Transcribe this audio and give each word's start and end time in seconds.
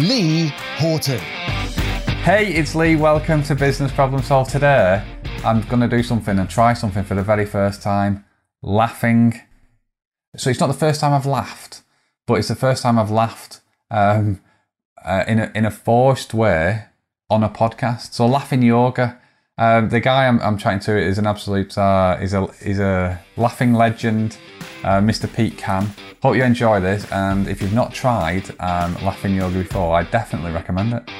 Lee 0.00 0.48
Horton. 0.78 1.18
Hey, 2.24 2.54
it's 2.54 2.74
Lee. 2.74 2.96
Welcome 2.96 3.42
to 3.44 3.54
Business 3.54 3.92
Problem 3.92 4.22
Solved. 4.22 4.50
Today, 4.50 5.04
I'm 5.44 5.60
going 5.68 5.80
to 5.80 5.88
do 5.88 6.02
something 6.02 6.38
and 6.38 6.48
try 6.48 6.72
something 6.72 7.04
for 7.04 7.14
the 7.14 7.22
very 7.22 7.44
first 7.44 7.82
time 7.82 8.24
laughing. 8.62 9.38
So, 10.36 10.48
it's 10.48 10.58
not 10.58 10.68
the 10.68 10.72
first 10.72 11.00
time 11.00 11.12
I've 11.12 11.26
laughed, 11.26 11.82
but 12.26 12.34
it's 12.34 12.48
the 12.48 12.54
first 12.54 12.82
time 12.82 12.98
I've 12.98 13.10
laughed 13.10 13.60
um, 13.90 14.40
uh, 15.04 15.24
in, 15.28 15.38
a, 15.38 15.52
in 15.54 15.66
a 15.66 15.70
forced 15.70 16.32
way 16.32 16.86
on 17.28 17.44
a 17.44 17.50
podcast. 17.50 18.14
So, 18.14 18.26
laughing 18.26 18.62
yoga. 18.62 19.20
Um, 19.58 19.90
the 19.90 20.00
guy 20.00 20.26
I'm, 20.26 20.40
I'm 20.40 20.56
chatting 20.56 20.80
to 20.80 20.96
is 20.96 21.18
an 21.18 21.26
absolute, 21.26 21.76
uh, 21.76 22.16
is 22.20 22.32
a 22.32 22.48
is 22.62 22.80
a 22.80 23.20
laughing 23.36 23.74
legend, 23.74 24.38
uh, 24.82 25.00
Mr. 25.00 25.32
Pete 25.32 25.58
Cann. 25.58 25.90
Hope 26.22 26.36
you 26.36 26.44
enjoy 26.44 26.78
this, 26.78 27.10
and 27.10 27.48
if 27.48 27.60
you've 27.60 27.72
not 27.72 27.92
tried 27.92 28.48
um, 28.60 28.94
laughing 29.02 29.34
yoga 29.34 29.58
before, 29.58 29.96
I 29.96 30.04
definitely 30.04 30.52
recommend 30.52 30.92
it. 30.92 31.10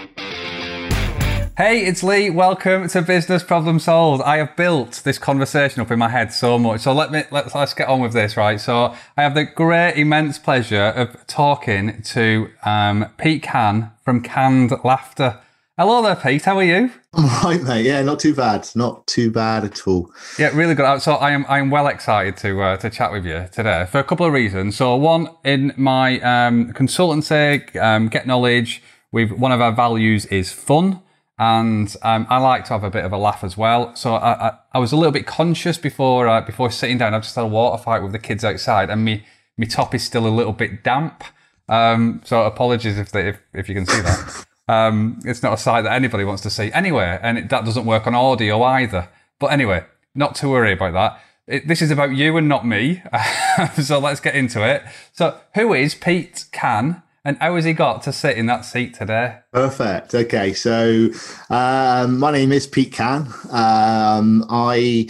Hey, 1.56 1.84
it's 1.84 2.04
Lee. 2.04 2.30
Welcome 2.30 2.86
to 2.86 3.02
Business 3.02 3.42
Problem 3.42 3.80
Solved. 3.80 4.22
I 4.22 4.36
have 4.36 4.54
built 4.54 5.02
this 5.04 5.18
conversation 5.18 5.82
up 5.82 5.90
in 5.90 5.98
my 5.98 6.08
head 6.08 6.32
so 6.32 6.56
much. 6.56 6.82
So 6.82 6.92
let 6.92 7.10
me 7.10 7.24
let's 7.32 7.52
let's 7.52 7.74
get 7.74 7.88
on 7.88 7.98
with 7.98 8.12
this, 8.12 8.36
right? 8.36 8.60
So 8.60 8.94
I 9.16 9.22
have 9.22 9.34
the 9.34 9.42
great, 9.42 9.94
immense 9.94 10.38
pleasure 10.38 10.84
of 10.94 11.26
talking 11.26 12.00
to 12.02 12.50
um, 12.64 13.06
Pete 13.18 13.42
Cann 13.42 13.90
from 14.04 14.22
Canned 14.22 14.72
Laughter. 14.84 15.40
Hello 15.76 16.00
there, 16.00 16.14
Pete. 16.14 16.44
How 16.44 16.58
are 16.58 16.62
you? 16.62 16.92
I'm 17.14 17.24
all 17.28 17.42
right, 17.42 17.62
mate. 17.62 17.84
Yeah, 17.84 18.02
not 18.02 18.20
too 18.20 18.34
bad. 18.34 18.68
Not 18.74 19.06
too 19.06 19.30
bad 19.30 19.64
at 19.64 19.86
all. 19.86 20.10
Yeah, 20.38 20.50
really 20.54 20.74
good. 20.74 21.02
So 21.02 21.14
I 21.14 21.32
am 21.32 21.44
I 21.48 21.58
am 21.58 21.70
well 21.70 21.88
excited 21.88 22.36
to 22.38 22.62
uh, 22.62 22.76
to 22.78 22.90
chat 22.90 23.12
with 23.12 23.26
you 23.26 23.48
today 23.52 23.86
for 23.90 23.98
a 23.98 24.04
couple 24.04 24.24
of 24.24 24.32
reasons. 24.32 24.76
So 24.76 24.96
one, 24.96 25.28
in 25.44 25.74
my 25.76 26.20
um, 26.20 26.72
consultancy, 26.72 27.76
um, 27.76 28.08
get 28.08 28.26
knowledge. 28.26 28.82
We've 29.10 29.30
one 29.30 29.52
of 29.52 29.60
our 29.60 29.72
values 29.72 30.24
is 30.26 30.52
fun 30.52 31.02
and 31.38 31.96
um, 32.02 32.26
I 32.30 32.38
like 32.38 32.66
to 32.66 32.74
have 32.74 32.84
a 32.84 32.90
bit 32.90 33.04
of 33.04 33.12
a 33.12 33.16
laugh 33.16 33.42
as 33.42 33.56
well. 33.56 33.96
So 33.96 34.14
I, 34.14 34.48
I, 34.48 34.58
I 34.74 34.78
was 34.78 34.92
a 34.92 34.96
little 34.96 35.12
bit 35.12 35.26
conscious 35.26 35.76
before 35.76 36.28
uh, 36.28 36.40
before 36.40 36.70
sitting 36.70 36.98
down. 36.98 37.14
I've 37.14 37.22
just 37.22 37.34
had 37.34 37.42
a 37.42 37.48
water 37.48 37.82
fight 37.82 38.02
with 38.02 38.12
the 38.12 38.18
kids 38.18 38.44
outside, 38.44 38.90
and 38.90 39.04
me 39.04 39.24
my 39.58 39.66
top 39.66 39.94
is 39.94 40.04
still 40.04 40.26
a 40.26 40.30
little 40.30 40.52
bit 40.52 40.84
damp. 40.84 41.24
Um, 41.68 42.20
so 42.24 42.42
apologies 42.44 42.96
if, 42.98 43.10
they, 43.10 43.28
if 43.28 43.40
if 43.54 43.68
you 43.68 43.74
can 43.74 43.86
see 43.86 44.00
that. 44.02 44.46
Um, 44.72 45.20
it's 45.24 45.42
not 45.42 45.52
a 45.52 45.56
sight 45.58 45.82
that 45.82 45.92
anybody 45.92 46.24
wants 46.24 46.42
to 46.42 46.50
see 46.50 46.72
anywhere, 46.72 47.20
and 47.22 47.38
it, 47.38 47.50
that 47.50 47.64
doesn't 47.64 47.84
work 47.84 48.06
on 48.06 48.14
audio 48.14 48.62
either. 48.62 49.08
But 49.38 49.48
anyway, 49.48 49.84
not 50.14 50.34
to 50.36 50.48
worry 50.48 50.72
about 50.72 50.94
that. 50.94 51.20
It, 51.46 51.68
this 51.68 51.82
is 51.82 51.90
about 51.90 52.14
you 52.14 52.36
and 52.36 52.48
not 52.48 52.66
me. 52.66 53.02
so 53.82 53.98
let's 53.98 54.20
get 54.20 54.34
into 54.34 54.66
it. 54.66 54.82
So 55.12 55.38
who 55.54 55.74
is 55.74 55.94
Pete 55.94 56.46
Cann? 56.52 57.02
And 57.24 57.36
how 57.38 57.54
has 57.54 57.64
he 57.64 57.72
got 57.72 58.02
to 58.02 58.12
sit 58.12 58.36
in 58.36 58.46
that 58.46 58.64
seat 58.64 58.94
today? 58.94 59.38
Perfect. 59.52 60.12
Okay, 60.14 60.54
so 60.54 61.08
um, 61.50 62.18
my 62.18 62.32
name 62.32 62.50
is 62.50 62.66
Pete 62.66 62.92
Cann. 62.92 63.28
Um, 63.50 64.44
I 64.48 65.08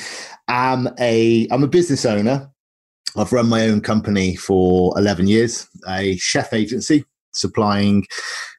am 0.49 0.89
a 0.99 1.49
I'm 1.51 1.63
a 1.63 1.69
business 1.69 2.05
owner. 2.05 2.51
I've 3.17 3.33
run 3.33 3.49
my 3.49 3.69
own 3.69 3.81
company 3.81 4.37
for 4.37 4.99
11 4.99 5.27
years, 5.27 5.69
a 5.87 6.17
chef 6.17 6.53
agency 6.53 7.05
supplying 7.33 8.05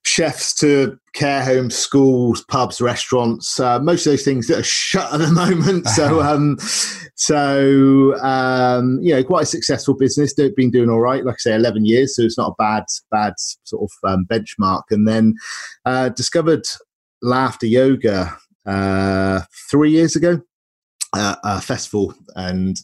chefs 0.04 0.54
to 0.56 0.98
care 1.14 1.44
homes, 1.44 1.76
schools, 1.76 2.44
pubs, 2.50 2.82
restaurants, 2.82 3.60
uh, 3.60 3.80
most 3.80 4.06
of 4.06 4.12
those 4.12 4.24
things 4.24 4.48
that 4.48 4.60
are 4.60 4.64
shut 4.64 5.14
at 5.14 5.20
the 5.20 5.32
moment. 5.32 5.88
So, 5.88 6.22
um, 6.22 6.58
so 7.16 8.16
um, 8.22 9.00
you 9.02 9.14
know, 9.14 9.24
quite 9.24 9.44
a 9.44 9.48
successful 9.48 9.96
business. 9.96 10.36
They've 10.36 10.56
been 10.56 10.72
doing 10.72 10.90
all 10.90 11.02
right. 11.02 11.26
Like 11.26 11.36
I 11.36 11.40
say, 11.40 11.56
eleven 11.56 11.86
years, 11.86 12.16
so 12.16 12.24
it's 12.24 12.38
not 12.38 12.52
a 12.52 12.56
bad, 12.58 12.84
bad 13.12 13.34
sort 13.38 13.90
of 13.90 14.10
um, 14.10 14.26
benchmark. 14.30 14.84
And 14.92 15.08
then 15.08 15.36
uh, 15.86 16.10
discovered 16.10 16.66
laughter 17.22 17.68
yoga 17.68 18.38
uh, 18.66 19.42
three 19.70 19.92
years 19.92 20.16
ago. 20.16 20.42
Uh, 21.16 21.36
a 21.44 21.62
festival 21.62 22.12
and 22.36 22.78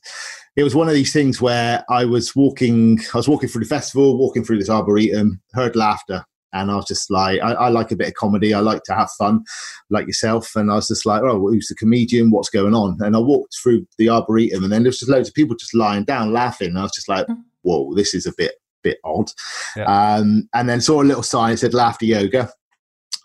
it 0.55 0.63
was 0.63 0.75
one 0.75 0.89
of 0.89 0.93
these 0.93 1.13
things 1.13 1.41
where 1.41 1.85
I 1.89 2.03
was 2.03 2.35
walking, 2.35 2.99
I 3.13 3.17
was 3.17 3.29
walking 3.29 3.47
through 3.47 3.63
the 3.63 3.69
festival, 3.69 4.17
walking 4.17 4.43
through 4.43 4.59
this 4.59 4.69
arboretum, 4.69 5.41
heard 5.53 5.75
laughter, 5.75 6.25
and 6.51 6.69
I 6.69 6.75
was 6.75 6.85
just 6.85 7.09
like, 7.09 7.39
I, 7.41 7.53
I, 7.53 7.69
like 7.69 7.91
a 7.91 7.95
bit 7.95 8.07
of 8.07 8.13
comedy. 8.15 8.53
I 8.53 8.59
like 8.59 8.83
to 8.83 8.93
have 8.95 9.09
fun, 9.11 9.43
like 9.89 10.07
yourself. 10.07 10.55
And 10.55 10.71
I 10.71 10.75
was 10.75 10.87
just 10.87 11.05
like, 11.05 11.21
oh, 11.21 11.39
who's 11.47 11.67
the 11.67 11.75
comedian? 11.75 12.31
What's 12.31 12.49
going 12.49 12.73
on? 12.73 12.97
And 13.01 13.15
I 13.15 13.19
walked 13.19 13.55
through 13.61 13.85
the 13.97 14.09
arboretum, 14.09 14.63
and 14.63 14.73
then 14.73 14.83
there 14.83 14.89
was 14.89 14.99
just 14.99 15.11
loads 15.11 15.29
of 15.29 15.35
people 15.35 15.55
just 15.55 15.75
lying 15.75 16.05
down 16.05 16.33
laughing. 16.33 16.69
And 16.69 16.79
I 16.79 16.83
was 16.83 16.93
just 16.93 17.07
like, 17.07 17.27
hmm. 17.27 17.33
whoa, 17.61 17.93
this 17.93 18.13
is 18.13 18.25
a 18.25 18.33
bit 18.35 18.55
bit 18.81 18.97
odd. 19.03 19.31
Yeah. 19.75 19.83
Um, 19.83 20.49
and 20.53 20.67
then 20.67 20.81
saw 20.81 21.01
a 21.01 21.03
little 21.03 21.23
sign 21.23 21.51
that 21.51 21.57
said 21.57 21.73
laughter 21.73 22.05
yoga. 22.05 22.49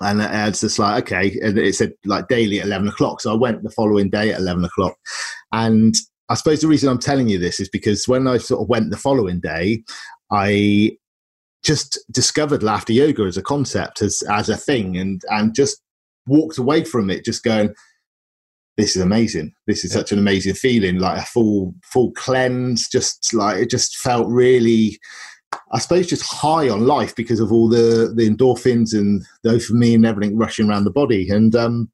And 0.01 0.21
I 0.21 0.49
was 0.49 0.61
just 0.61 0.79
like, 0.79 1.05
okay. 1.05 1.39
And 1.43 1.59
it 1.59 1.75
said 1.75 1.93
like 2.05 2.29
daily 2.29 2.61
at 2.61 2.67
11 2.67 2.89
o'clock. 2.89 3.21
So 3.21 3.33
I 3.33 3.37
went 3.37 3.63
the 3.63 3.71
following 3.71 4.11
day 4.11 4.33
at 4.33 4.41
11 4.41 4.65
o'clock. 4.65 4.97
And 5.53 5.95
I 6.29 6.35
suppose 6.35 6.61
the 6.61 6.69
reason 6.69 6.89
I'm 6.89 6.99
telling 6.99 7.29
you 7.29 7.39
this 7.39 7.61
is 7.61 7.69
because 7.69 8.09
when 8.09 8.27
I 8.27 8.39
sort 8.39 8.63
of 8.63 8.69
went 8.69 8.91
the 8.91 8.97
following 8.97 9.41
day, 9.41 9.85
I 10.31 10.97
just 11.63 11.99
discovered 12.11 12.63
laughter 12.63 12.93
yoga 12.93 13.23
as 13.23 13.37
a 13.37 13.43
concept, 13.43 14.03
as 14.03 14.23
as 14.31 14.49
a 14.49 14.57
thing, 14.57 14.97
and 14.97 15.23
and 15.29 15.55
just 15.55 15.83
walked 16.27 16.59
away 16.59 16.85
from 16.85 17.11
it, 17.11 17.25
just 17.25 17.43
going, 17.43 17.75
"This 18.77 18.97
is 18.97 19.03
amazing. 19.03 19.55
This 19.67 19.85
is 19.85 19.93
yeah. 19.93 19.99
such 19.99 20.13
an 20.13 20.19
amazing 20.19 20.55
feeling. 20.55 20.99
Like 20.99 21.23
a 21.23 21.27
full 21.27 21.75
full 21.83 22.13
cleanse. 22.13 22.89
Just 22.89 23.35
like 23.35 23.59
it 23.59 23.71
just 23.71 23.97
felt 23.97 24.29
really." 24.29 24.99
I 25.73 25.79
suppose 25.79 26.07
just 26.07 26.31
high 26.31 26.69
on 26.69 26.87
life 26.87 27.15
because 27.17 27.41
of 27.41 27.53
all 27.53 27.69
the 27.69 28.13
the 28.15 28.29
endorphins 28.29 28.93
and 28.93 29.25
the 29.43 29.51
dopamine 29.51 29.97
and 29.97 30.07
everything 30.07 30.37
rushing 30.37 30.69
around 30.69 30.85
the 30.85 30.91
body. 30.91 31.29
And 31.29 31.55
um, 31.55 31.91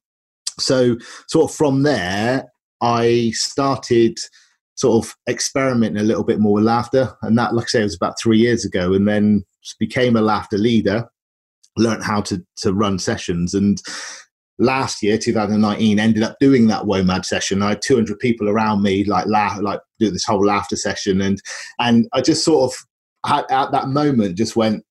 so, 0.59 0.97
sort 1.27 1.49
of 1.49 1.55
from 1.55 1.83
there, 1.83 2.51
I 2.81 3.31
started 3.33 4.17
sort 4.75 5.05
of 5.05 5.15
experimenting 5.29 6.01
a 6.01 6.05
little 6.05 6.23
bit 6.23 6.39
more 6.39 6.53
with 6.53 6.63
laughter, 6.63 7.15
and 7.21 7.37
that, 7.37 7.53
like 7.53 7.65
I 7.65 7.67
say, 7.67 7.83
was 7.83 7.95
about 7.95 8.19
three 8.19 8.37
years 8.37 8.65
ago. 8.65 8.93
And 8.93 9.07
then 9.07 9.45
became 9.79 10.15
a 10.15 10.21
laughter 10.21 10.57
leader, 10.57 11.07
learned 11.77 12.03
how 12.03 12.21
to 12.21 12.43
to 12.57 12.73
run 12.73 12.99
sessions, 12.99 13.53
and 13.53 13.81
last 14.59 15.01
year 15.01 15.17
2019 15.17 15.99
ended 15.99 16.21
up 16.21 16.35
doing 16.39 16.67
that 16.67 16.83
WOMAD 16.83 17.25
session. 17.25 17.63
I 17.63 17.69
had 17.69 17.81
200 17.81 18.19
people 18.19 18.47
around 18.47 18.83
me, 18.83 19.03
like 19.03 19.25
laugh, 19.25 19.59
like 19.59 19.79
do 19.99 20.11
this 20.11 20.25
whole 20.25 20.45
laughter 20.45 20.75
session, 20.75 21.21
and 21.21 21.41
and 21.79 22.07
I 22.13 22.21
just 22.21 22.43
sort 22.43 22.71
of 22.71 22.77
at 23.25 23.71
that 23.71 23.87
moment 23.87 24.37
just 24.37 24.55
went, 24.55 24.83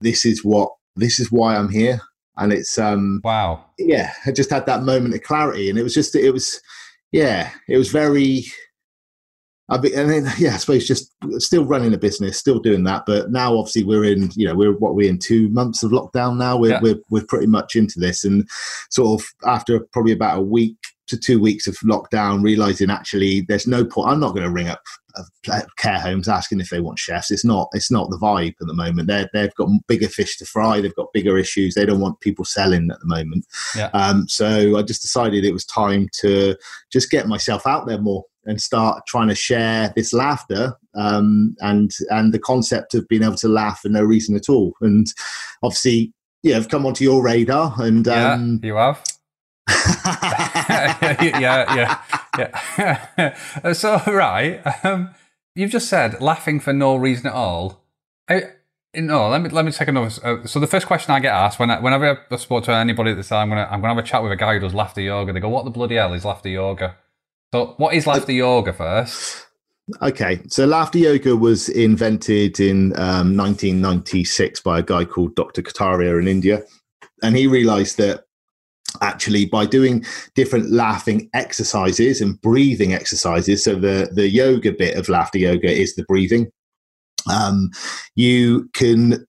this 0.00 0.24
is 0.24 0.44
what 0.44 0.70
this 0.96 1.18
is 1.18 1.32
why 1.32 1.56
I'm 1.56 1.70
here, 1.70 2.00
and 2.36 2.52
it's 2.52 2.78
um 2.78 3.20
wow. 3.24 3.64
yeah, 3.78 4.12
I 4.26 4.32
just 4.32 4.50
had 4.50 4.66
that 4.66 4.82
moment 4.82 5.14
of 5.14 5.22
clarity, 5.22 5.70
and 5.70 5.78
it 5.78 5.82
was 5.82 5.94
just 5.94 6.14
it 6.14 6.32
was 6.32 6.60
yeah, 7.12 7.50
it 7.68 7.76
was 7.76 7.90
very 7.90 8.44
I 9.68 9.76
and 9.76 10.10
then, 10.10 10.26
yeah, 10.38 10.54
I 10.54 10.58
suppose 10.58 10.86
just 10.86 11.12
still 11.38 11.64
running 11.64 11.94
a 11.94 11.98
business, 11.98 12.38
still 12.38 12.58
doing 12.58 12.84
that. 12.84 13.04
But 13.06 13.30
now, 13.30 13.56
obviously, 13.56 13.84
we're 13.84 14.04
in, 14.04 14.30
you 14.34 14.46
know, 14.46 14.54
we're 14.54 14.72
what 14.72 14.94
we're 14.94 15.08
in 15.08 15.18
two 15.18 15.48
months 15.50 15.82
of 15.82 15.92
lockdown 15.92 16.36
now. 16.36 16.56
We're, 16.56 16.72
yeah. 16.72 16.80
we're, 16.82 17.00
we're 17.10 17.26
pretty 17.26 17.46
much 17.46 17.76
into 17.76 18.00
this. 18.00 18.24
And 18.24 18.48
sort 18.90 19.20
of 19.20 19.26
after 19.46 19.80
probably 19.92 20.12
about 20.12 20.38
a 20.38 20.42
week 20.42 20.76
to 21.08 21.18
two 21.18 21.40
weeks 21.40 21.66
of 21.66 21.76
lockdown, 21.78 22.42
realizing 22.42 22.90
actually 22.90 23.42
there's 23.42 23.66
no 23.66 23.84
point. 23.84 24.10
I'm 24.10 24.20
not 24.20 24.34
going 24.34 24.46
to 24.46 24.50
ring 24.50 24.68
up 24.68 24.82
uh, 25.16 25.60
care 25.76 25.98
homes 25.98 26.28
asking 26.28 26.60
if 26.60 26.70
they 26.70 26.80
want 26.80 26.98
chefs. 26.98 27.30
It's 27.30 27.44
not, 27.44 27.68
it's 27.72 27.90
not 27.90 28.08
the 28.08 28.16
vibe 28.16 28.54
at 28.60 28.66
the 28.66 28.74
moment. 28.74 29.08
They're, 29.08 29.28
they've 29.32 29.54
got 29.54 29.68
bigger 29.86 30.08
fish 30.08 30.38
to 30.38 30.46
fry. 30.46 30.80
They've 30.80 30.94
got 30.94 31.12
bigger 31.12 31.38
issues. 31.38 31.74
They 31.74 31.84
don't 31.84 32.00
want 32.00 32.20
people 32.20 32.44
selling 32.44 32.90
at 32.90 32.98
the 33.00 33.06
moment. 33.06 33.46
Yeah. 33.76 33.90
Um, 33.92 34.26
so 34.28 34.78
I 34.78 34.82
just 34.82 35.02
decided 35.02 35.44
it 35.44 35.52
was 35.52 35.66
time 35.66 36.08
to 36.20 36.56
just 36.90 37.10
get 37.10 37.28
myself 37.28 37.66
out 37.66 37.86
there 37.86 37.98
more 37.98 38.24
and 38.44 38.60
start 38.60 39.04
trying 39.06 39.28
to 39.28 39.34
share 39.34 39.92
this 39.94 40.12
laughter 40.12 40.74
um, 40.94 41.54
and 41.60 41.92
and 42.10 42.32
the 42.32 42.38
concept 42.38 42.94
of 42.94 43.06
being 43.08 43.22
able 43.22 43.36
to 43.36 43.48
laugh 43.48 43.80
for 43.80 43.88
no 43.88 44.02
reason 44.02 44.36
at 44.36 44.48
all. 44.48 44.72
And 44.80 45.06
obviously, 45.62 46.12
yeah, 46.42 46.56
I've 46.56 46.68
come 46.68 46.86
onto 46.86 47.04
your 47.04 47.22
radar, 47.22 47.74
and 47.78 48.06
um, 48.08 48.60
yeah, 48.62 48.68
you 48.68 48.76
have. 48.76 49.02
yeah, 51.22 51.98
yeah, 52.38 52.52
yeah. 52.76 53.72
so 53.72 54.00
right, 54.06 54.60
um, 54.84 55.14
you've 55.54 55.70
just 55.70 55.88
said 55.88 56.20
laughing 56.20 56.60
for 56.60 56.72
no 56.72 56.96
reason 56.96 57.28
at 57.28 57.34
all. 57.34 57.84
How, 58.28 58.40
No, 58.94 59.28
let 59.28 59.40
me 59.40 59.48
let 59.50 59.64
me 59.64 59.72
take 59.72 59.88
another. 59.88 60.10
Uh, 60.22 60.46
so 60.46 60.58
the 60.58 60.66
first 60.66 60.86
question 60.86 61.14
I 61.14 61.20
get 61.20 61.32
asked 61.32 61.58
when 61.58 61.70
I, 61.70 61.78
whenever 61.80 62.18
I 62.30 62.36
spoke 62.36 62.64
to 62.64 62.72
anybody 62.72 63.14
that 63.14 63.22
said 63.22 63.36
I'm 63.36 63.48
gonna 63.48 63.68
I'm 63.70 63.80
gonna 63.80 63.94
have 63.94 64.04
a 64.04 64.06
chat 64.06 64.22
with 64.22 64.32
a 64.32 64.36
guy 64.36 64.54
who 64.54 64.60
does 64.60 64.74
laughter 64.74 65.00
yoga, 65.00 65.32
they 65.32 65.40
go, 65.40 65.48
"What 65.48 65.64
the 65.64 65.70
bloody 65.70 65.94
hell 65.94 66.12
is 66.12 66.24
laughter 66.24 66.48
yoga?" 66.48 66.96
So 67.52 67.74
what 67.76 67.94
is 67.94 68.06
laughter 68.06 68.32
yoga 68.32 68.72
first? 68.72 69.46
Okay, 70.00 70.40
so 70.48 70.64
laughter 70.64 70.98
yoga 70.98 71.36
was 71.36 71.68
invented 71.68 72.60
in 72.60 72.92
um, 72.96 73.36
1996 73.36 74.60
by 74.60 74.78
a 74.78 74.82
guy 74.82 75.04
called 75.04 75.34
Dr. 75.34 75.60
Kataria 75.60 76.18
in 76.18 76.28
India, 76.28 76.62
and 77.22 77.36
he 77.36 77.46
realized 77.46 77.98
that 77.98 78.24
actually 79.02 79.46
by 79.46 79.66
doing 79.66 80.04
different 80.34 80.70
laughing 80.70 81.28
exercises 81.34 82.20
and 82.20 82.40
breathing 82.42 82.92
exercises 82.92 83.64
so 83.64 83.74
the 83.74 84.10
the 84.12 84.28
yoga 84.28 84.70
bit 84.70 84.98
of 84.98 85.08
laughter 85.08 85.38
yoga 85.38 85.70
is 85.70 85.94
the 85.94 86.04
breathing 86.04 86.46
um, 87.32 87.70
you 88.16 88.68
can 88.74 89.26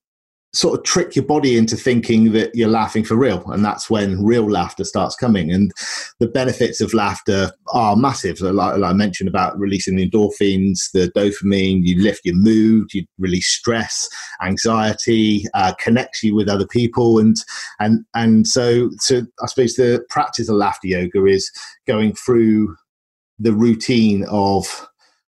sort 0.54 0.78
of 0.78 0.86
trick 0.86 1.16
your 1.16 1.26
body 1.26 1.58
into 1.58 1.76
thinking 1.76 2.32
that 2.32 2.54
you're 2.54 2.70
laughing 2.70 3.04
for 3.04 3.16
real 3.16 3.44
and 3.52 3.66
that's 3.66 3.90
when 3.90 4.24
real 4.24 4.50
laughter 4.50 4.84
starts 4.84 5.16
coming. 5.16 5.52
And 5.52 5.72
the 6.20 6.28
benefits 6.28 6.80
of 6.80 6.94
laughter 6.94 7.52
are 7.74 7.96
massive. 7.96 8.40
Like, 8.40 8.78
like 8.78 8.84
i 8.84 8.94
mentioned 8.94 9.28
about 9.28 9.58
releasing 9.58 9.96
the 9.96 10.10
endorphins 10.10 10.92
the 10.94 11.12
dopamine 11.16 11.82
you 11.84 12.02
lift 12.02 12.22
your 12.24 12.36
mood 12.36 12.94
you 12.94 13.06
release 13.18 13.48
stress 13.48 14.08
anxiety 14.44 15.46
uh, 15.54 15.74
connects 15.80 16.24
you 16.24 16.36
with 16.36 16.50
other 16.50 16.68
people. 16.68 17.20
And 17.20 17.36
and 17.80 18.06
and 18.14 18.48
so 18.48 18.92
so 19.00 19.24
i 19.42 19.48
suppose 19.48 19.76
the 19.76 20.06
practice 20.10 20.50
of 20.50 20.56
laughter 20.56 20.88
yoga 20.88 21.26
is 21.26 21.52
going 21.88 22.14
through 22.14 22.76
the 23.40 23.54
routine 23.54 24.26
of 24.30 24.88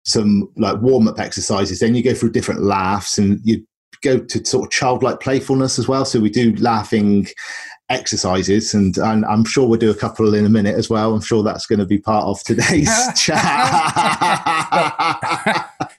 some 0.08 0.50
like 0.56 0.80
warm 0.80 1.06
up 1.06 1.18
exercises. 1.18 1.80
Then 1.80 1.94
you 1.94 2.02
go 2.02 2.14
through 2.14 2.32
different 2.32 2.62
laughs 2.62 3.18
and 3.18 3.40
you 3.44 3.64
go 4.02 4.18
to 4.18 4.44
sort 4.44 4.66
of 4.66 4.70
childlike 4.70 5.20
playfulness 5.20 5.78
as 5.78 5.88
well. 5.88 6.04
So 6.04 6.20
we 6.20 6.30
do 6.30 6.54
laughing 6.56 7.26
exercises 7.90 8.74
and, 8.74 8.96
and 8.98 9.24
I'm 9.24 9.44
sure 9.44 9.66
we'll 9.66 9.78
do 9.78 9.90
a 9.90 9.94
couple 9.94 10.34
in 10.34 10.44
a 10.44 10.50
minute 10.50 10.76
as 10.76 10.90
well. 10.90 11.14
I'm 11.14 11.20
sure 11.20 11.42
that's 11.42 11.66
going 11.66 11.78
to 11.78 11.86
be 11.86 11.98
part 11.98 12.24
of 12.24 12.42
today's 12.44 12.90
chat. 13.16 13.40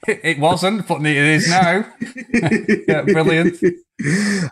it 0.07 0.39
wasn't, 0.39 0.87
but 0.87 1.01
it 1.01 1.17
is 1.17 1.49
now. 1.49 1.85
yeah, 2.87 3.01
brilliant. 3.01 3.57
Um, 3.63 3.71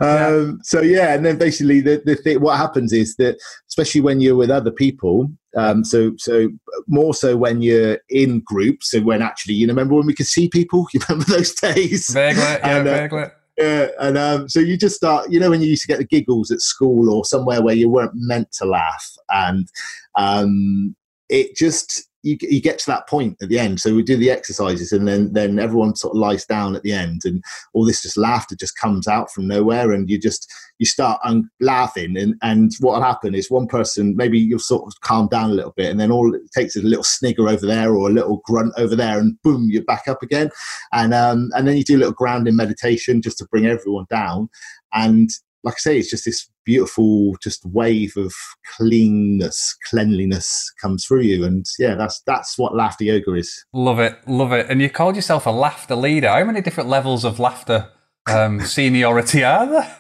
yeah. 0.02 0.52
So 0.64 0.82
yeah, 0.82 1.14
and 1.14 1.26
then 1.26 1.38
basically 1.38 1.80
the, 1.80 2.02
the 2.04 2.16
thing, 2.16 2.42
what 2.42 2.58
happens 2.58 2.92
is 2.92 3.16
that 3.18 3.38
especially 3.70 4.02
when 4.02 4.20
you're 4.20 4.36
with 4.36 4.50
other 4.50 4.72
people, 4.72 5.32
um, 5.56 5.84
so 5.86 6.14
so 6.18 6.50
more 6.88 7.14
so 7.14 7.38
when 7.38 7.62
you're 7.62 8.00
in 8.10 8.42
groups, 8.42 8.92
so 8.92 9.00
when 9.02 9.22
actually 9.22 9.56
you 9.56 9.68
know, 9.68 9.72
remember 9.72 9.96
when 9.96 10.08
we 10.08 10.16
could 10.16 10.28
see 10.28 10.50
people? 10.50 10.88
You 10.94 11.02
remember 11.08 11.32
those 11.32 11.54
days? 11.54 12.10
Vaguely, 12.10 12.42
yeah, 12.42 12.78
and, 12.78 13.14
uh. 13.14 13.30
Yeah, 13.58 13.88
and 14.00 14.18
um, 14.18 14.50
so 14.50 14.60
you 14.60 14.78
just 14.78 14.96
start, 14.96 15.32
you 15.32 15.40
know, 15.40 15.50
when 15.50 15.62
you 15.62 15.68
used 15.70 15.82
to 15.82 15.88
get 15.88 15.98
the 15.98 16.06
giggles 16.06 16.52
at 16.52 16.62
school 16.62 17.10
or 17.12 17.26
somewhere 17.26 17.62
where 17.62 17.74
you 17.74 17.90
weren't 17.90 18.12
meant 18.14 18.52
to 18.54 18.66
laugh, 18.66 19.12
and 19.30 19.68
um, 20.16 20.96
it 21.28 21.56
just 21.56 22.08
you, 22.28 22.38
you 22.42 22.62
get 22.62 22.78
to 22.80 22.86
that 22.88 23.08
point 23.08 23.38
at 23.42 23.50
the 23.50 23.58
end. 23.58 23.80
So 23.80 23.96
we 23.96 24.04
do 24.04 24.18
the 24.18 24.32
exercises, 24.32 24.92
and 24.92 25.08
then 25.08 25.34
then 25.34 25.60
everyone 25.60 25.96
sort 25.96 26.14
of 26.14 26.20
lies 26.20 26.46
down 26.46 26.76
at 26.76 26.84
the 26.84 26.92
end, 26.92 27.22
and 27.24 27.44
all 27.74 27.86
this 27.86 28.02
just 28.02 28.18
laughter 28.18 28.56
just 28.56 28.78
comes 28.78 29.08
out 29.08 29.32
from 29.32 29.48
nowhere, 29.48 29.92
and 29.92 30.10
you 30.10 30.20
just 30.20 30.52
you 30.80 30.86
start 30.86 31.20
un- 31.24 31.50
laughing, 31.62 32.18
and 32.18 32.36
and 32.42 32.72
what 32.82 32.96
will 32.96 33.04
happen 33.04 33.34
is 33.34 33.50
one 33.50 33.68
person 33.68 34.16
maybe 34.16 34.38
you'll 34.38 34.60
sort 34.60 34.84
of 34.86 35.00
calm 35.02 35.28
down 35.30 35.52
a 35.52 35.54
little 35.54 35.74
bit, 35.78 35.90
and 35.90 36.00
then 36.00 36.12
all 36.12 36.34
it 36.36 36.42
takes 36.54 36.76
is 36.76 36.84
a 36.84 36.88
little 36.88 37.04
snigger 37.04 37.48
over 37.48 37.66
there 37.66 37.96
or 37.96 38.10
a 38.10 38.14
little 38.14 38.42
grunt 38.44 38.74
over 38.78 38.96
there, 38.96 39.20
and 39.20 39.42
boom, 39.42 39.68
you're 39.70 39.84
back 39.86 40.08
up 40.08 40.22
again, 40.22 40.50
and 40.92 41.14
um 41.14 41.50
and 41.56 41.68
then 41.68 41.78
you 41.78 41.84
do 41.84 41.96
a 41.96 42.00
little 42.04 42.14
grounding 42.14 42.56
meditation 42.56 43.22
just 43.22 43.38
to 43.38 43.48
bring 43.50 43.66
everyone 43.66 44.06
down, 44.10 44.50
and 44.94 45.30
like 45.64 45.76
I 45.76 45.80
say, 45.80 45.98
it's 45.98 46.10
just 46.10 46.26
this 46.26 46.50
beautiful, 46.66 47.36
just 47.42 47.66
wave 47.66 48.14
of 48.18 48.34
cleanness, 48.76 49.76
cleanliness 49.90 50.72
comes 50.82 51.06
through 51.06 51.22
you, 51.22 51.46
and 51.46 51.66
yeah, 51.80 51.96
that's 51.96 52.22
that's 52.26 52.58
what 52.58 52.76
laughter 52.76 53.04
yoga 53.04 53.34
is. 53.34 53.66
Love 53.74 54.00
it, 54.00 54.18
love 54.28 54.52
it. 54.54 54.68
And 54.70 54.82
you 54.82 54.90
called 54.90 55.16
yourself 55.16 55.46
a 55.46 55.52
laughter 55.52 55.96
leader. 55.96 56.30
How 56.30 56.44
many 56.44 56.62
different 56.62 56.90
levels 56.90 57.26
of 57.26 57.40
laughter 57.40 57.90
um, 58.28 58.62
seniority 58.66 59.44
are 59.44 59.68
there? 59.68 59.98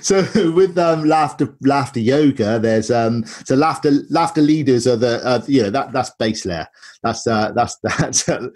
So 0.00 0.24
with 0.54 0.78
um, 0.78 1.04
laughter 1.04 1.54
laughter 1.62 1.98
yoga 1.98 2.58
there's 2.58 2.90
um 2.90 3.24
so 3.44 3.56
laughter 3.56 3.90
laughter 4.10 4.40
leaders 4.40 4.86
are 4.86 4.96
the 4.96 5.24
uh, 5.26 5.42
you 5.48 5.62
know 5.62 5.70
that 5.70 5.92
that's 5.92 6.10
base 6.18 6.46
layer. 6.46 6.68
That's 7.02 7.26
uh 7.26 7.52
that's 7.52 7.76
that's 7.82 8.28
uh, 8.28 8.48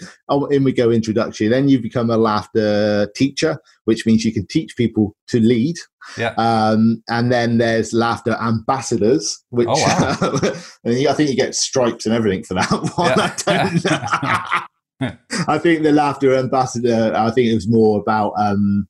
in 0.51 0.65
we 0.65 0.73
go 0.73 0.91
introduction. 0.91 1.51
Then 1.51 1.69
you 1.69 1.81
become 1.81 2.11
a 2.11 2.17
laughter 2.17 3.09
teacher 3.17 3.59
which 3.85 4.07
means 4.07 4.25
you 4.25 4.33
can 4.33 4.47
teach 4.47 4.77
people 4.77 5.17
to 5.29 5.41
lead. 5.41 5.77
Yeah. 6.17 6.35
Um 6.37 7.03
and 7.09 7.33
then 7.33 7.59
there's 7.59 7.93
laughter 7.93 8.37
ambassadors 8.41 9.43
which 9.51 9.69
oh, 9.69 9.75
wow. 9.75 10.41
i 10.87 11.13
think 11.13 11.31
you 11.31 11.37
get 11.37 11.55
stripes 11.55 12.07
and 12.07 12.15
everything 12.15 12.45
for 12.45 12.55
that 12.55 12.71
one. 12.95 13.19
Yeah. 13.47 14.65
I, 15.01 15.55
I 15.55 15.59
think 15.59 15.83
the 15.83 15.93
laughter 15.93 16.35
ambassador 16.35 17.13
i 17.15 17.31
think 17.31 17.49
it 17.49 17.55
was 17.55 17.69
more 17.69 18.01
about 18.01 18.33
um 18.39 18.89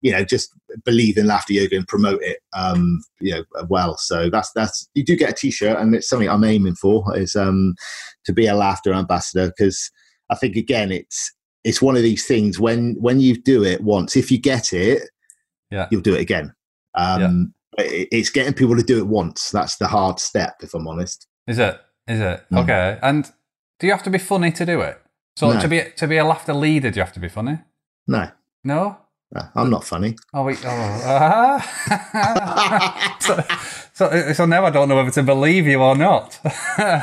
you 0.00 0.12
know 0.12 0.24
just 0.24 0.52
believe 0.84 1.16
in 1.16 1.26
laughter 1.26 1.52
yoga 1.52 1.76
and 1.76 1.88
promote 1.88 2.22
it 2.22 2.38
um 2.52 3.02
you 3.20 3.32
know 3.32 3.44
well. 3.68 3.96
So 3.96 4.30
that's 4.30 4.52
that's 4.52 4.88
you 4.94 5.04
do 5.04 5.16
get 5.16 5.30
a 5.30 5.34
t-shirt 5.34 5.78
and 5.78 5.94
it's 5.94 6.08
something 6.08 6.28
i'm 6.28 6.44
aiming 6.44 6.76
for 6.76 7.16
is 7.16 7.34
um 7.36 7.74
to 8.24 8.32
be 8.32 8.46
a 8.46 8.54
laughter 8.54 8.92
ambassador 8.92 9.48
because 9.48 9.90
i 10.30 10.34
think 10.34 10.56
again 10.56 10.92
it's 10.92 11.32
it's 11.64 11.82
one 11.82 11.96
of 11.96 12.02
these 12.02 12.26
things 12.26 12.60
when 12.60 12.94
when 13.00 13.20
you 13.20 13.36
do 13.36 13.64
it 13.64 13.82
once 13.82 14.16
if 14.16 14.30
you 14.30 14.38
get 14.38 14.72
it 14.72 15.02
yeah. 15.70 15.86
you'll 15.90 16.00
do 16.00 16.14
it 16.14 16.20
again. 16.20 16.54
Um 16.94 17.52
yeah. 17.78 17.84
it, 17.84 18.08
it's 18.10 18.30
getting 18.30 18.54
people 18.54 18.76
to 18.76 18.82
do 18.82 18.98
it 18.98 19.06
once. 19.06 19.50
That's 19.50 19.76
the 19.76 19.88
hard 19.88 20.20
step 20.20 20.56
if 20.62 20.74
i'm 20.74 20.86
honest. 20.86 21.26
Is 21.46 21.58
it? 21.58 21.78
Is 22.06 22.20
it? 22.20 22.44
Mm. 22.52 22.62
okay. 22.62 22.98
And 23.02 23.30
do 23.78 23.86
you 23.86 23.92
have 23.92 24.02
to 24.04 24.10
be 24.10 24.18
funny 24.18 24.50
to 24.52 24.64
do 24.64 24.80
it? 24.80 25.00
So 25.36 25.52
no. 25.52 25.60
to 25.60 25.68
be 25.68 25.82
to 25.96 26.06
be 26.06 26.16
a 26.16 26.24
laughter 26.24 26.54
leader 26.54 26.90
do 26.90 26.98
you 26.98 27.04
have 27.04 27.12
to 27.14 27.20
be 27.20 27.28
funny? 27.28 27.58
No. 28.06 28.30
No 28.64 28.98
I'm 29.54 29.70
not 29.70 29.84
funny. 29.84 30.16
Oh 30.32 30.44
wait. 30.44 30.58
Oh. 30.64 30.68
Uh, 30.70 31.60
so, 33.20 33.44
so, 33.92 34.32
so 34.32 34.46
now 34.46 34.64
I 34.64 34.70
don't 34.70 34.88
know 34.88 34.96
whether 34.96 35.10
to 35.10 35.22
believe 35.22 35.66
you 35.66 35.82
or 35.82 35.96
not. 35.96 36.40
um, 36.78 37.02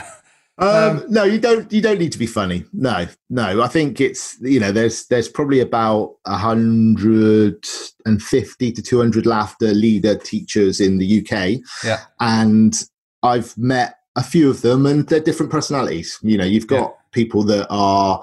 um, 0.57 1.05
no, 1.07 1.23
you 1.23 1.37
don't. 1.39 1.71
You 1.71 1.81
don't 1.81 1.99
need 1.99 2.11
to 2.13 2.17
be 2.17 2.25
funny. 2.25 2.65
No, 2.73 3.05
no. 3.29 3.61
I 3.61 3.67
think 3.67 4.01
it's 4.01 4.37
you 4.41 4.59
know 4.59 4.71
there's 4.71 5.05
there's 5.07 5.29
probably 5.29 5.59
about 5.59 6.15
hundred 6.25 7.63
and 8.05 8.21
fifty 8.21 8.71
to 8.71 8.81
two 8.81 8.97
hundred 8.97 9.27
laughter 9.27 9.73
leader 9.73 10.17
teachers 10.17 10.81
in 10.81 10.97
the 10.97 11.21
UK. 11.21 11.61
Yeah, 11.83 12.01
and 12.19 12.75
I've 13.21 13.55
met 13.55 13.99
a 14.15 14.23
few 14.23 14.49
of 14.49 14.63
them, 14.63 14.87
and 14.87 15.07
they're 15.07 15.19
different 15.19 15.51
personalities. 15.51 16.17
You 16.23 16.39
know, 16.39 16.45
you've 16.45 16.67
got 16.67 16.89
yeah. 16.89 17.01
people 17.11 17.43
that 17.43 17.67
are 17.69 18.19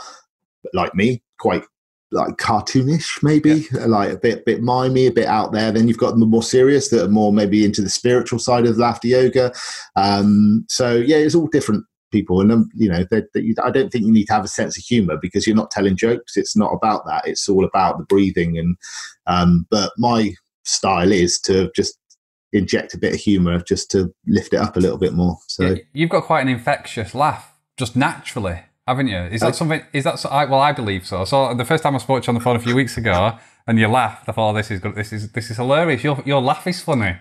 like 0.75 0.94
me, 0.97 1.23
quite 1.38 1.62
like 2.12 2.37
cartoonish, 2.37 3.23
maybe 3.23 3.66
yeah. 3.73 3.87
like 3.87 4.12
a 4.12 4.16
bit 4.16 4.45
bit 4.45 4.62
mimey, 4.62 5.07
a 5.07 5.12
bit 5.12 5.26
out 5.26 5.52
there. 5.52 5.73
Then 5.73 5.88
you've 5.88 5.99
got 5.99 6.19
the 6.19 6.26
more 6.26 6.42
serious 6.42 6.88
that 6.90 7.04
are 7.04 7.09
more 7.09 7.33
maybe 7.33 7.64
into 7.64 7.83
the 7.83 7.90
spiritual 7.90 8.38
side 8.38 8.66
of 8.66 8.78
laughter 8.78 9.09
yoga. 9.09 9.52
Um, 9.97 10.64
so 10.69 10.95
yeah, 10.95 11.16
it's 11.16 11.35
all 11.35 11.49
different 11.49 11.85
people, 12.11 12.40
and 12.40 12.52
um, 12.52 12.69
you 12.75 12.88
know, 12.88 13.04
they're, 13.11 13.28
they're, 13.35 13.42
I 13.62 13.71
don't 13.71 13.90
think 13.90 14.04
you 14.04 14.12
need 14.12 14.26
to 14.26 14.35
have 14.35 14.45
a 14.45 14.49
sense 14.49 14.76
of 14.76 14.85
humor 14.85 15.16
because 15.21 15.47
you're 15.47 15.57
not 15.57 15.71
telling 15.71 15.97
jokes. 15.97 16.37
It's 16.37 16.57
not 16.57 16.73
about 16.73 17.04
that. 17.07 17.26
It's 17.26 17.49
all 17.49 17.64
about 17.64 17.99
the 17.99 18.04
breathing. 18.04 18.59
And 18.59 18.76
um, 19.26 19.66
but 19.71 19.92
my 19.99 20.35
style 20.64 21.11
is 21.11 21.40
to 21.40 21.71
just 21.75 21.99
inject 22.52 22.95
a 22.95 22.99
bit 22.99 23.14
of 23.14 23.21
humor 23.21 23.61
just 23.61 23.90
to 23.90 24.14
lift 24.26 24.52
it 24.52 24.61
up 24.61 24.76
a 24.76 24.81
little 24.81 24.99
bit 24.99 25.14
more. 25.14 25.38
So 25.49 25.76
you've 25.92 26.11
got 26.11 26.25
quite 26.25 26.42
an 26.42 26.49
infectious 26.49 27.14
laugh 27.14 27.52
just 27.76 27.97
naturally 27.97 28.61
haven't 28.86 29.08
you? 29.08 29.18
Is 29.18 29.40
that 29.40 29.54
something? 29.54 29.82
Is 29.92 30.04
that 30.04 30.18
so, 30.18 30.28
I, 30.28 30.44
well? 30.44 30.60
I 30.60 30.72
believe 30.72 31.06
so. 31.06 31.24
So 31.24 31.54
the 31.54 31.64
first 31.64 31.82
time 31.82 31.94
I 31.94 31.98
spoke 31.98 32.22
to 32.24 32.26
you 32.26 32.30
on 32.30 32.34
the 32.34 32.40
phone 32.40 32.56
a 32.56 32.60
few 32.60 32.74
weeks 32.74 32.96
ago, 32.96 33.38
and 33.66 33.78
you 33.78 33.88
laughed, 33.88 34.28
I 34.28 34.32
thought, 34.32 34.50
oh, 34.50 34.54
"This 34.54 34.70
is 34.70 34.80
good. 34.80 34.94
This 34.94 35.12
is 35.12 35.32
this 35.32 35.50
is 35.50 35.56
hilarious. 35.56 36.02
Your 36.02 36.22
your 36.26 36.40
laugh 36.40 36.66
is 36.66 36.82
funny." 36.82 37.16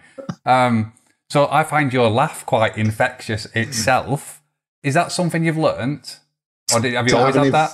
Um, 0.45 0.93
so 1.29 1.47
I 1.51 1.63
find 1.63 1.93
your 1.93 2.09
laugh 2.09 2.45
quite 2.45 2.77
infectious 2.77 3.45
itself. 3.55 4.41
Is 4.83 4.95
that 4.95 5.11
something 5.11 5.45
you've 5.45 5.57
learnt, 5.57 6.19
or 6.73 6.79
did, 6.79 6.93
have 6.93 7.07
you 7.07 7.17
always 7.17 7.35
had 7.35 7.51
that? 7.51 7.71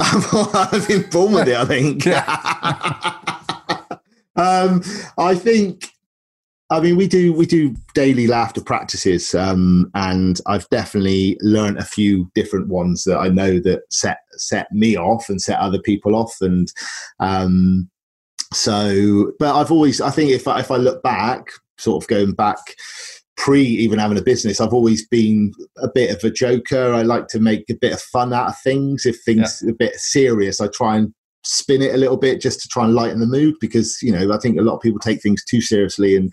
I've 0.00 0.86
been 0.88 1.08
born 1.10 1.32
with 1.32 1.48
it. 1.48 1.56
I 1.56 1.64
think. 1.64 2.06
um, 4.36 4.82
I 5.18 5.34
think 5.34 5.89
I 6.70 6.80
mean, 6.80 6.96
we 6.96 7.08
do 7.08 7.32
we 7.32 7.46
do 7.46 7.74
daily 7.94 8.28
laughter 8.28 8.60
practices, 8.60 9.34
um, 9.34 9.90
and 9.94 10.40
I've 10.46 10.68
definitely 10.68 11.36
learned 11.40 11.78
a 11.78 11.84
few 11.84 12.30
different 12.34 12.68
ones 12.68 13.02
that 13.04 13.18
I 13.18 13.28
know 13.28 13.58
that 13.60 13.82
set 13.90 14.18
set 14.32 14.70
me 14.70 14.96
off 14.96 15.28
and 15.28 15.42
set 15.42 15.58
other 15.58 15.80
people 15.80 16.14
off, 16.14 16.36
and 16.40 16.72
um, 17.18 17.90
so. 18.54 19.32
But 19.40 19.56
I've 19.56 19.72
always, 19.72 20.00
I 20.00 20.10
think, 20.10 20.30
if 20.30 20.46
I, 20.46 20.60
if 20.60 20.70
I 20.70 20.76
look 20.76 21.02
back, 21.02 21.48
sort 21.76 22.02
of 22.02 22.08
going 22.08 22.34
back 22.34 22.58
pre 23.36 23.62
even 23.62 23.98
having 23.98 24.18
a 24.18 24.22
business, 24.22 24.60
I've 24.60 24.72
always 24.72 25.08
been 25.08 25.52
a 25.78 25.88
bit 25.92 26.14
of 26.14 26.22
a 26.22 26.30
joker. 26.30 26.94
I 26.94 27.02
like 27.02 27.26
to 27.28 27.40
make 27.40 27.68
a 27.68 27.74
bit 27.74 27.94
of 27.94 28.00
fun 28.00 28.32
out 28.32 28.48
of 28.48 28.60
things. 28.62 29.06
If 29.06 29.18
things 29.24 29.60
yeah. 29.60 29.68
are 29.68 29.72
a 29.72 29.76
bit 29.76 29.96
serious, 29.96 30.60
I 30.60 30.68
try 30.68 30.98
and 30.98 31.12
spin 31.42 31.82
it 31.82 31.94
a 31.94 31.98
little 31.98 32.16
bit 32.16 32.40
just 32.40 32.60
to 32.60 32.68
try 32.68 32.84
and 32.84 32.94
lighten 32.94 33.20
the 33.20 33.26
mood 33.26 33.54
because 33.60 34.00
you 34.02 34.12
know 34.12 34.32
I 34.32 34.38
think 34.38 34.58
a 34.58 34.62
lot 34.62 34.76
of 34.76 34.82
people 34.82 34.98
take 34.98 35.22
things 35.22 35.44
too 35.44 35.60
seriously 35.60 36.16
and 36.16 36.32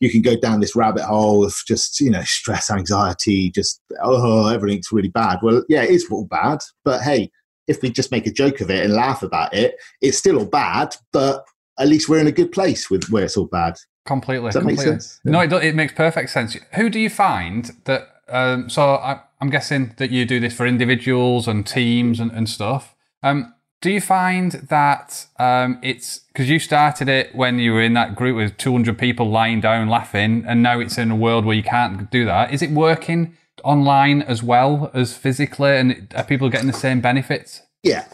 you 0.00 0.10
can 0.10 0.20
go 0.20 0.36
down 0.36 0.60
this 0.60 0.74
rabbit 0.74 1.04
hole 1.04 1.44
of 1.44 1.54
just 1.66 2.00
you 2.00 2.10
know 2.10 2.22
stress, 2.22 2.70
anxiety, 2.70 3.50
just 3.50 3.80
oh 4.02 4.48
everything's 4.48 4.92
really 4.92 5.08
bad. 5.08 5.38
Well, 5.42 5.62
yeah, 5.68 5.82
it 5.82 5.90
is 5.90 6.06
all 6.10 6.26
bad, 6.26 6.58
but 6.84 7.02
hey, 7.02 7.30
if 7.68 7.82
we 7.82 7.90
just 7.90 8.10
make 8.10 8.26
a 8.26 8.32
joke 8.32 8.60
of 8.60 8.70
it 8.70 8.84
and 8.84 8.94
laugh 8.94 9.22
about 9.22 9.54
it, 9.54 9.76
it's 10.00 10.18
still 10.18 10.38
all 10.38 10.46
bad, 10.46 10.94
but 11.12 11.44
at 11.78 11.88
least 11.88 12.08
we're 12.08 12.18
in 12.18 12.26
a 12.26 12.32
good 12.32 12.50
place 12.50 12.90
with 12.90 13.08
where 13.10 13.24
it's 13.24 13.36
all 13.36 13.46
bad. 13.46 13.76
Completely. 14.06 14.48
Does 14.48 14.54
that 14.54 14.60
completely. 14.60 14.84
make 14.86 15.00
sense? 15.02 15.20
No, 15.24 15.40
it, 15.40 15.52
it 15.52 15.74
makes 15.74 15.92
perfect 15.92 16.30
sense. 16.30 16.56
Who 16.74 16.88
do 16.90 16.98
you 16.98 17.10
find 17.10 17.70
that? 17.84 18.08
Um, 18.30 18.68
so 18.68 18.82
I, 18.82 19.20
I'm 19.40 19.50
guessing 19.50 19.94
that 19.98 20.10
you 20.10 20.26
do 20.26 20.40
this 20.40 20.54
for 20.54 20.66
individuals 20.66 21.46
and 21.46 21.66
teams 21.66 22.20
and, 22.20 22.30
and 22.32 22.48
stuff. 22.48 22.94
Um, 23.22 23.54
do 23.80 23.90
you 23.90 24.00
find 24.00 24.52
that 24.68 25.26
um, 25.38 25.78
it's 25.82 26.20
because 26.32 26.48
you 26.48 26.58
started 26.58 27.08
it 27.08 27.34
when 27.34 27.58
you 27.58 27.72
were 27.72 27.82
in 27.82 27.94
that 27.94 28.16
group 28.16 28.36
with 28.36 28.56
200 28.58 28.98
people 28.98 29.30
lying 29.30 29.60
down 29.60 29.88
laughing, 29.88 30.44
and 30.46 30.62
now 30.62 30.80
it's 30.80 30.98
in 30.98 31.10
a 31.10 31.16
world 31.16 31.44
where 31.44 31.56
you 31.56 31.62
can't 31.62 32.10
do 32.10 32.24
that? 32.24 32.52
Is 32.52 32.62
it 32.62 32.70
working 32.70 33.36
online 33.64 34.22
as 34.22 34.42
well 34.42 34.90
as 34.94 35.16
physically, 35.16 35.76
and 35.76 36.12
are 36.14 36.24
people 36.24 36.48
getting 36.48 36.66
the 36.66 36.72
same 36.72 37.00
benefits? 37.00 37.62
Yeah. 37.82 38.06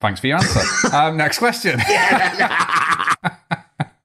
Thanks 0.00 0.20
for 0.20 0.26
your 0.26 0.38
answer. 0.38 0.60
um, 0.94 1.16
next 1.16 1.38
question. 1.38 1.80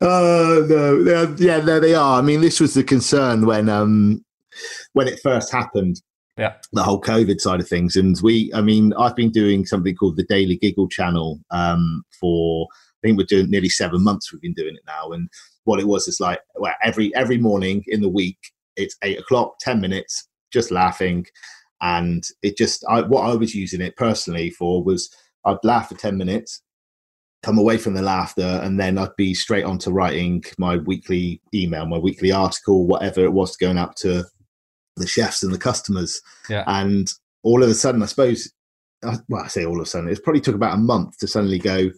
Oh 0.01 0.65
no, 0.67 1.35
yeah, 1.37 1.59
there 1.59 1.79
they 1.79 1.93
are. 1.93 2.17
I 2.17 2.21
mean, 2.23 2.41
this 2.41 2.59
was 2.59 2.73
the 2.73 2.83
concern 2.83 3.45
when 3.45 3.69
um 3.69 4.25
when 4.93 5.07
it 5.07 5.19
first 5.21 5.51
happened. 5.51 6.01
Yeah. 6.37 6.55
the 6.71 6.83
whole 6.83 7.01
COVID 7.01 7.39
side 7.39 7.59
of 7.59 7.67
things, 7.67 7.95
and 7.95 8.19
we, 8.21 8.51
I 8.53 8.61
mean, 8.61 8.93
I've 8.93 9.15
been 9.15 9.31
doing 9.31 9.65
something 9.65 9.95
called 9.95 10.17
the 10.17 10.23
Daily 10.23 10.57
Giggle 10.57 10.87
Channel 10.89 11.39
um 11.51 12.03
for 12.19 12.67
I 12.71 13.07
think 13.07 13.17
we're 13.17 13.25
doing 13.25 13.49
nearly 13.49 13.69
seven 13.69 14.03
months. 14.03 14.31
We've 14.31 14.41
been 14.41 14.53
doing 14.53 14.75
it 14.75 14.83
now, 14.87 15.11
and 15.11 15.29
what 15.65 15.79
it 15.79 15.87
was 15.87 16.07
is 16.07 16.19
like 16.19 16.39
well, 16.55 16.73
every 16.83 17.13
every 17.15 17.37
morning 17.37 17.83
in 17.87 18.01
the 18.01 18.09
week, 18.09 18.37
it's 18.75 18.95
eight 19.03 19.19
o'clock, 19.19 19.55
ten 19.59 19.81
minutes, 19.81 20.27
just 20.51 20.71
laughing, 20.71 21.25
and 21.81 22.23
it 22.41 22.57
just 22.57 22.85
I, 22.89 23.01
what 23.01 23.29
I 23.29 23.35
was 23.35 23.53
using 23.53 23.81
it 23.81 23.95
personally 23.97 24.51
for 24.51 24.83
was 24.83 25.13
I'd 25.45 25.57
laugh 25.63 25.89
for 25.89 25.95
ten 25.95 26.17
minutes, 26.17 26.61
come 27.43 27.57
away 27.57 27.77
from 27.77 27.93
the 27.93 28.01
laughter 28.01 28.59
and 28.63 28.79
then 28.79 28.97
I'd 28.97 29.15
be 29.17 29.33
straight 29.33 29.63
on 29.65 29.77
to 29.79 29.91
writing 29.91 30.43
my 30.57 30.77
weekly 30.77 31.41
email, 31.53 31.85
my 31.85 31.97
weekly 31.97 32.31
article, 32.31 32.85
whatever 32.85 33.21
it 33.23 33.33
was 33.33 33.57
going 33.57 33.77
out 33.77 33.95
to 33.97 34.23
the 34.97 35.07
chefs 35.07 35.43
and 35.43 35.53
the 35.53 35.57
customers. 35.57 36.21
Yeah. 36.49 36.63
And 36.67 37.07
all 37.43 37.63
of 37.63 37.69
a 37.69 37.73
sudden, 37.73 38.03
I 38.03 38.07
suppose, 38.07 38.51
well, 39.03 39.43
I 39.43 39.47
say 39.47 39.65
all 39.65 39.77
of 39.77 39.83
a 39.83 39.85
sudden, 39.85 40.09
it 40.09 40.23
probably 40.23 40.41
took 40.41 40.55
about 40.55 40.75
a 40.75 40.81
month 40.81 41.17
to 41.19 41.27
suddenly 41.27 41.59
go, 41.59 41.89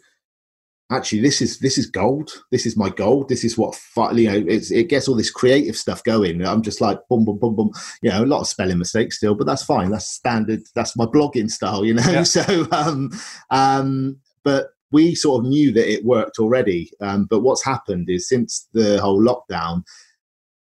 actually, 0.92 1.22
this 1.22 1.42
is, 1.42 1.60
this 1.60 1.78
is 1.78 1.88
gold. 1.88 2.32
This 2.52 2.66
is 2.66 2.78
my 2.78 2.90
gold. 2.90 3.30
This 3.30 3.44
is 3.44 3.58
what, 3.58 3.80
you 4.14 4.30
know, 4.30 4.44
it's, 4.48 4.72
it 4.72 4.90
gets 4.90 5.08
all 5.08 5.16
this 5.16 5.32
creative 5.32 5.76
stuff 5.76 6.04
going. 6.04 6.46
I'm 6.46 6.62
just 6.62 6.82
like, 6.82 7.00
boom, 7.10 7.26
boom, 7.26 7.40
boom, 7.40 7.56
boom, 7.56 7.72
you 8.02 8.10
know, 8.10 8.24
a 8.24 8.26
lot 8.26 8.42
of 8.42 8.48
spelling 8.48 8.78
mistakes 8.78 9.18
still, 9.18 9.36
but 9.36 9.48
that's 9.48 9.64
fine. 9.64 9.90
That's 9.90 10.08
standard. 10.08 10.62
That's 10.76 10.96
my 10.96 11.06
blogging 11.06 11.50
style, 11.50 11.84
you 11.84 11.94
know? 11.94 12.04
Yeah. 12.04 12.24
So, 12.34 12.68
um, 12.72 13.12
um, 13.50 14.18
but 14.44 14.70
we 14.92 15.16
sort 15.16 15.44
of 15.44 15.50
knew 15.50 15.72
that 15.74 15.92
it 15.92 16.06
worked 16.06 16.40
already. 16.40 16.92
Um, 17.02 17.26
but 17.26 17.42
what's 17.42 17.66
happened 17.66 18.10
is 18.10 18.30
since 18.30 18.68
the 18.74 19.02
whole 19.02 19.22
lockdown, 19.22 19.84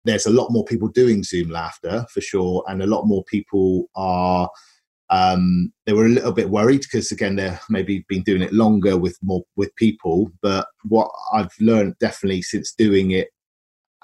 there's 0.10 0.26
a 0.26 0.32
lot 0.32 0.52
more 0.52 0.66
people 0.66 0.88
doing 0.88 1.24
Zoom 1.24 1.50
laughter 1.50 2.06
for 2.12 2.22
sure, 2.22 2.64
and 2.68 2.82
a 2.82 2.88
lot 2.88 3.06
more 3.06 3.24
people 3.26 3.90
are. 3.96 4.50
Um, 5.12 5.74
they 5.88 5.94
were 5.94 6.06
a 6.06 6.10
little 6.10 6.32
bit 6.32 6.52
worried 6.52 6.82
because 6.82 7.12
again 7.12 7.36
they're 7.36 7.60
maybe 7.68 8.06
been 8.08 8.22
doing 8.22 8.44
it 8.44 8.54
longer 8.54 8.96
with 8.96 9.18
more 9.24 9.44
with 9.56 9.76
people. 9.76 10.32
But 10.42 10.68
what 10.88 11.10
I've 11.34 11.54
learned 11.60 11.98
definitely 12.00 12.44
since 12.44 12.74
doing 12.74 13.12
it 13.12 13.30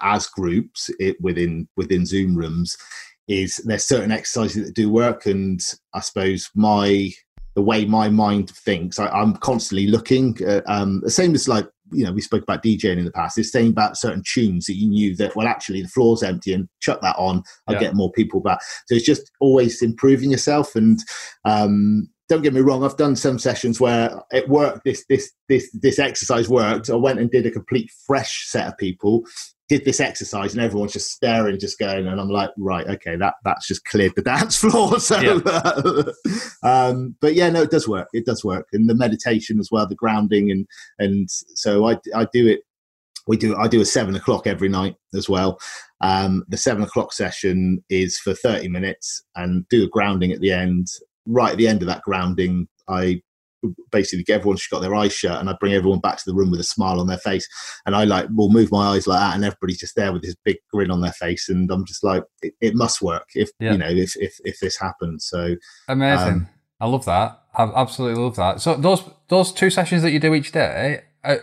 as 0.00 0.26
groups 0.26 0.90
it 0.98 1.16
within 1.20 1.68
within 1.76 2.06
Zoom 2.06 2.34
rooms 2.34 2.76
is 3.28 3.56
there's 3.64 3.84
certain 3.84 4.12
exercises 4.12 4.66
that 4.66 4.74
do 4.74 4.90
work, 4.90 5.26
and 5.26 5.60
I 5.94 6.00
suppose 6.00 6.50
my 6.54 7.12
the 7.54 7.62
way 7.62 7.86
my 7.86 8.08
mind 8.08 8.50
thinks, 8.50 8.98
I, 8.98 9.08
I'm 9.08 9.34
constantly 9.36 9.86
looking. 9.86 10.36
At, 10.46 10.62
um, 10.68 11.00
the 11.00 11.10
same 11.10 11.34
as 11.34 11.48
like 11.48 11.66
you 11.92 12.04
know 12.04 12.12
we 12.12 12.20
spoke 12.20 12.42
about 12.42 12.62
DJing 12.62 12.98
in 12.98 13.04
the 13.04 13.12
past. 13.12 13.38
It's 13.38 13.52
saying 13.52 13.70
about 13.70 13.96
certain 13.96 14.22
tunes 14.26 14.66
that 14.66 14.74
you 14.76 14.88
knew 14.88 15.14
that 15.16 15.36
well 15.36 15.46
actually 15.46 15.82
the 15.82 15.88
floor's 15.88 16.22
empty 16.22 16.52
and 16.52 16.68
chuck 16.80 17.00
that 17.02 17.16
on. 17.16 17.42
I'll 17.66 17.74
Yeah. 17.74 17.80
get 17.80 17.94
more 17.94 18.10
people 18.12 18.40
back. 18.40 18.58
So 18.86 18.94
it's 18.94 19.06
just 19.06 19.30
always 19.40 19.82
improving 19.82 20.30
yourself. 20.30 20.74
And 20.74 20.98
um, 21.44 22.08
don't 22.28 22.42
get 22.42 22.54
me 22.54 22.60
wrong, 22.60 22.84
I've 22.84 22.96
done 22.96 23.16
some 23.16 23.38
sessions 23.38 23.80
where 23.80 24.20
it 24.32 24.48
worked. 24.48 24.84
This 24.84 25.04
this 25.08 25.32
this 25.48 25.70
this 25.72 25.98
exercise 25.98 26.48
worked. 26.48 26.90
I 26.90 26.96
went 26.96 27.20
and 27.20 27.30
did 27.30 27.46
a 27.46 27.50
complete 27.50 27.90
fresh 28.06 28.46
set 28.48 28.66
of 28.66 28.78
people. 28.78 29.22
Did 29.68 29.84
this 29.84 29.98
exercise 30.00 30.52
and 30.52 30.62
everyone's 30.62 30.92
just 30.92 31.10
staring, 31.10 31.58
just 31.58 31.78
going, 31.78 32.06
and 32.06 32.20
I'm 32.20 32.28
like, 32.28 32.50
right, 32.56 32.86
okay, 32.86 33.16
that 33.16 33.34
that's 33.44 33.66
just 33.66 33.84
cleared 33.84 34.14
the 34.16 34.22
dance 34.34 34.56
floor. 34.56 34.98
So, 35.00 35.16
um, 36.62 37.16
but 37.20 37.34
yeah, 37.34 37.50
no, 37.50 37.62
it 37.62 37.70
does 37.70 37.88
work. 37.88 38.08
It 38.12 38.26
does 38.26 38.44
work, 38.44 38.66
and 38.72 38.88
the 38.88 38.94
meditation 38.94 39.58
as 39.60 39.68
well, 39.70 39.86
the 39.86 39.94
grounding, 39.94 40.50
and 40.50 40.66
and 40.98 41.28
so 41.30 41.86
I 41.86 41.98
I 42.14 42.26
do 42.32 42.48
it. 42.48 42.60
We 43.28 43.36
do. 43.36 43.56
I 43.56 43.66
do 43.68 43.80
a 43.80 43.84
seven 43.84 44.14
o'clock 44.14 44.46
every 44.46 44.68
night 44.68 44.96
as 45.14 45.28
well. 45.28 45.58
Um, 46.00 46.44
the 46.48 46.56
seven 46.56 46.82
o'clock 46.82 47.12
session 47.12 47.84
is 47.88 48.18
for 48.18 48.34
thirty 48.34 48.68
minutes, 48.68 49.22
and 49.36 49.68
do 49.68 49.84
a 49.84 49.88
grounding 49.88 50.32
at 50.32 50.40
the 50.40 50.52
end. 50.52 50.88
Right 51.26 51.52
at 51.52 51.58
the 51.58 51.68
end 51.68 51.82
of 51.82 51.88
that 51.88 52.02
grounding, 52.02 52.68
I 52.88 53.22
basically 53.90 54.22
get 54.22 54.36
everyone's 54.36 54.66
got 54.68 54.80
their 54.80 54.94
eyes 54.94 55.12
shut 55.12 55.40
and 55.40 55.50
I 55.50 55.54
bring 55.58 55.72
everyone 55.72 55.98
back 55.98 56.18
to 56.18 56.22
the 56.26 56.34
room 56.34 56.50
with 56.52 56.60
a 56.60 56.64
smile 56.64 57.00
on 57.00 57.08
their 57.08 57.18
face 57.18 57.48
and 57.84 57.96
I 57.96 58.04
like 58.04 58.26
will 58.32 58.50
move 58.52 58.70
my 58.70 58.88
eyes 58.94 59.08
like 59.08 59.18
that 59.18 59.34
and 59.34 59.44
everybody's 59.44 59.78
just 59.80 59.96
there 59.96 60.12
with 60.12 60.22
this 60.22 60.36
big 60.44 60.58
grin 60.72 60.90
on 60.90 61.00
their 61.00 61.12
face 61.12 61.48
and 61.48 61.68
I'm 61.72 61.84
just 61.84 62.04
like 62.04 62.22
it, 62.42 62.54
it 62.60 62.74
must 62.76 63.02
work 63.02 63.26
if 63.34 63.50
Yeah. 63.58 63.72
you 63.72 63.78
know 63.78 63.88
if, 63.88 64.14
if 64.18 64.38
if 64.44 64.60
this 64.60 64.78
happens 64.78 65.26
so 65.26 65.56
Amazing. 65.88 66.28
Um, 66.28 66.48
I 66.78 66.86
love 66.86 67.06
that. 67.06 67.40
I 67.56 67.64
absolutely 67.74 68.22
love 68.22 68.36
that. 68.36 68.60
So 68.60 68.76
those 68.76 69.02
those 69.28 69.50
two 69.52 69.70
sessions 69.70 70.02
that 70.02 70.12
you 70.12 70.20
do 70.20 70.34
each 70.34 70.52
day, 70.52 71.02
uh, 71.24 71.36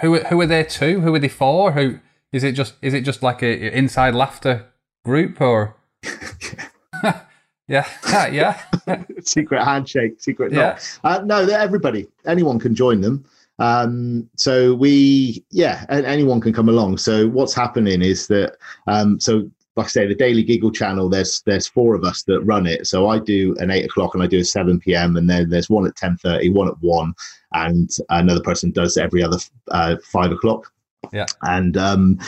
who 0.00 0.20
who 0.20 0.40
are 0.40 0.46
they 0.46 0.62
to? 0.64 1.00
Who 1.00 1.14
are 1.14 1.18
they 1.18 1.28
for? 1.28 1.72
Who 1.72 1.98
is 2.32 2.44
it? 2.44 2.52
Just 2.52 2.74
is 2.80 2.94
it 2.94 3.02
just 3.02 3.22
like 3.22 3.42
a 3.42 3.76
inside 3.76 4.14
laughter 4.14 4.66
group 5.04 5.40
or? 5.40 5.76
yeah, 7.68 7.86
yeah, 8.28 8.62
secret 9.22 9.64
handshake 9.64 10.20
secret 10.20 10.52
yeah. 10.52 10.78
Uh, 11.04 11.22
no, 11.24 11.44
they're 11.44 11.60
everybody. 11.60 12.06
Anyone 12.26 12.58
can 12.58 12.74
join 12.74 13.00
them. 13.00 13.24
Um, 13.58 14.28
so 14.36 14.74
we, 14.74 15.44
yeah, 15.50 15.84
and 15.88 16.06
anyone 16.06 16.40
can 16.40 16.52
come 16.52 16.68
along. 16.68 16.98
So 16.98 17.28
what's 17.28 17.54
happening 17.54 18.02
is 18.02 18.28
that, 18.28 18.56
um, 18.86 19.18
so 19.18 19.50
like 19.76 19.86
I 19.86 19.90
say, 19.90 20.06
the 20.06 20.14
Daily 20.14 20.42
Giggle 20.42 20.72
channel. 20.72 21.08
There's 21.08 21.40
there's 21.42 21.68
four 21.68 21.94
of 21.94 22.02
us 22.04 22.24
that 22.24 22.40
run 22.40 22.66
it. 22.66 22.86
So 22.86 23.08
I 23.08 23.20
do 23.20 23.54
an 23.58 23.70
eight 23.70 23.84
o'clock 23.84 24.14
and 24.14 24.22
I 24.22 24.26
do 24.26 24.40
a 24.40 24.44
seven 24.44 24.80
p.m. 24.80 25.16
and 25.16 25.30
then 25.30 25.48
there's 25.48 25.70
one 25.70 25.86
at 25.86 25.94
ten 25.94 26.16
thirty, 26.16 26.50
one 26.50 26.68
at 26.68 26.80
one, 26.80 27.14
and 27.52 27.88
another 28.10 28.40
person 28.40 28.72
does 28.72 28.96
every 28.96 29.22
other 29.22 29.38
uh, 29.70 29.96
five 30.02 30.32
o'clock. 30.32 30.70
Yeah. 31.12 31.26
and 31.42 31.76
um, 31.76 32.18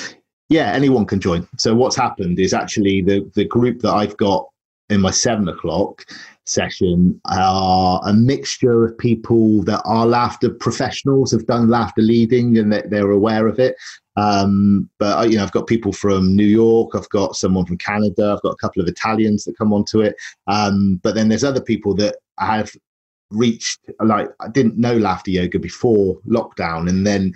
yeah, 0.49 0.73
anyone 0.73 1.05
can 1.05 1.21
join. 1.21 1.47
So 1.59 1.75
what's 1.75 1.97
happened 1.97 2.39
is 2.39 2.55
actually 2.55 3.03
the 3.03 3.29
the 3.35 3.45
group 3.45 3.81
that 3.81 3.93
I've 3.93 4.17
got 4.17 4.49
in 4.91 5.01
my 5.01 5.11
seven 5.11 5.49
o'clock 5.49 6.05
session 6.45 7.21
are 7.27 8.01
a 8.05 8.13
mixture 8.13 8.85
of 8.85 8.99
people 8.99 9.63
that 9.63 9.81
are 9.85 10.07
laughter 10.07 10.51
professionals, 10.51 11.31
have 11.31 11.47
done 11.47 11.69
laughter 11.69 12.03
leading, 12.03 12.59
and 12.59 12.73
that 12.73 12.91
they're 12.91 13.13
aware 13.13 13.47
of 13.47 13.59
it. 13.59 13.77
Um, 14.17 14.91
but 14.99 15.19
uh, 15.19 15.23
you 15.23 15.37
know, 15.37 15.45
I've 15.45 15.53
got 15.53 15.67
people 15.67 15.93
from 15.93 16.35
New 16.37 16.47
York, 16.47 16.91
I've 16.95 17.09
got 17.09 17.37
someone 17.37 17.65
from 17.65 17.79
Canada, 17.79 18.35
I've 18.35 18.43
got 18.43 18.53
a 18.53 18.57
couple 18.57 18.83
of 18.83 18.89
Italians 18.89 19.45
that 19.45 19.57
come 19.57 19.73
onto 19.73 20.01
it. 20.01 20.17
Um, 20.47 21.01
but 21.03 21.15
then 21.15 21.29
there's 21.29 21.45
other 21.45 21.63
people 21.63 21.95
that 21.95 22.17
have 22.39 22.73
reached 23.31 23.79
like 24.01 24.29
I 24.41 24.49
didn't 24.49 24.77
know 24.77 24.97
laughter 24.97 25.31
yoga 25.31 25.59
before 25.59 26.19
lockdown, 26.27 26.89
and 26.89 27.07
then 27.07 27.33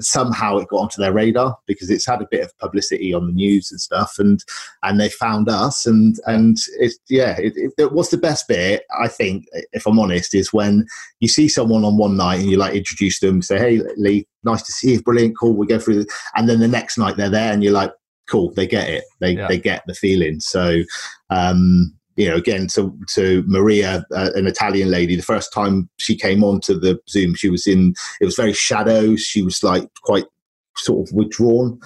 somehow 0.00 0.56
it 0.58 0.68
got 0.68 0.78
onto 0.78 1.00
their 1.00 1.12
radar 1.12 1.56
because 1.66 1.90
it's 1.90 2.06
had 2.06 2.22
a 2.22 2.28
bit 2.30 2.42
of 2.42 2.58
publicity 2.58 3.12
on 3.12 3.26
the 3.26 3.32
news 3.32 3.70
and 3.70 3.80
stuff 3.80 4.14
and 4.18 4.44
and 4.82 4.98
they 5.00 5.08
found 5.08 5.48
us 5.48 5.86
and 5.86 6.16
and 6.26 6.58
it's 6.78 6.98
yeah 7.08 7.36
it, 7.38 7.52
it, 7.78 7.92
what's 7.92 8.10
the 8.10 8.16
best 8.16 8.48
bit 8.48 8.84
i 9.00 9.08
think 9.08 9.44
if 9.72 9.86
i'm 9.86 9.98
honest 9.98 10.34
is 10.34 10.52
when 10.52 10.86
you 11.20 11.28
see 11.28 11.48
someone 11.48 11.84
on 11.84 11.96
one 11.96 12.16
night 12.16 12.40
and 12.40 12.50
you 12.50 12.56
like 12.56 12.74
introduce 12.74 13.20
them 13.20 13.42
say 13.42 13.58
hey 13.58 13.80
lee 13.96 14.26
nice 14.44 14.62
to 14.62 14.72
see 14.72 14.92
you 14.92 15.02
brilliant 15.02 15.36
cool 15.38 15.54
we 15.54 15.66
go 15.66 15.78
through 15.78 16.02
this. 16.02 16.06
and 16.36 16.48
then 16.48 16.60
the 16.60 16.68
next 16.68 16.96
night 16.98 17.16
they're 17.16 17.28
there 17.30 17.52
and 17.52 17.62
you're 17.62 17.72
like 17.72 17.92
cool 18.28 18.52
they 18.54 18.66
get 18.66 18.88
it 18.88 19.04
they 19.20 19.32
Yeah. 19.32 19.48
they 19.48 19.58
get 19.58 19.82
the 19.86 19.94
feeling 19.94 20.40
so 20.40 20.82
um 21.30 21.94
you 22.20 22.28
know, 22.28 22.36
again, 22.36 22.66
to 22.68 22.96
to 23.14 23.42
Maria, 23.46 24.04
uh, 24.14 24.30
an 24.34 24.46
Italian 24.46 24.90
lady, 24.90 25.16
the 25.16 25.22
first 25.22 25.52
time 25.52 25.88
she 25.96 26.16
came 26.16 26.44
onto 26.44 26.78
the 26.78 26.98
Zoom, 27.08 27.34
she 27.34 27.50
was 27.50 27.66
in. 27.66 27.94
It 28.20 28.26
was 28.26 28.36
very 28.36 28.52
shadow. 28.52 29.16
She 29.16 29.42
was 29.42 29.62
like 29.62 29.88
quite 30.02 30.26
sort 30.76 31.08
of 31.08 31.14
withdrawn, 31.14 31.80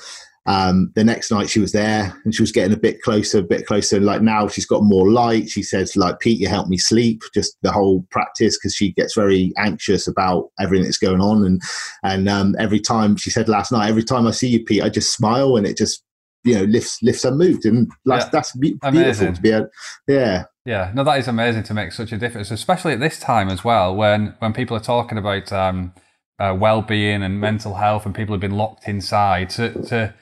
um, 0.47 0.93
the 0.95 1.05
next 1.05 1.31
night 1.31 1.49
she 1.49 1.59
was 1.59 1.73
there 1.73 2.15
and 2.25 2.35
she 2.35 2.43
was 2.43 2.53
getting 2.53 2.75
a 2.75 2.81
bit 2.81 3.01
closer, 3.01 3.39
a 3.39 3.43
bit 3.43 3.67
closer. 3.67 3.99
Like 3.99 4.21
now 4.21 4.47
she's 4.47 4.67
got 4.67 4.83
more 4.83 5.11
light. 5.11 5.49
She 5.49 5.63
says, 5.63 5.97
like, 5.97 6.21
Pete, 6.21 6.39
you 6.39 6.49
help 6.49 6.69
me 6.69 6.77
sleep, 6.77 7.23
just 7.33 7.57
the 7.63 7.73
whole 7.73 8.07
practice, 8.11 8.59
because 8.59 8.75
she 8.75 8.93
gets 8.93 9.15
very 9.15 9.53
anxious 9.57 10.07
about 10.07 10.51
everything 10.61 10.85
that's 10.85 10.99
going 10.99 11.23
on. 11.23 11.45
And, 11.45 11.63
and 12.03 12.29
um, 12.29 12.55
every 12.59 12.81
time 12.81 13.17
she 13.17 13.31
said 13.31 13.49
last 13.49 13.73
night, 13.73 13.89
every 13.89 14.05
time 14.05 14.27
I 14.27 14.33
see 14.33 14.49
you, 14.49 14.63
Pete, 14.63 14.83
I 14.83 14.91
just 14.91 15.15
smile 15.15 15.57
and 15.57 15.67
it 15.67 15.79
just, 15.79 16.04
you 16.45 16.55
know, 16.55 16.65
lifts, 16.65 17.03
lifts 17.03 17.23
her 17.25 17.31
mood. 17.31 17.65
And 17.65 17.91
that's, 18.05 18.25
Yeah. 18.27 18.31
that's 18.31 18.57
be- 18.57 18.79
beautiful 18.91 19.33
to 19.33 19.41
be 19.41 19.51
able, 19.51 19.69
yeah. 20.07 20.45
Yeah, 20.67 20.93
no, 20.95 21.05
that 21.05 21.19
is 21.19 21.29
amazing 21.29 21.65
to 21.65 21.75
make 21.75 21.93
such 21.93 22.11
a 22.13 22.17
difference, 22.17 22.51
especially 22.51 22.93
at 22.95 23.01
this 23.01 23.21
time 23.21 23.51
as 23.51 23.65
well, 23.65 23.95
when 23.95 24.35
when 24.39 24.55
people 24.55 24.75
are 24.75 24.81
talking 24.81 25.19
about 25.19 25.53
um, 25.53 25.93
uh, 26.39 26.57
well-being 26.59 27.23
and 27.23 27.39
mental 27.39 27.75
health, 27.75 28.07
and 28.07 28.15
people 28.15 28.33
have 28.35 28.41
been 28.41 28.57
locked 28.57 28.89
inside. 28.89 29.51
To 29.51 29.71
to 29.83 30.15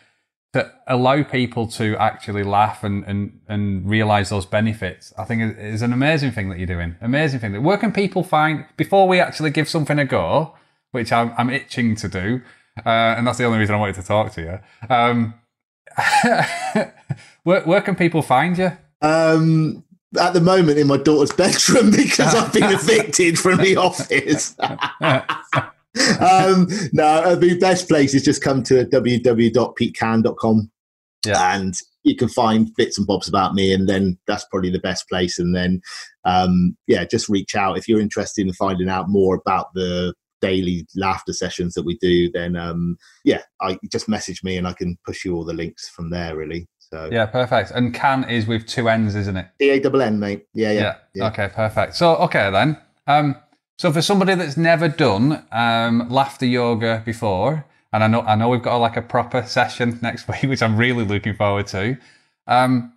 to 0.53 0.73
allow 0.89 1.23
people 1.23 1.69
to 1.69 1.97
actually 1.97 2.43
laugh 2.43 2.83
and 2.83 3.05
and 3.05 3.39
and 3.47 3.89
realize 3.89 4.31
those 4.31 4.45
benefits, 4.45 5.13
I 5.17 5.25
think 5.25 5.43
is, 5.43 5.75
is 5.77 5.83
an 5.83 5.93
amazing 5.93 6.33
thing 6.33 6.49
that 6.51 6.59
you're 6.59 6.67
doing. 6.67 6.97
Amazing 7.01 7.39
thing. 7.39 7.63
Where 7.63 7.79
can 7.79 7.93
people 7.93 8.25
find 8.25 8.67
before 8.77 9.07
we 9.07 9.21
actually 9.21 9.51
give 9.51 9.69
something 9.69 9.99
a 10.01 10.05
go, 10.05 10.57
which 10.91 11.13
I'm 11.13 11.33
I'm 11.39 11.51
itching 11.51 11.95
to 11.97 12.09
do, 12.09 12.41
uh, 12.85 13.15
and 13.17 13.25
that's 13.29 13.39
the 13.39 13.45
only 13.45 13.61
reason 13.61 13.77
I 13.77 13.79
wanted 13.79 13.95
to 13.95 14.03
talk 14.03 14.33
to 14.33 14.41
you. 14.41 14.59
Um, 14.93 15.35
where 17.43 17.63
where 17.63 17.81
can 17.81 17.95
people 17.97 18.23
find 18.23 18.57
you? 18.59 18.73
Um, 19.01 19.85
at 20.21 20.35
the 20.35 20.41
moment 20.41 20.79
in 20.79 20.87
my 20.87 20.97
daughter's 20.97 21.33
bedroom 21.37 21.91
because 21.91 22.35
I've 22.35 22.53
been 22.53 22.65
evicted 22.73 23.39
from 23.39 23.59
the 23.59 23.77
office. 23.77 24.55
um, 26.21 26.69
no, 26.93 27.05
uh, 27.05 27.35
the 27.35 27.59
best 27.59 27.89
place 27.89 28.15
is 28.15 28.23
just 28.23 28.43
come 28.43 28.63
to 28.65 28.85
www.petecann.com 28.87 30.71
Yeah. 31.27 31.55
and 31.57 31.75
you 32.05 32.17
can 32.17 32.29
find 32.29 32.71
bits 32.77 32.99
and 32.99 33.07
bobs 33.07 33.29
about 33.29 33.55
me 33.55 33.73
and 33.73 33.89
then 33.89 34.19
that's 34.27 34.45
probably 34.51 34.71
the 34.71 34.79
best 34.81 35.09
place 35.09 35.39
and 35.39 35.55
then 35.55 35.81
um, 36.25 36.77
yeah 36.87 37.05
just 37.05 37.29
reach 37.29 37.55
out 37.55 37.79
if 37.79 37.89
you're 37.89 38.01
interested 38.01 38.47
in 38.47 38.53
finding 38.55 38.89
out 38.89 39.09
more 39.09 39.35
about 39.37 39.73
the 39.75 40.15
daily 40.43 40.87
laughter 40.97 41.33
sessions 41.33 41.73
that 41.73 41.85
we 41.85 41.97
do 41.99 42.31
then 42.33 42.57
um, 42.57 42.97
yeah 43.25 43.41
I 43.61 43.79
just 43.91 44.09
message 44.09 44.45
me 44.45 44.59
and 44.59 44.69
I 44.69 44.75
Cann 44.75 44.99
push 45.07 45.25
you 45.25 45.35
all 45.35 45.45
the 45.45 45.55
links 45.55 45.89
from 45.89 46.11
there 46.11 46.37
really 46.37 46.69
so 46.93 47.09
Yeah, 47.11 47.25
perfect. 47.25 47.71
And 47.71 47.95
can 47.95 48.25
is 48.29 48.47
with 48.47 48.67
two 48.67 48.87
N's, 48.89 49.15
isn't 49.15 49.37
it? 49.37 49.47
D 49.59 49.71
A 49.71 49.81
double 49.81 50.03
N 50.03 50.19
mate 50.19 50.47
yeah 50.53 50.73
yeah, 50.73 50.97
yeah. 51.15 51.29
Okay, 51.29 51.49
perfect. 51.49 51.95
So, 51.97 52.17
okay 52.17 52.51
then. 52.51 52.77
Um, 53.07 53.37
so 53.79 53.91
for 53.91 54.03
somebody 54.03 54.35
that's 54.35 54.57
never 54.57 54.89
done 54.89 55.45
um, 55.51 56.09
laughter 56.11 56.47
yoga 56.47 57.03
before, 57.05 57.65
and 57.93 58.05
I 58.05 58.07
know 58.07 58.21
I 58.21 58.35
know 58.35 58.49
we've 58.49 58.63
got 58.63 58.77
like 58.77 58.97
a 58.97 59.03
proper 59.03 59.43
session 59.43 59.99
next 60.03 60.29
week, 60.29 60.43
which 60.43 60.63
I'm 60.63 60.77
really 60.77 61.05
looking 61.05 61.35
forward 61.35 61.67
to. 61.69 61.97
Um, 62.47 62.93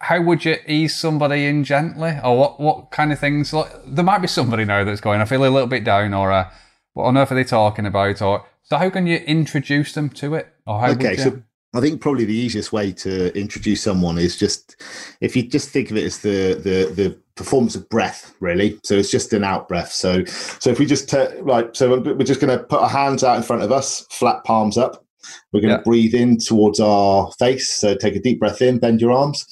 how 0.00 0.20
would 0.20 0.44
you 0.44 0.56
ease 0.66 0.94
somebody 0.94 1.46
in 1.46 1.64
gently, 1.64 2.18
or 2.22 2.36
what 2.36 2.60
what 2.60 2.90
kind 2.90 3.12
of 3.12 3.18
things? 3.18 3.52
Like, 3.52 3.70
there 3.86 4.04
might 4.04 4.18
be 4.18 4.28
somebody 4.28 4.64
now 4.64 4.84
that's 4.84 5.00
going, 5.00 5.20
I 5.20 5.24
feel 5.24 5.44
a 5.44 5.48
little 5.48 5.68
bit 5.68 5.84
down, 5.84 6.12
or 6.12 6.32
uh, 6.32 6.50
what 6.96 7.04
on 7.04 7.16
earth 7.18 7.30
are 7.30 7.34
they 7.34 7.44
talking 7.44 7.84
about? 7.86 8.20
Or 8.22 8.44
so 8.62 8.78
how 8.78 8.90
can 8.90 9.06
you 9.06 9.18
introduce 9.18 9.92
them 9.92 10.08
to 10.10 10.34
it? 10.34 10.48
Or 10.66 10.80
how 10.80 10.90
okay 10.92 11.16
so 11.16 11.42
i 11.74 11.80
think 11.80 12.00
probably 12.00 12.24
the 12.24 12.34
easiest 12.34 12.72
way 12.72 12.90
to 12.90 13.36
introduce 13.38 13.82
someone 13.82 14.16
is 14.18 14.36
just 14.38 14.76
if 15.20 15.36
you 15.36 15.42
just 15.46 15.68
think 15.70 15.90
of 15.90 15.96
it 15.98 16.04
as 16.04 16.20
the 16.20 16.54
the 16.54 16.94
the 16.94 17.20
performance 17.34 17.74
of 17.76 17.86
breath 17.90 18.34
really 18.40 18.78
so 18.82 18.94
it's 18.94 19.10
just 19.10 19.32
an 19.34 19.44
out 19.44 19.68
breath 19.68 19.92
so 19.92 20.24
so 20.24 20.70
if 20.70 20.78
we 20.78 20.86
just 20.86 21.08
ta- 21.08 21.28
right 21.40 21.76
so 21.76 21.98
we're 22.00 22.24
just 22.32 22.40
going 22.40 22.56
to 22.56 22.64
put 22.64 22.80
our 22.80 22.88
hands 22.88 23.22
out 23.22 23.36
in 23.36 23.42
front 23.42 23.62
of 23.62 23.70
us 23.72 24.06
flat 24.10 24.42
palms 24.44 24.78
up 24.78 25.04
we're 25.52 25.60
going 25.60 25.72
to 25.74 25.78
Yeah. 25.78 25.82
breathe 25.90 26.14
in 26.14 26.38
towards 26.38 26.80
our 26.80 27.30
face 27.38 27.70
so 27.72 27.94
take 27.94 28.16
a 28.16 28.20
deep 28.20 28.38
breath 28.38 28.62
in 28.62 28.78
bend 28.78 29.00
your 29.02 29.12
arms 29.12 29.44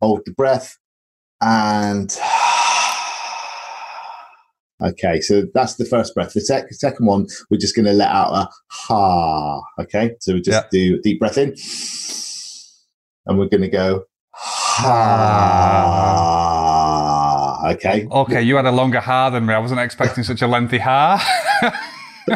hold 0.00 0.22
the 0.24 0.32
breath 0.32 0.78
and 1.42 2.16
Okay, 4.84 5.20
so 5.20 5.44
that's 5.54 5.74
the 5.76 5.84
first 5.84 6.14
breath. 6.14 6.32
The 6.34 6.40
sec- 6.42 6.72
second 6.72 7.06
one, 7.06 7.26
we're 7.50 7.58
just 7.58 7.74
going 7.74 7.86
to 7.86 7.92
let 7.92 8.10
out 8.10 8.32
a 8.34 8.48
ha. 8.70 9.60
Okay, 9.80 10.12
so 10.20 10.34
we 10.34 10.40
just 10.42 10.70
do 10.70 10.96
a 10.98 11.02
deep 11.02 11.18
breath 11.20 11.38
in, 11.38 11.54
and 13.26 13.38
we're 13.38 13.48
going 13.48 13.62
to 13.62 13.68
go 13.68 14.04
ha. 14.32 14.90
Okay. 17.70 18.06
Okay, 18.10 18.42
you 18.42 18.56
had 18.56 18.66
a 18.66 18.72
longer 18.72 19.00
ha 19.00 19.30
than 19.30 19.46
me. 19.46 19.54
I 19.54 19.58
wasn't 19.58 19.80
expecting 19.80 20.22
such 20.22 20.42
a 20.42 20.46
lengthy 20.46 20.78
ha. 20.78 21.18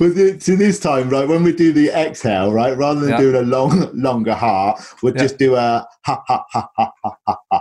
So 0.00 0.56
this 0.56 0.80
time, 0.80 1.10
right, 1.10 1.28
when 1.28 1.42
we 1.42 1.52
do 1.52 1.72
the 1.72 1.90
exhale, 1.90 2.52
right, 2.52 2.76
rather 2.76 3.00
than 3.00 3.10
Yeah. 3.10 3.18
doing 3.18 3.36
a 3.36 3.42
long, 3.42 3.90
longer 3.94 4.34
ha, 4.34 4.74
we'll 5.02 5.14
Yeah. 5.14 5.22
just 5.22 5.38
do 5.38 5.56
a 5.56 5.86
ha 6.06 6.22
ha 6.26 6.44
ha 6.50 6.68
ha 6.76 6.92
ha 7.04 7.14
ha. 7.26 7.36
ha. 7.52 7.60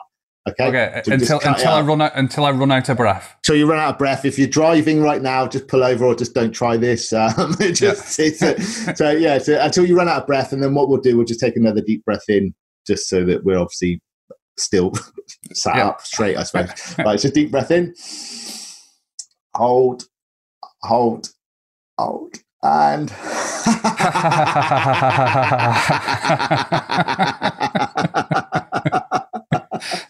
Okay. 0.50 0.68
Okay, 0.68 1.02
So 1.06 1.12
until 1.14 1.40
until 1.44 1.72
I 1.72 1.82
run 1.82 2.02
out 2.02 2.12
until 2.16 2.46
I 2.46 2.52
run 2.52 2.72
out 2.72 2.90
of 2.90 2.98
breath. 2.98 3.36
So 3.46 3.54
you 3.54 3.70
run 3.70 3.80
out 3.80 3.94
of 3.94 3.98
breath. 3.98 4.26
If 4.26 4.38
you're 4.40 4.48
driving 4.48 5.02
right 5.02 5.22
now, 5.22 5.48
just 5.48 5.68
pull 5.68 5.84
over 5.84 6.06
or 6.06 6.16
just 6.16 6.34
don't 6.34 6.52
try 6.52 6.78
this. 6.78 7.12
Um, 7.14 7.56
just, 7.74 8.20
a- 8.20 8.62
so 8.96 9.12
yeah, 9.12 9.38
so 9.38 9.60
until 9.60 9.86
you 9.86 9.96
run 9.98 10.08
out 10.10 10.22
of 10.22 10.28
breath, 10.28 10.52
and 10.54 10.62
then 10.64 10.74
what 10.74 10.90
we'll 10.90 11.02
do, 11.02 11.16
we'll 11.18 11.26
just 11.26 11.40
take 11.40 11.56
another 11.56 11.82
deep 11.82 12.04
breath 12.06 12.24
in, 12.30 12.54
just 12.88 13.08
so 13.10 13.24
that 13.26 13.44
we're 13.44 13.58
obviously 13.60 14.02
still 14.58 14.92
sat 15.54 15.76
Yeah. 15.78 15.88
up 15.90 16.02
straight. 16.02 16.38
I 16.38 16.44
suppose. 16.44 16.96
right, 17.06 17.20
so 17.20 17.30
deep 17.30 17.52
breath 17.52 17.72
in, 17.72 17.94
hold, 19.56 20.04
hold, 20.84 21.30
hold, 21.98 22.36
and. 22.64 23.12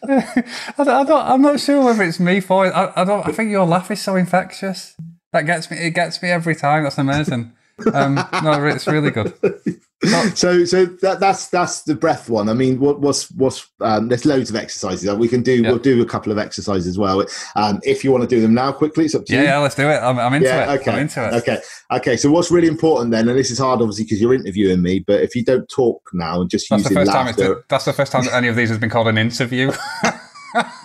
I 0.78 0.84
don't, 0.84 1.12
I 1.12 1.34
I'm 1.34 1.42
not 1.42 1.60
sure 1.60 1.84
whether 1.86 2.04
it's 2.04 2.20
me 2.20 2.40
for 2.40 2.66
it. 2.66 2.72
I, 2.72 2.92
I 2.96 3.04
don't. 3.04 3.28
I 3.28 3.32
think 3.32 3.52
your 3.52 3.66
laugh 3.66 3.92
is 3.92 4.02
so 4.02 4.16
infectious. 4.16 4.96
That 5.34 5.44
gets 5.44 5.70
me. 5.70 5.78
It 5.78 5.92
gets 5.92 6.22
me 6.22 6.30
every 6.30 6.56
time. 6.56 6.84
That's 6.84 6.98
amazing. 6.98 7.54
Um, 7.94 8.16
no, 8.44 8.66
it's 8.66 8.88
really 8.88 9.12
good. 9.12 9.34
so 10.36 10.64
so 10.64 10.86
that, 10.86 11.20
that's 11.20 11.48
that's 11.50 11.84
the 11.84 11.96
breath 11.96 12.30
one. 12.30 12.48
I 12.50 12.54
mean, 12.54 12.80
what 12.80 13.02
what's 13.02 13.30
what's 13.32 13.68
um, 13.82 14.08
there's 14.08 14.26
loads 14.26 14.50
of 14.50 14.56
exercises 14.56 15.02
that 15.04 15.18
we 15.18 15.28
can 15.28 15.44
do. 15.44 15.62
Yeah. 15.62 15.70
We'll 15.70 15.80
do 15.80 16.02
a 16.02 16.06
couple 16.06 16.32
of 16.32 16.38
exercises 16.38 16.88
as 16.88 16.98
well. 16.98 17.26
Um, 17.56 17.80
if 17.84 18.04
you 18.04 18.12
want 18.12 18.24
to 18.24 18.28
do 18.28 18.42
them 18.42 18.54
now 18.54 18.72
quickly, 18.72 19.06
it's 19.06 19.16
up 19.16 19.26
to 19.26 19.34
Yeah, 19.34 19.40
you. 19.42 19.46
yeah. 19.48 19.58
Let's 19.58 19.76
do 19.76 19.90
it. 19.90 19.98
I'm, 19.98 20.18
I'm 20.20 20.34
into 20.34 20.48
Yeah, 20.48 20.72
it. 20.74 20.80
okay. 20.82 20.92
I'm 20.92 21.00
into 21.00 21.28
it. 21.28 21.34
Okay. 21.34 21.58
Okay. 21.92 22.18
So 22.18 22.32
what's 22.32 22.50
really 22.50 22.68
important 22.68 23.12
then, 23.12 23.28
and 23.28 23.38
this 23.38 23.52
is 23.52 23.60
hard 23.60 23.82
obviously 23.82 24.06
because 24.06 24.22
you're 24.22 24.34
interviewing 24.34 24.82
me, 24.82 25.00
but 25.00 25.22
if 25.22 25.36
you 25.36 25.44
don't 25.44 25.68
talk 25.70 26.02
now 26.14 26.42
and 26.42 26.50
just 26.50 26.70
That's 26.70 26.84
the 26.84 26.90
using 26.90 26.98
first 26.98 27.12
time. 27.12 27.28
It's 27.28 27.38
laughter, 27.38 27.56
the, 27.56 27.64
that's 27.68 27.86
the 27.86 27.94
first 27.94 28.12
time 28.12 28.24
that 28.26 28.34
any 28.34 28.48
of 28.48 28.56
these 28.56 28.70
has 28.70 28.78
been 28.78 28.90
called 28.90 29.08
an 29.08 29.18
interview. 29.18 29.72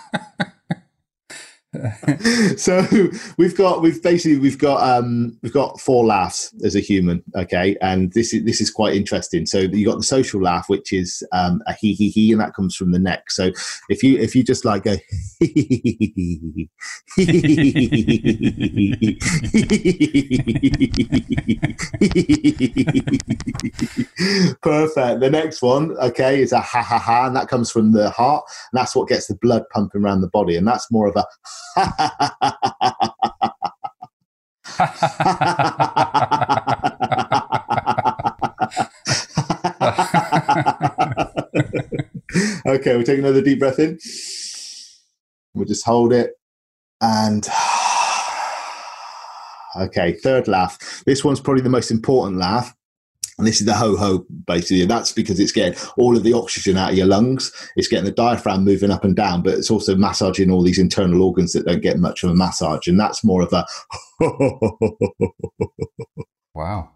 so 2.57 2.85
we've 3.37 3.55
got 3.55 3.81
we've 3.81 4.01
basically 4.01 4.37
we've 4.37 4.57
got 4.57 4.81
um 4.81 5.37
we've 5.41 5.53
got 5.53 5.79
four 5.79 6.05
laughs 6.05 6.53
as 6.63 6.75
a 6.75 6.79
human 6.79 7.23
okay? 7.35 7.75
And 7.81 8.11
this 8.13 8.33
is 8.33 8.43
this 8.45 8.61
is 8.61 8.71
quite 8.71 8.95
interesting. 8.95 9.45
So 9.45 9.59
you 9.59 9.85
got 9.85 9.97
the 9.97 10.03
social 10.03 10.41
laugh 10.41 10.69
which 10.69 10.91
is 10.93 11.23
um 11.31 11.61
a 11.67 11.73
hee 11.73 11.93
hee 11.93 12.09
hee 12.09 12.31
and 12.31 12.41
that 12.41 12.55
comes 12.55 12.75
from 12.75 12.91
the 12.91 12.99
neck. 12.99 13.31
So 13.31 13.51
if 13.89 14.03
you 14.03 14.17
if 14.17 14.35
you 14.35 14.43
just 14.43 14.65
like 14.65 14.83
go 14.83 14.95
perfect 24.61 25.21
the 25.21 25.29
next 25.31 25.61
one 25.61 25.95
okay 25.97 26.41
is 26.41 26.51
a 26.51 26.59
ha 26.59 26.81
ha 26.81 26.99
ha 26.99 27.27
and 27.27 27.35
that 27.37 27.47
comes 27.47 27.71
from 27.71 27.93
the 27.93 28.09
heart 28.09 28.43
and 28.73 28.79
that's 28.79 28.93
what 28.95 29.07
gets 29.07 29.27
the 29.27 29.35
blood 29.35 29.63
pumping 29.73 30.03
around 30.03 30.19
the 30.19 30.27
body 30.27 30.57
and 30.57 30.67
that's 30.67 30.91
more 30.91 31.07
of 31.07 31.15
a 31.15 31.25
ha 31.75 31.95
ha 31.97 32.15
ha. 32.19 32.35
ha 32.41 32.57
ha 32.59 32.77
ha 32.79 32.95
ha. 32.99 33.55
okay, 42.67 42.95
we'll 42.95 43.03
take 43.03 43.19
another 43.19 43.41
deep 43.41 43.59
breath 43.59 43.79
in. 43.79 43.97
We'll 45.53 45.65
just 45.65 45.85
hold 45.85 46.11
it 46.13 46.33
and 47.05 47.47
okay, 49.77 50.13
third 50.13 50.47
laugh. 50.47 51.03
This 51.05 51.23
one's 51.23 51.39
probably 51.39 51.61
the 51.61 51.69
most 51.69 51.91
important 51.91 52.39
laugh. 52.39 52.75
And 53.37 53.45
this 53.45 53.59
is 53.59 53.65
the 53.65 53.73
ho 53.73 53.97
ho, 53.97 54.25
basically. 54.47 54.81
And 54.81 54.89
that's 54.89 55.11
because 55.11 55.41
it's 55.41 55.51
getting 55.51 55.77
all 55.97 56.15
of 56.15 56.23
the 56.23 56.31
oxygen 56.31 56.77
out 56.77 56.91
of 56.91 56.97
your 56.97 57.05
lungs. 57.05 57.51
It's 57.75 57.89
getting 57.89 58.05
the 58.05 58.11
diaphragm 58.11 58.63
moving 58.63 58.91
up 58.91 59.03
and 59.03 59.13
down, 59.13 59.41
but 59.41 59.55
it's 59.55 59.69
also 59.69 59.93
massaging 59.95 60.49
all 60.49 60.63
these 60.63 60.79
internal 60.79 61.21
organs 61.21 61.51
that 61.51 61.65
don't 61.65 61.81
get 61.81 61.99
much 61.99 62.23
of 62.23 62.29
a 62.29 62.35
massage. 62.35 62.87
And 62.87 62.97
that's 62.97 63.25
more 63.25 63.41
of 63.41 63.51
a 63.51 63.65
wow. 66.53 66.91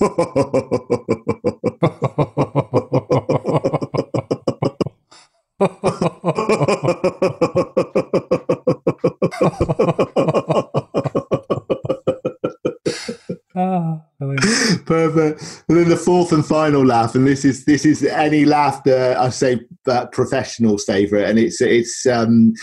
Perfect. 14.86 15.64
And 15.68 15.78
then 15.78 15.88
the 15.88 16.00
fourth 16.02 16.32
and 16.32 16.44
final 16.44 16.84
laugh, 16.84 17.14
and 17.14 17.26
this 17.26 17.44
is 17.44 17.64
this 17.64 17.84
is 17.84 18.04
any 18.04 18.44
laughter 18.44 19.16
I 19.18 19.30
say 19.30 19.60
uh, 19.86 20.06
professional's 20.06 20.84
favorite, 20.84 21.28
and 21.28 21.38
it's 21.38 21.60
it's 21.60 22.06
um 22.06 22.54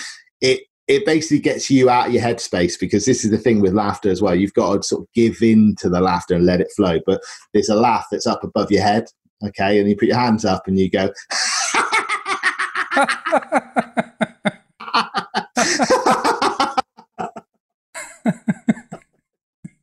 it 0.41 0.61
it 0.87 1.05
basically 1.05 1.39
gets 1.39 1.69
you 1.69 1.89
out 1.89 2.07
of 2.07 2.13
your 2.13 2.23
headspace 2.23 2.79
because 2.79 3.05
this 3.05 3.25
is 3.25 3.31
the 3.31 3.37
thing 3.37 3.61
with 3.61 3.73
laughter 3.73 4.09
as 4.09 4.21
well. 4.21 4.35
You've 4.35 4.53
got 4.53 4.75
to 4.75 4.83
sort 4.83 5.03
of 5.03 5.07
give 5.13 5.41
in 5.41 5.75
to 5.79 5.89
the 5.89 6.01
laughter 6.01 6.35
and 6.35 6.45
let 6.45 6.61
it 6.61 6.71
flow. 6.75 6.99
But 7.05 7.21
there's 7.53 7.69
a 7.69 7.75
laugh 7.75 8.05
that's 8.11 8.27
up 8.27 8.43
above 8.43 8.71
your 8.71 8.83
head, 8.83 9.05
okay, 9.45 9.79
and 9.79 9.89
you 9.89 9.95
put 9.95 10.07
your 10.07 10.17
hands 10.17 10.45
up 10.45 10.67
and 10.67 10.79
you 10.79 10.89
go. 10.89 11.11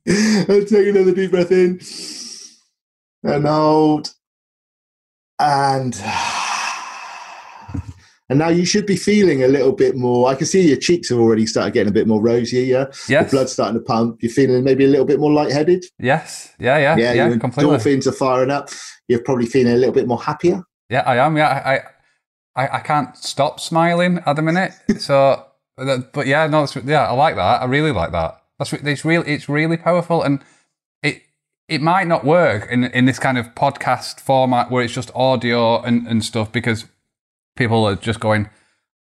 and 0.07 0.67
take 0.67 0.87
another 0.87 1.13
deep 1.13 1.31
breath 1.31 1.51
in 1.51 1.79
and 3.23 3.45
hold 3.45 4.13
and 5.39 5.99
and 8.29 8.39
now 8.39 8.49
you 8.49 8.65
should 8.65 8.85
be 8.85 8.95
feeling 8.95 9.43
a 9.43 9.47
little 9.47 9.71
bit 9.71 9.95
more. 9.95 10.29
I 10.29 10.35
can 10.35 10.47
see 10.47 10.67
your 10.67 10.77
cheeks 10.77 11.09
have 11.09 11.19
already 11.19 11.45
started 11.45 11.73
getting 11.73 11.89
a 11.89 11.93
bit 11.93 12.07
more 12.07 12.21
rosy. 12.21 12.63
Yeah, 12.63 12.85
yes. 13.07 13.25
the 13.25 13.37
blood's 13.37 13.51
starting 13.53 13.79
to 13.79 13.83
pump. 13.83 14.23
You're 14.23 14.31
feeling 14.31 14.63
maybe 14.63 14.85
a 14.85 14.87
little 14.87 15.05
bit 15.05 15.19
more 15.19 15.31
lightheaded. 15.31 15.85
Yes, 15.99 16.51
yeah, 16.59 16.77
yeah, 16.77 16.97
yeah. 16.97 17.13
yeah 17.13 17.27
your 17.27 17.37
completely. 17.37 17.71
Dolphins 17.71 18.07
are 18.07 18.11
firing 18.11 18.51
up. 18.51 18.69
You're 19.07 19.21
probably 19.21 19.45
feeling 19.45 19.73
a 19.73 19.77
little 19.77 19.93
bit 19.93 20.07
more 20.07 20.21
happier. 20.21 20.63
Yeah, 20.89 21.01
I 21.01 21.17
am. 21.17 21.37
Yeah, 21.37 21.49
I, 21.49 21.81
I, 22.55 22.77
I 22.77 22.79
can't 22.79 23.15
stop 23.17 23.59
smiling 23.59 24.21
at 24.25 24.35
the 24.35 24.41
minute. 24.41 24.73
So, 24.99 25.45
but 25.77 26.27
yeah, 26.27 26.47
no, 26.47 26.67
yeah, 26.85 27.07
I 27.07 27.13
like 27.13 27.35
that. 27.35 27.61
I 27.61 27.65
really 27.65 27.91
like 27.91 28.11
that. 28.11 28.41
That's 28.57 28.71
it's 28.73 29.03
really 29.03 29.27
it's 29.27 29.49
really 29.49 29.77
powerful, 29.77 30.23
and 30.23 30.41
it 31.03 31.23
it 31.67 31.81
might 31.81 32.07
not 32.07 32.23
work 32.23 32.69
in 32.71 32.85
in 32.85 33.05
this 33.05 33.19
kind 33.19 33.37
of 33.37 33.53
podcast 33.55 34.19
format 34.19 34.71
where 34.71 34.83
it's 34.83 34.93
just 34.93 35.11
audio 35.13 35.81
and 35.81 36.07
and 36.07 36.23
stuff 36.23 36.51
because 36.51 36.85
people 37.55 37.85
are 37.85 37.95
just 37.95 38.19
going. 38.19 38.49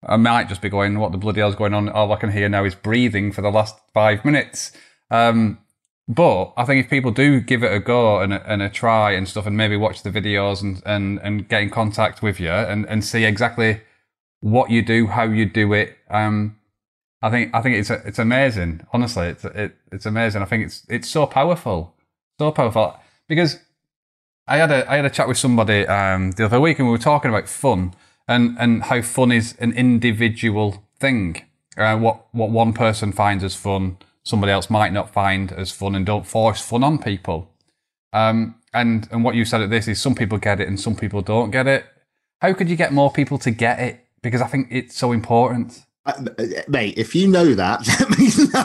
I 0.07 0.17
might 0.17 0.51
just 0.51 0.61
be 0.61 0.69
going, 0.69 0.99
what 0.99 1.13
the 1.13 1.19
bloody 1.19 1.41
hell's 1.41 1.55
going 1.55 1.73
on? 1.73 1.89
All 1.89 2.13
I 2.13 2.17
can 2.17 2.31
hear 2.31 2.47
now 2.47 2.67
is 2.67 2.75
breathing 2.75 3.33
for 3.33 3.41
the 3.41 3.51
last 3.51 3.75
five 3.95 4.23
minutes. 4.23 4.71
Um, 5.11 5.64
but 6.09 6.53
I 6.57 6.65
think 6.65 6.85
if 6.85 6.91
people 6.91 7.11
do 7.11 7.41
give 7.41 7.63
it 7.63 7.73
a 7.73 7.81
go 7.81 8.21
and 8.21 8.35
a, 8.35 8.51
and 8.51 8.63
a 8.63 8.69
try 8.69 9.13
and 9.13 9.29
stuff, 9.29 9.47
and 9.47 9.57
maybe 9.57 9.77
watch 9.77 10.03
the 10.03 10.11
videos 10.11 10.63
and, 10.63 10.83
and, 10.85 11.19
and 11.23 11.49
get 11.49 11.63
in 11.63 11.71
contact 11.71 12.23
with 12.23 12.39
you 12.39 12.51
and, 12.51 12.87
and 12.87 13.05
see 13.05 13.25
exactly 13.25 13.81
what 14.41 14.71
you 14.71 14.83
do, 14.83 15.07
how 15.07 15.25
you 15.25 15.47
do 15.47 15.73
it, 15.73 15.97
um, 16.11 16.57
I 17.25 17.31
think 17.31 17.55
I 17.55 17.63
think 17.63 17.77
it's 17.77 17.89
it's 17.89 18.19
amazing. 18.19 18.87
Honestly, 18.93 19.29
it's 19.29 19.47
it, 19.47 19.75
it's 19.91 20.05
amazing. 20.05 20.43
I 20.43 20.45
think 20.45 20.67
it's 20.67 20.83
it's 20.91 21.09
so 21.09 21.25
powerful, 21.25 21.95
so 22.39 22.53
powerful. 22.53 23.01
Because 23.27 23.61
I 24.47 24.59
had 24.59 24.71
a 24.71 24.91
I 24.91 24.97
had 24.97 25.07
a 25.07 25.11
chat 25.11 25.27
with 25.27 25.39
somebody 25.39 25.87
um, 25.87 26.33
the 26.33 26.45
other 26.45 26.61
week, 26.61 26.79
and 26.79 26.87
we 26.87 26.93
were 26.93 26.99
talking 26.99 27.31
about 27.31 27.49
fun 27.49 27.95
and 28.29 28.59
and 28.59 28.83
how 28.83 29.01
fun 29.01 29.33
is 29.33 29.57
an 29.59 29.73
individual 29.73 30.85
thing. 31.01 31.41
Uh, 31.79 31.97
what 31.97 32.27
what 32.33 32.51
one 32.51 32.75
person 32.75 33.11
finds 33.11 33.43
as 33.43 33.57
fun, 33.57 33.97
somebody 34.25 34.53
else 34.53 34.69
might 34.71 34.93
not 34.93 35.11
find 35.11 35.53
as 35.53 35.71
fun, 35.71 35.95
and 35.95 36.05
don't 36.07 36.27
force 36.27 36.61
fun 36.61 36.83
on 36.85 36.99
people. 36.99 37.51
Um, 38.13 38.57
and 38.73 39.09
and 39.11 39.23
what 39.25 39.35
you 39.35 39.45
said 39.45 39.61
at 39.61 39.71
this 39.71 39.87
is 39.89 40.01
some 40.01 40.15
people 40.15 40.39
get 40.39 40.61
it 40.61 40.69
and 40.69 40.79
some 40.81 40.95
people 40.97 41.23
don't 41.23 41.51
get 41.51 41.67
it. 41.67 41.85
How 42.41 42.53
could 42.53 42.69
you 42.69 42.77
get 42.77 42.93
more 42.93 43.11
people 43.13 43.39
to 43.39 43.51
get 43.51 43.79
it? 43.81 44.05
Because 44.23 44.41
I 44.41 44.47
think 44.47 44.69
it's 44.71 44.97
so 44.97 45.13
important. 45.13 45.85
Uh, 46.07 46.23
mate, 46.69 46.95
if 46.99 47.15
you 47.15 47.27
know 47.29 47.55
that, 47.55 47.81
let 48.01 48.11
me 48.19 48.27
know. 48.53 48.65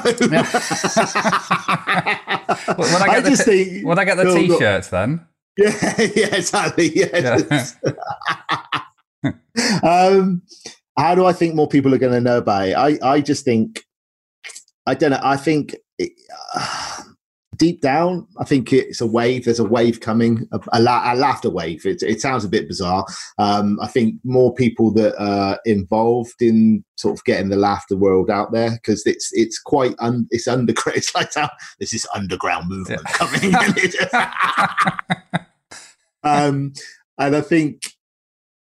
when 2.75 3.01
I 3.01 3.05
get 3.05 3.17
I 3.17 3.19
the 3.21 3.29
t- 3.29 3.35
think- 3.43 3.85
when 3.87 3.97
I 3.99 4.03
get 4.05 4.17
the 4.17 4.23
No, 4.25 4.33
no. 4.35 4.41
t-shirts, 4.41 4.89
then 4.89 5.25
yeah, 5.57 5.95
yeah, 6.15 6.35
exactly. 6.35 6.91
Yeah. 6.95 7.37
Yeah. 9.23 9.31
um, 9.83 10.41
how 10.97 11.15
do 11.15 11.25
I 11.25 11.33
think 11.33 11.55
more 11.55 11.67
people 11.67 11.93
are 11.93 11.97
going 11.97 12.13
to 12.13 12.21
know 12.21 12.37
about 12.39 12.67
it? 12.67 12.73
I, 12.73 12.97
I 13.01 13.21
just 13.21 13.45
think, 13.45 13.85
I 14.89 14.95
don't 14.95 15.11
know. 15.11 15.19
I 15.21 15.37
think 15.37 15.75
it, 15.97 16.11
uh, 16.55 17.03
deep 17.57 17.81
down, 17.81 18.25
I 18.39 18.43
think 18.45 18.71
it's 18.73 19.01
a 19.01 19.05
wave. 19.05 19.45
There's 19.45 19.59
a 19.59 19.63
wave 19.65 19.99
coming, 19.99 20.47
a, 20.51 20.59
a, 20.73 20.81
la- 20.81 21.13
a 21.13 21.15
laughter 21.15 21.49
wave. 21.49 21.85
It, 21.85 22.01
it 22.01 22.21
sounds 22.21 22.43
a 22.45 22.49
bit 22.49 22.67
bizarre. 22.67 23.05
Um, 23.37 23.77
I 23.81 23.87
think 23.87 24.15
more 24.23 24.53
people 24.53 24.91
that 24.93 25.13
are 25.21 25.59
involved 25.65 26.41
in 26.41 26.83
sort 26.95 27.17
of 27.19 27.23
getting 27.25 27.49
the 27.49 27.55
laughter 27.57 27.95
world 27.97 28.29
out 28.31 28.51
there 28.51 28.71
because 28.71 29.05
it's 29.05 29.29
it's 29.33 29.59
quite 29.59 29.93
un, 29.99 30.27
it's 30.31 30.47
under 30.47 30.73
It's 30.87 31.13
like 31.13 31.33
there's 31.33 31.91
this 31.91 32.07
underground 32.15 32.69
movement 32.69 33.01
Yeah. 33.05 33.11
coming. 33.13 33.53
um, 36.23 36.73
and 37.17 37.35
I 37.35 37.41
think, 37.41 37.93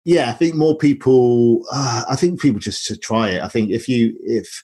yeah, 0.05 0.31
I 0.31 0.33
think 0.33 0.55
more 0.55 0.79
people. 0.79 1.65
Uh, 1.73 2.05
I 2.09 2.17
think 2.17 2.41
people 2.41 2.61
just 2.61 2.85
should 2.85 3.03
try 3.03 3.31
it. 3.31 3.43
I 3.43 3.49
think 3.49 3.71
if 3.71 3.89
you 3.89 4.17
if 4.23 4.63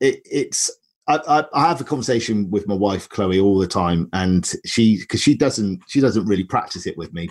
it, 0.00 0.20
it's. 0.24 0.70
I, 1.10 1.42
I, 1.54 1.66
have 1.66 1.80
a 1.80 1.84
conversation 1.84 2.50
with 2.50 2.68
my 2.68 2.74
wife 2.74 3.08
Chloe 3.08 3.40
all 3.40 3.58
the 3.58 3.66
time, 3.66 4.10
and 4.12 4.46
she 4.66 4.98
because 4.98 5.22
she 5.22 5.34
doesn't 5.34 5.82
she 5.88 6.00
doesn't 6.00 6.26
really 6.26 6.44
practice 6.44 6.86
it 6.86 6.98
with 6.98 7.14
me. 7.14 7.30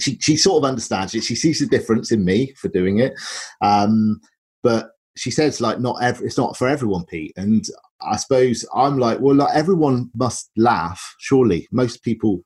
She 0.00 0.18
she 0.18 0.36
sort 0.36 0.62
of 0.64 0.68
understands 0.68 1.14
it. 1.14 1.22
She 1.22 1.34
sees 1.34 1.60
the 1.60 1.66
difference 1.66 2.10
in 2.10 2.24
me 2.24 2.54
for 2.54 2.68
doing 2.68 3.00
it, 3.00 3.12
um, 3.60 4.18
but 4.62 4.92
she 5.16 5.30
says 5.30 5.60
like 5.60 5.80
not 5.80 6.02
every 6.02 6.26
it's 6.26 6.38
not 6.38 6.56
for 6.56 6.68
everyone, 6.68 7.04
Pete. 7.04 7.32
And 7.36 7.66
I 8.00 8.16
suppose 8.16 8.64
I'm 8.74 8.98
like, 8.98 9.20
well, 9.20 9.34
like 9.34 9.54
everyone 9.54 10.10
must 10.14 10.50
laugh. 10.56 11.14
Surely 11.18 11.66
most 11.72 12.02
people 12.02 12.44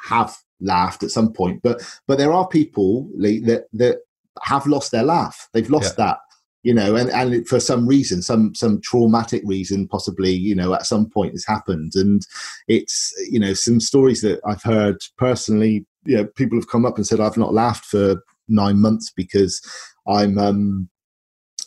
have 0.00 0.34
laughed 0.60 1.02
at 1.02 1.10
some 1.10 1.32
point, 1.32 1.62
but 1.62 1.82
but 2.06 2.18
there 2.18 2.32
are 2.32 2.46
people 2.48 3.08
Lee, 3.14 3.40
that 3.40 3.64
that 3.72 3.98
have 4.42 4.66
lost 4.66 4.92
their 4.92 5.02
laugh. 5.02 5.48
They've 5.52 5.70
lost 5.70 5.96
that, 5.96 6.18
you 6.62 6.74
know, 6.74 6.96
and 6.96 7.10
and 7.10 7.46
for 7.48 7.60
some 7.60 7.86
reason, 7.86 8.22
some 8.22 8.54
some 8.54 8.80
traumatic 8.82 9.42
reason, 9.44 9.88
possibly, 9.88 10.32
you 10.32 10.54
know, 10.54 10.74
at 10.74 10.86
some 10.86 11.08
point 11.08 11.32
has 11.32 11.44
happened, 11.46 11.92
and 11.94 12.22
it's 12.68 13.12
you 13.30 13.40
know 13.40 13.54
some 13.54 13.80
stories 13.80 14.20
that 14.22 14.40
I've 14.46 14.62
heard 14.62 14.96
personally. 15.16 15.86
You 16.04 16.18
know, 16.18 16.24
people 16.26 16.58
have 16.58 16.68
come 16.68 16.86
up 16.86 16.96
and 16.96 17.06
said 17.06 17.20
I've 17.20 17.36
not 17.36 17.54
laughed 17.54 17.84
for 17.84 18.22
nine 18.48 18.80
months 18.80 19.10
because 19.10 19.60
I'm 20.06 20.38
um 20.38 20.88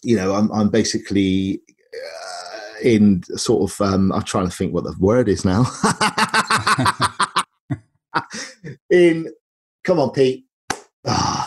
you 0.04 0.16
know 0.16 0.34
i'm 0.36 0.52
i'm 0.52 0.70
basically 0.70 1.62
uh, 1.94 2.80
in 2.84 3.24
sort 3.38 3.72
of 3.72 3.82
um 3.82 4.12
i'm 4.12 4.24
trying 4.24 4.46
to 4.48 4.56
think 4.56 4.74
what 4.74 4.84
the 4.84 4.96
word 5.00 5.28
is 5.30 5.46
now 5.46 5.66
in 8.92 9.32
come 9.84 10.00
on 10.00 10.12
pete 10.12 10.46
Ah. 11.06 11.43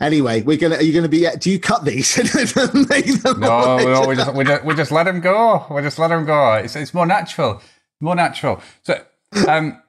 Anyway 0.00 0.42
we're 0.42 0.56
gonna 0.56 0.76
are 0.76 0.82
you 0.82 0.92
gonna 0.92 1.08
be 1.08 1.26
do 1.38 1.50
you 1.50 1.58
cut 1.58 1.84
these 1.84 2.16
no, 3.38 3.76
no, 3.78 4.06
we 4.06 4.16
just 4.16 4.34
we 4.34 4.44
just 4.44 4.64
we 4.64 4.74
just 4.74 4.92
let 4.92 5.04
them 5.04 5.20
go. 5.20 5.66
We 5.70 5.82
just 5.82 5.98
let 5.98 6.08
them 6.08 6.24
go. 6.24 6.54
It's 6.54 6.76
it's 6.76 6.94
more 6.94 7.06
natural, 7.06 7.62
more 8.00 8.14
natural. 8.14 8.60
So, 8.82 9.02
um, 9.48 9.82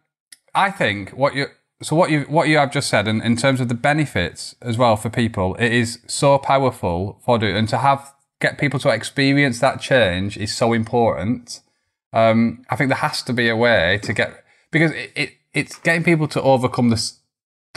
I 0.54 0.72
think 0.72 1.12
what 1.12 1.36
you 1.36 1.48
so 1.82 1.96
what 1.96 2.10
you 2.10 2.22
what 2.22 2.48
you 2.48 2.58
have 2.58 2.72
just 2.72 2.90
said, 2.90 3.08
in, 3.08 3.22
in 3.22 3.36
terms 3.36 3.60
of 3.60 3.68
the 3.68 3.76
benefits 3.76 4.56
as 4.62 4.78
well 4.78 4.96
for 4.96 5.10
people, 5.10 5.56
it 5.56 5.72
is 5.72 6.00
so 6.08 6.38
powerful 6.38 7.20
for 7.24 7.38
do 7.38 7.48
and 7.48 7.70
to 7.70 7.78
have 7.78 8.14
get 8.40 8.58
people 8.58 8.80
to 8.80 8.90
experience 8.90 9.60
that 9.60 9.82
change 9.82 10.38
is 10.38 10.56
so 10.56 10.74
important. 10.74 11.62
Um, 12.14 12.66
I 12.70 12.76
think 12.76 12.90
there 12.90 12.98
has 12.98 13.22
to 13.24 13.34
be 13.34 13.50
a 13.50 13.56
way 13.56 14.00
to 14.04 14.14
get 14.14 14.44
because 14.72 14.92
it, 14.92 15.12
it 15.16 15.34
it's 15.54 15.78
getting 15.80 16.04
people 16.04 16.28
to 16.30 16.42
overcome 16.42 16.90
this. 16.90 17.20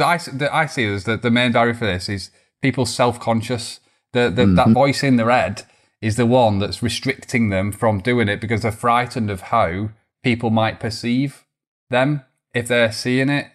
I, 0.04 0.18
the 0.18 0.54
I 0.54 0.66
see 0.66 0.86
as 0.86 1.04
the, 1.04 1.16
the 1.16 1.30
main 1.30 1.52
barrier 1.52 1.74
for 1.74 1.86
this 1.86 2.08
is 2.08 2.30
people 2.62 2.86
self 2.86 3.20
conscious. 3.20 3.80
The, 4.12 4.22
the 4.28 4.44
that 4.44 4.46
mm-hmm. 4.46 4.72
voice 4.72 5.04
in 5.04 5.16
their 5.16 5.30
head 5.30 5.62
is 6.00 6.16
the 6.16 6.26
one 6.26 6.58
that's 6.58 6.82
restricting 6.82 7.50
them 7.50 7.70
from 7.70 8.00
doing 8.00 8.28
it 8.28 8.40
because 8.40 8.62
they're 8.62 8.72
frightened 8.72 9.30
of 9.30 9.40
how 9.42 9.90
people 10.24 10.50
might 10.50 10.80
perceive 10.80 11.44
them 11.90 12.22
if 12.54 12.68
they're 12.68 12.92
seeing 12.92 13.28
it. 13.28 13.46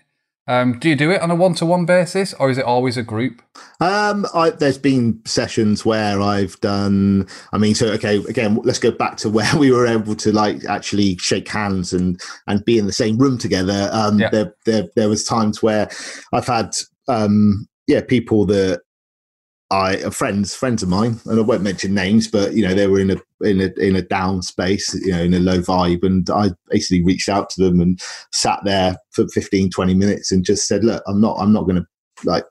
Um, 0.47 0.77
do 0.77 0.89
you 0.89 0.95
do 0.95 1.09
it 1.09 1.21
on 1.21 1.31
a 1.31 1.35
one 1.35 1.55
to 1.55 1.65
one 1.65 1.85
basis 1.85 2.33
or 2.35 2.51
is 2.51 2.57
it 2.59 2.65
always 2.65 2.97
a 2.97 3.03
group? 3.03 3.41
Um, 3.79 4.27
I, 4.33 4.51
there's 4.51 4.77
been 4.77 5.19
sessions 5.25 5.83
where 5.85 6.21
I've 6.21 6.59
done. 6.61 7.27
I 7.51 7.57
mean, 7.57 7.73
so 7.73 7.87
okay, 7.93 8.17
again, 8.29 8.59
let's 8.63 8.77
go 8.77 8.91
back 8.91 9.17
to 9.17 9.29
where 9.37 9.55
we 9.57 9.71
were 9.71 9.87
able 9.87 10.15
to 10.15 10.31
like 10.31 10.63
actually 10.65 11.17
shake 11.17 11.47
hands 11.47 11.93
and 11.93 12.21
and 12.47 12.63
be 12.63 12.77
in 12.77 12.85
the 12.85 12.93
same 12.93 13.17
room 13.17 13.37
together. 13.37 13.89
Um, 13.91 14.19
Yeah. 14.19 14.29
there, 14.29 14.55
there 14.65 14.87
there 14.95 15.09
was 15.09 15.23
times 15.23 15.63
where 15.63 15.89
I've 16.31 16.47
had 16.47 16.75
um, 17.07 17.67
yeah, 17.87 18.01
people 18.01 18.45
that 18.47 18.81
I 19.71 19.97
uh, 19.97 20.11
friends 20.11 20.53
friends 20.53 20.83
of 20.83 20.89
mine, 20.89 21.19
and 21.25 21.39
I 21.39 21.41
won't 21.43 21.63
mention 21.63 21.93
names, 21.93 22.27
but 22.27 22.53
you 22.53 22.67
know 22.67 22.73
they 22.73 22.87
were 22.87 22.99
in 22.99 23.11
a 23.11 23.17
in 23.41 23.61
a 23.61 23.71
in 23.79 23.95
a 23.95 24.01
down 24.01 24.41
space, 24.41 24.93
you 24.93 25.11
know, 25.11 25.23
in 25.23 25.33
a 25.33 25.39
low 25.39 25.59
vibe, 25.59 26.03
and 26.03 26.29
I 26.29 26.51
basically 26.69 27.03
reached 27.03 27.29
out 27.29 27.49
to 27.51 27.63
them 27.63 27.81
and 27.81 27.99
sat 28.31 28.59
there 28.63 28.97
for 29.11 29.27
15, 29.27 29.71
20 29.71 29.93
minutes 29.93 30.31
and 30.31 30.45
just 30.45 30.67
said, 30.67 30.83
look, 30.83 31.03
I'm 31.07 31.19
not 31.19 31.37
I'm 31.39 31.51
not 31.51 31.63
going 31.63 31.77
to 31.77 31.85
like 32.23 32.45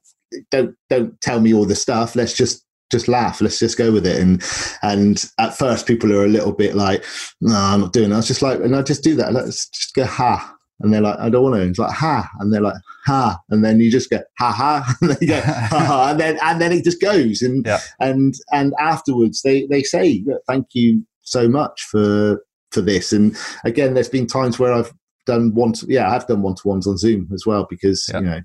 don't 0.50 0.74
don't 0.90 1.20
tell 1.20 1.40
me 1.40 1.54
all 1.54 1.64
the 1.64 1.76
stuff. 1.76 2.16
Let's 2.16 2.34
just 2.34 2.64
just 2.90 3.08
laugh. 3.08 3.40
Let's 3.40 3.58
just 3.58 3.78
go 3.78 3.92
with 3.92 4.06
it. 4.06 4.20
And 4.20 4.42
and 4.82 5.24
at 5.38 5.56
first, 5.56 5.86
people 5.86 6.12
are 6.12 6.24
a 6.24 6.28
little 6.28 6.52
bit 6.52 6.74
like, 6.74 7.04
no, 7.40 7.54
I'm 7.54 7.80
not 7.80 7.92
doing. 7.92 8.10
That. 8.10 8.16
I 8.16 8.18
was 8.18 8.28
just 8.28 8.42
like, 8.42 8.60
and 8.60 8.74
I 8.74 8.82
just 8.82 9.04
do 9.04 9.14
that. 9.16 9.32
Let's 9.32 9.68
just 9.68 9.94
go 9.94 10.04
ha. 10.04 10.53
And 10.80 10.92
they're 10.92 11.00
like, 11.00 11.18
I 11.18 11.30
don't 11.30 11.42
want 11.44 11.54
to. 11.54 11.60
And 11.60 11.70
it's 11.70 11.78
like, 11.78 11.94
ha. 11.94 12.28
And 12.40 12.52
they're 12.52 12.60
like, 12.60 12.76
ha. 13.06 13.38
And 13.50 13.64
then 13.64 13.80
you 13.80 13.90
just 13.90 14.10
go, 14.10 14.20
ha 14.38 14.50
ha. 14.52 14.96
And 15.00 15.10
then 15.10 15.28
go, 15.28 15.40
ha 15.44 15.78
ha. 15.86 16.10
And 16.10 16.20
then, 16.20 16.38
and 16.42 16.60
then 16.60 16.72
it 16.72 16.84
just 16.84 17.00
goes. 17.00 17.42
And, 17.42 17.64
Yeah. 17.64 17.78
and, 18.00 18.34
and 18.52 18.72
afterwards 18.80 19.42
they, 19.42 19.66
they 19.66 19.82
say, 19.82 20.24
thank 20.48 20.66
you 20.74 21.06
so 21.22 21.48
much 21.48 21.82
for, 21.82 22.44
for 22.72 22.80
this. 22.80 23.12
And 23.12 23.36
again, 23.64 23.94
there's 23.94 24.08
been 24.08 24.26
times 24.26 24.58
where 24.58 24.72
I've 24.72 24.92
done 25.26 25.54
one, 25.54 25.72
to, 25.74 25.86
yeah, 25.88 26.10
I've 26.10 26.26
done 26.26 26.42
one 26.42 26.54
to 26.56 26.68
ones 26.68 26.86
on 26.86 26.98
Zoom 26.98 27.28
as 27.32 27.46
well 27.46 27.66
because, 27.70 28.08
Yeah. 28.12 28.18
you 28.20 28.26
know, 28.26 28.40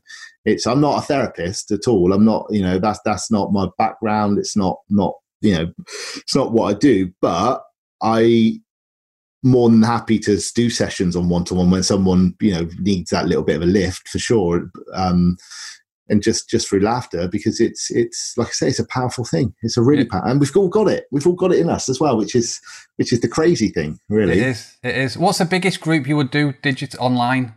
it's, 0.45 0.65
I'm 0.67 0.79
not 0.81 0.99
a 1.03 1.05
therapist 1.05 1.71
at 1.71 1.87
all. 1.87 2.13
I'm 2.13 2.23
not, 2.25 2.45
you 2.51 2.61
know, 2.61 2.77
that's, 2.79 2.99
that's 3.03 3.31
not 3.31 3.51
my 3.51 3.67
background. 3.77 4.37
It's 4.37 4.55
not, 4.55 4.77
not, 4.89 5.13
you 5.41 5.55
know, 5.55 5.73
it's 6.15 6.35
not 6.35 6.53
what 6.53 6.73
I 6.75 6.77
do, 6.77 7.11
but 7.21 7.61
I, 8.01 8.59
more 9.43 9.69
than 9.69 9.81
happy 9.81 10.19
to 10.19 10.37
do 10.55 10.69
sessions 10.69 11.15
on 11.15 11.29
one 11.29 11.43
to 11.45 11.53
one 11.55 11.69
when 11.71 11.83
someone 11.83 12.35
you 12.41 12.53
know 12.53 12.67
needs 12.79 13.09
that 13.11 13.27
little 13.27 13.43
bit 13.43 13.55
of 13.55 13.61
a 13.61 13.65
lift 13.65 14.07
for 14.09 14.19
sure 14.19 14.69
um 14.93 15.37
and 16.09 16.21
just 16.23 16.49
just 16.49 16.67
through 16.67 16.79
laughter 16.81 17.27
because 17.27 17.61
it's 17.61 17.89
it's 17.91 18.33
like 18.35 18.47
i 18.47 18.51
say 18.51 18.67
it's 18.67 18.79
a 18.79 18.87
powerful 18.87 19.23
thing 19.23 19.53
it's 19.61 19.77
a 19.77 19.81
really 19.81 20.01
Yeah. 20.03 20.09
powerful 20.11 20.31
and 20.31 20.39
we've 20.41 20.57
all 20.57 20.67
got 20.67 20.87
it 20.89 21.05
we've 21.11 21.25
all 21.27 21.35
got 21.35 21.53
it 21.53 21.59
in 21.59 21.69
us 21.69 21.87
as 21.87 21.99
well 21.99 22.17
which 22.17 22.35
is 22.35 22.59
which 22.97 23.13
is 23.13 23.21
the 23.21 23.27
crazy 23.29 23.69
thing 23.69 23.99
really 24.09 24.33
It 24.39 24.47
is. 24.47 24.77
It 24.83 24.97
is. 24.97 25.17
What's 25.17 25.37
the 25.37 25.45
biggest 25.45 25.79
group 25.79 26.05
you 26.07 26.17
would 26.17 26.31
do 26.31 26.53
digit 26.61 26.95
online? 26.99 27.53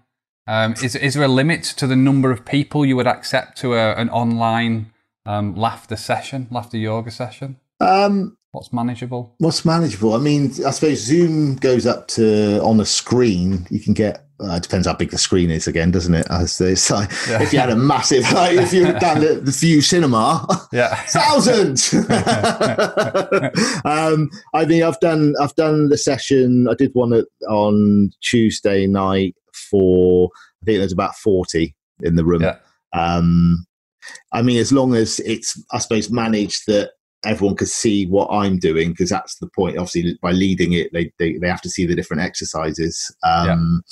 Um, 0.47 0.75
is 0.83 0.95
is 0.95 1.15
there 1.15 1.25
a 1.25 1.29
limit 1.29 1.63
to 1.79 1.87
the 1.87 1.97
number 1.97 2.31
of 2.31 2.45
people 2.45 2.85
you 2.87 2.95
would 2.97 3.07
accept 3.07 3.59
to 3.59 3.75
a, 3.75 3.95
an 3.95 4.09
online 4.11 4.93
um, 5.25 5.55
laughter 5.57 5.97
session, 5.97 6.47
laughter 6.51 6.77
yoga 6.77 7.11
session? 7.11 7.57
um 7.81 8.37
What's 8.53 8.71
manageable? 8.73 9.35
what's 9.39 9.65
manageable 9.65 10.13
i 10.13 10.19
mean 10.19 10.53
i 10.67 10.71
suppose 10.71 10.99
zoom 11.01 11.57
goes 11.57 11.87
up 11.87 12.07
to 12.09 12.61
on 12.63 12.79
a 12.81 12.85
screen 12.85 13.67
you 13.71 13.81
can 13.81 13.95
get 13.95 14.27
uh, 14.41 14.57
it 14.57 14.63
depends 14.63 14.87
how 14.87 14.93
big 14.95 15.11
the 15.11 15.17
screen 15.19 15.51
is 15.51 15.67
again 15.67 15.91
doesn't 15.91 16.15
it 16.15 16.27
As 16.29 16.59
they 16.59 16.75
say, 16.75 17.07
Yeah. 17.31 17.43
if 17.43 17.53
you 17.53 17.59
had 17.61 17.71
a 17.71 17.77
massive 17.77 18.31
like 18.33 18.59
if 18.59 18.73
you're 18.75 18.93
down 18.99 19.25
at 19.25 19.47
the 19.47 19.53
Vue 19.53 19.81
cinema 19.81 20.47
Yeah. 20.73 20.95
thousands. 21.09 21.95
um, 23.85 24.31
I 24.55 24.65
mean, 24.67 24.83
I've 24.83 24.99
done 25.01 25.35
I've 25.41 25.55
done 25.55 25.89
the 25.91 25.99
session. 25.99 26.67
I 26.69 26.75
did 26.75 26.91
one 26.95 27.13
at, 27.13 27.27
on 27.49 28.11
Tuesday 28.21 28.87
night 28.87 29.35
for 29.71 30.29
I 30.63 30.65
think 30.67 30.79
there's 30.79 30.93
about 30.93 31.15
forty 31.17 31.75
in 32.03 32.17
the 32.17 32.25
room. 32.25 32.43
Yeah. 32.43 32.57
Um, 32.93 33.65
I 34.33 34.43
mean, 34.43 34.59
as 34.59 34.73
long 34.73 34.95
as 34.95 35.21
it's 35.21 35.61
I 35.73 35.79
suppose 35.79 36.11
managed 36.11 36.65
that 36.67 36.93
everyone 37.25 37.57
could 37.57 37.69
see 37.69 38.07
what 38.07 38.29
I'm 38.31 38.59
doing 38.59 38.91
because 38.91 39.11
that's 39.11 39.37
the 39.39 39.47
point. 39.49 39.79
Obviously, 39.79 40.19
by 40.23 40.33
leading 40.33 40.73
it, 40.73 40.93
they 40.93 41.13
they, 41.19 41.39
they 41.39 41.49
have 41.49 41.63
to 41.63 41.71
see 41.71 41.87
the 41.87 41.95
different 41.95 42.23
exercises. 42.23 43.15
Um, 43.25 43.83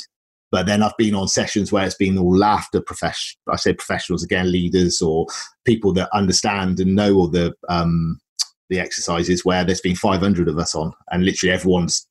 But 0.52 0.66
then 0.66 0.82
I've 0.82 0.96
been 0.96 1.14
on 1.14 1.28
sessions 1.28 1.70
where 1.70 1.86
it's 1.86 1.94
been 1.94 2.18
all 2.18 2.36
laughter 2.36 2.80
profession. 2.80 3.38
I 3.48 3.54
say 3.54 3.72
professionals 3.72 4.24
again, 4.24 4.50
leaders 4.50 5.00
or 5.00 5.26
people 5.64 5.92
that 5.92 6.08
understand 6.12 6.80
and 6.80 6.96
know 6.96 7.14
all 7.14 7.28
the 7.28 7.54
um, 7.68 8.18
the 8.68 8.80
exercises. 8.80 9.44
Where 9.44 9.64
there's 9.64 9.80
been 9.80 9.94
500 9.94 10.48
of 10.48 10.58
us 10.58 10.74
on, 10.74 10.92
and 11.12 11.24
literally 11.24 11.52
everyone's 11.52 12.04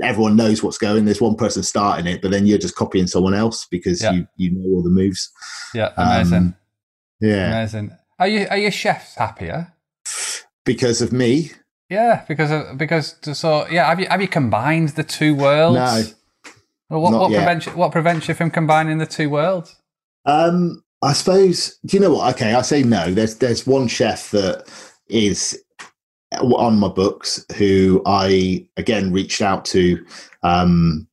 everyone 0.00 0.34
knows 0.36 0.62
what's 0.62 0.78
going. 0.78 1.04
There's 1.04 1.20
one 1.20 1.34
person 1.36 1.62
starting 1.62 2.06
it, 2.06 2.22
but 2.22 2.30
then 2.30 2.46
you're 2.46 2.56
just 2.56 2.74
copying 2.76 3.06
someone 3.06 3.34
else 3.34 3.66
because 3.70 4.00
Yeah. 4.02 4.12
you 4.12 4.26
you 4.38 4.50
know 4.52 4.76
all 4.76 4.82
the 4.82 4.88
moves. 4.88 5.30
Yeah. 5.74 5.92
Amazing. 5.98 6.36
Um, 6.38 6.56
Yeah, 7.20 7.48
Amazing. 7.48 7.90
Are 8.18 8.28
you 8.28 8.46
are 8.48 8.56
your 8.56 8.70
chefs 8.70 9.16
happier? 9.16 9.73
Because 10.64 11.02
of 11.02 11.12
me. 11.12 11.50
Yeah, 11.90 12.24
because 12.26 12.50
of, 12.50 12.78
because 12.78 13.16
so 13.34 13.68
yeah. 13.68 13.86
Have 13.86 14.00
you 14.00 14.06
have 14.06 14.20
you 14.20 14.28
combined 14.28 14.90
the 14.90 15.04
two 15.04 15.34
worlds? 15.34 15.76
No. 15.76 16.52
Well, 16.90 17.00
what 17.00 17.12
what 17.12 17.30
yet. 17.30 17.38
prevents 17.38 17.66
you, 17.66 17.72
what 17.72 17.92
prevents 17.92 18.28
you 18.28 18.34
from 18.34 18.50
combining 18.50 18.98
the 18.98 19.06
two 19.06 19.30
worlds? 19.30 19.76
Um, 20.26 20.82
I 21.02 21.12
suppose. 21.12 21.78
Do 21.84 21.96
you 21.96 22.00
know 22.00 22.14
what? 22.14 22.34
Okay, 22.34 22.54
I 22.54 22.62
say 22.62 22.82
no. 22.82 23.12
There's 23.12 23.36
there's 23.36 23.66
one 23.66 23.88
chef 23.88 24.30
that 24.30 24.64
is 25.08 25.62
on 26.40 26.78
my 26.78 26.88
books 26.88 27.44
who 27.56 28.02
I 28.06 28.66
again 28.76 29.12
reached 29.12 29.42
out 29.42 29.64
to. 29.66 30.04
Um, 30.42 31.06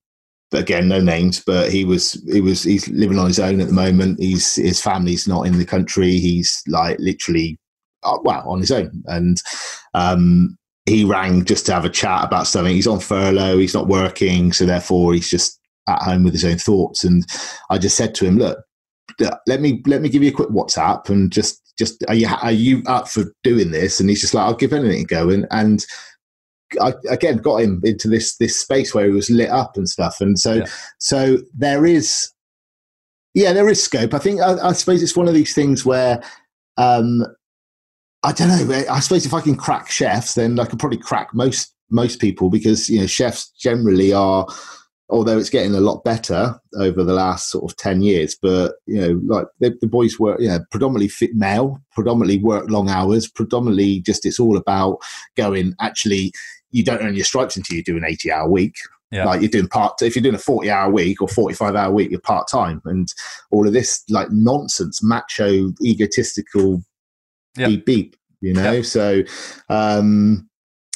but 0.50 0.62
again, 0.62 0.88
no 0.88 1.00
names. 1.00 1.42
But 1.46 1.72
he 1.72 1.86
was 1.86 2.22
he 2.32 2.42
was 2.42 2.64
he's 2.64 2.88
living 2.90 3.18
on 3.18 3.28
his 3.28 3.40
own 3.40 3.62
at 3.62 3.68
the 3.68 3.74
moment. 3.74 4.20
He's 4.20 4.56
his 4.56 4.82
family's 4.82 5.28
not 5.28 5.48
in 5.48 5.58
the 5.58 5.66
country. 5.66 6.20
He's 6.20 6.64
like 6.68 6.98
literally, 7.00 7.58
well, 8.04 8.44
on 8.50 8.60
his 8.60 8.72
own. 8.72 9.04
And 9.08 9.38
um, 9.94 10.58
he 10.86 11.04
rang 11.06 11.46
just 11.46 11.66
to 11.68 11.74
have 11.74 11.86
a 11.86 11.90
chat 11.90 12.24
about 12.24 12.48
something. 12.48 12.74
He's 12.74 12.88
on 12.88 13.00
furlough. 13.00 13.58
He's 13.58 13.74
not 13.74 13.88
working, 13.88 14.52
so 14.52 14.66
therefore 14.66 15.14
he's 15.14 15.30
just 15.30 15.60
at 15.88 16.02
home 16.02 16.24
with 16.24 16.34
his 16.34 16.46
own 16.46 16.58
thoughts. 16.58 17.04
And 17.04 17.24
I 17.70 17.78
just 17.78 17.98
said 17.98 18.16
to 18.16 18.26
him, 18.26 18.38
look, 18.38 18.60
let 19.48 19.62
me 19.62 19.82
let 19.86 20.02
me 20.02 20.10
give 20.10 20.24
you 20.24 20.30
a 20.32 20.34
quick 20.34 20.50
WhatsApp 20.50 21.10
and 21.10 21.32
just 21.32 21.62
just 21.78 22.04
are 22.08 22.16
you 22.16 22.28
are 22.42 22.52
you 22.52 22.82
up 22.88 23.08
for 23.08 23.26
doing 23.44 23.72
this? 23.72 24.00
And 24.00 24.10
he's 24.10 24.22
just 24.22 24.34
like, 24.34 24.46
I'll 24.46 24.56
give 24.56 24.74
anything 24.74 25.02
a 25.02 25.06
go. 25.06 25.30
And 25.30 25.46
and 25.52 25.86
I 26.82 26.94
again 27.10 27.38
got 27.38 27.58
him 27.62 27.82
into 27.84 28.08
this 28.08 28.38
this 28.38 28.60
space 28.60 28.94
where 28.96 29.06
he 29.06 29.12
was 29.12 29.30
lit 29.30 29.50
up 29.50 29.78
and 29.78 29.88
stuff. 29.88 30.22
And 30.22 30.40
so 30.40 30.56
Yeah. 30.56 30.66
so 31.00 31.38
there 31.54 31.86
is 31.86 32.32
yeah 33.36 33.54
there 33.54 33.70
is 33.70 33.84
scope. 33.84 34.14
I 34.14 34.20
think 34.20 34.42
I, 34.42 34.70
I 34.70 34.74
suppose 34.74 35.04
it's 35.04 35.16
one 35.16 35.28
of 35.28 35.34
these 35.36 35.54
things 35.54 35.86
where. 35.86 36.24
um 36.78 37.26
I 38.24 38.32
don't 38.32 38.50
know. 38.50 38.84
I 38.90 39.00
suppose 39.00 39.26
if 39.26 39.34
I 39.34 39.42
can 39.42 39.56
crack 39.56 39.90
chefs, 39.90 40.36
then 40.36 40.60
I 40.60 40.66
can 40.66 40.78
probably 40.78 40.98
crack 41.00 41.34
most 41.34 41.74
most 41.90 42.20
people 42.22 42.50
because 42.50 42.90
you 42.90 43.00
know 43.02 43.06
chefs 43.08 43.50
generally 43.60 44.14
are 44.14 44.48
although 45.10 45.38
it's 45.38 45.50
getting 45.50 45.76
a 45.76 45.82
lot 45.82 46.06
better 46.06 46.58
over 46.78 47.04
the 47.04 47.14
last 47.14 47.50
sort 47.52 47.70
of 47.70 47.76
10 47.76 48.02
years 48.02 48.34
but 48.42 48.76
you 48.88 49.02
know 49.02 49.22
like 49.26 49.46
the, 49.60 49.78
the 49.82 49.88
boys 49.88 50.18
work 50.18 50.40
you 50.40 50.48
know 50.48 50.60
predominantly 50.72 51.10
fit 51.10 51.36
male 51.36 51.82
predominantly 51.92 52.38
work 52.42 52.70
long 52.70 52.88
hours 52.90 53.28
predominantly 53.28 54.00
just 54.00 54.26
it's 54.26 54.40
all 54.40 54.56
about 54.56 55.00
going 55.36 55.76
actually 55.82 56.32
you 56.72 56.82
don't 56.82 57.02
earn 57.02 57.14
your 57.16 57.26
stripes 57.26 57.58
until 57.58 57.76
you 57.76 57.84
do 57.84 57.98
an 57.98 58.06
80 58.06 58.32
hour 58.32 58.50
week 58.50 58.76
Yeah. 59.12 59.26
like 59.26 59.42
you're 59.42 59.50
doing 59.50 59.68
part 59.68 60.02
if 60.02 60.16
you're 60.16 60.24
doing 60.24 60.36
a 60.36 60.40
40 60.40 60.70
hour 60.72 60.90
week 60.90 61.22
or 61.22 61.28
45 61.28 61.76
hour 61.76 61.92
week 61.92 62.10
you're 62.10 62.22
part 62.22 62.48
time 62.48 62.82
and 62.86 63.14
all 63.52 63.68
of 63.68 63.74
this 63.74 64.02
like 64.10 64.30
nonsense 64.32 65.04
macho 65.04 65.74
egotistical 65.84 66.82
Yeah. 67.58 67.68
beep 67.68 67.86
beep 67.86 68.16
you 68.42 68.54
know 68.54 68.82
so 68.82 69.24
um 69.70 70.48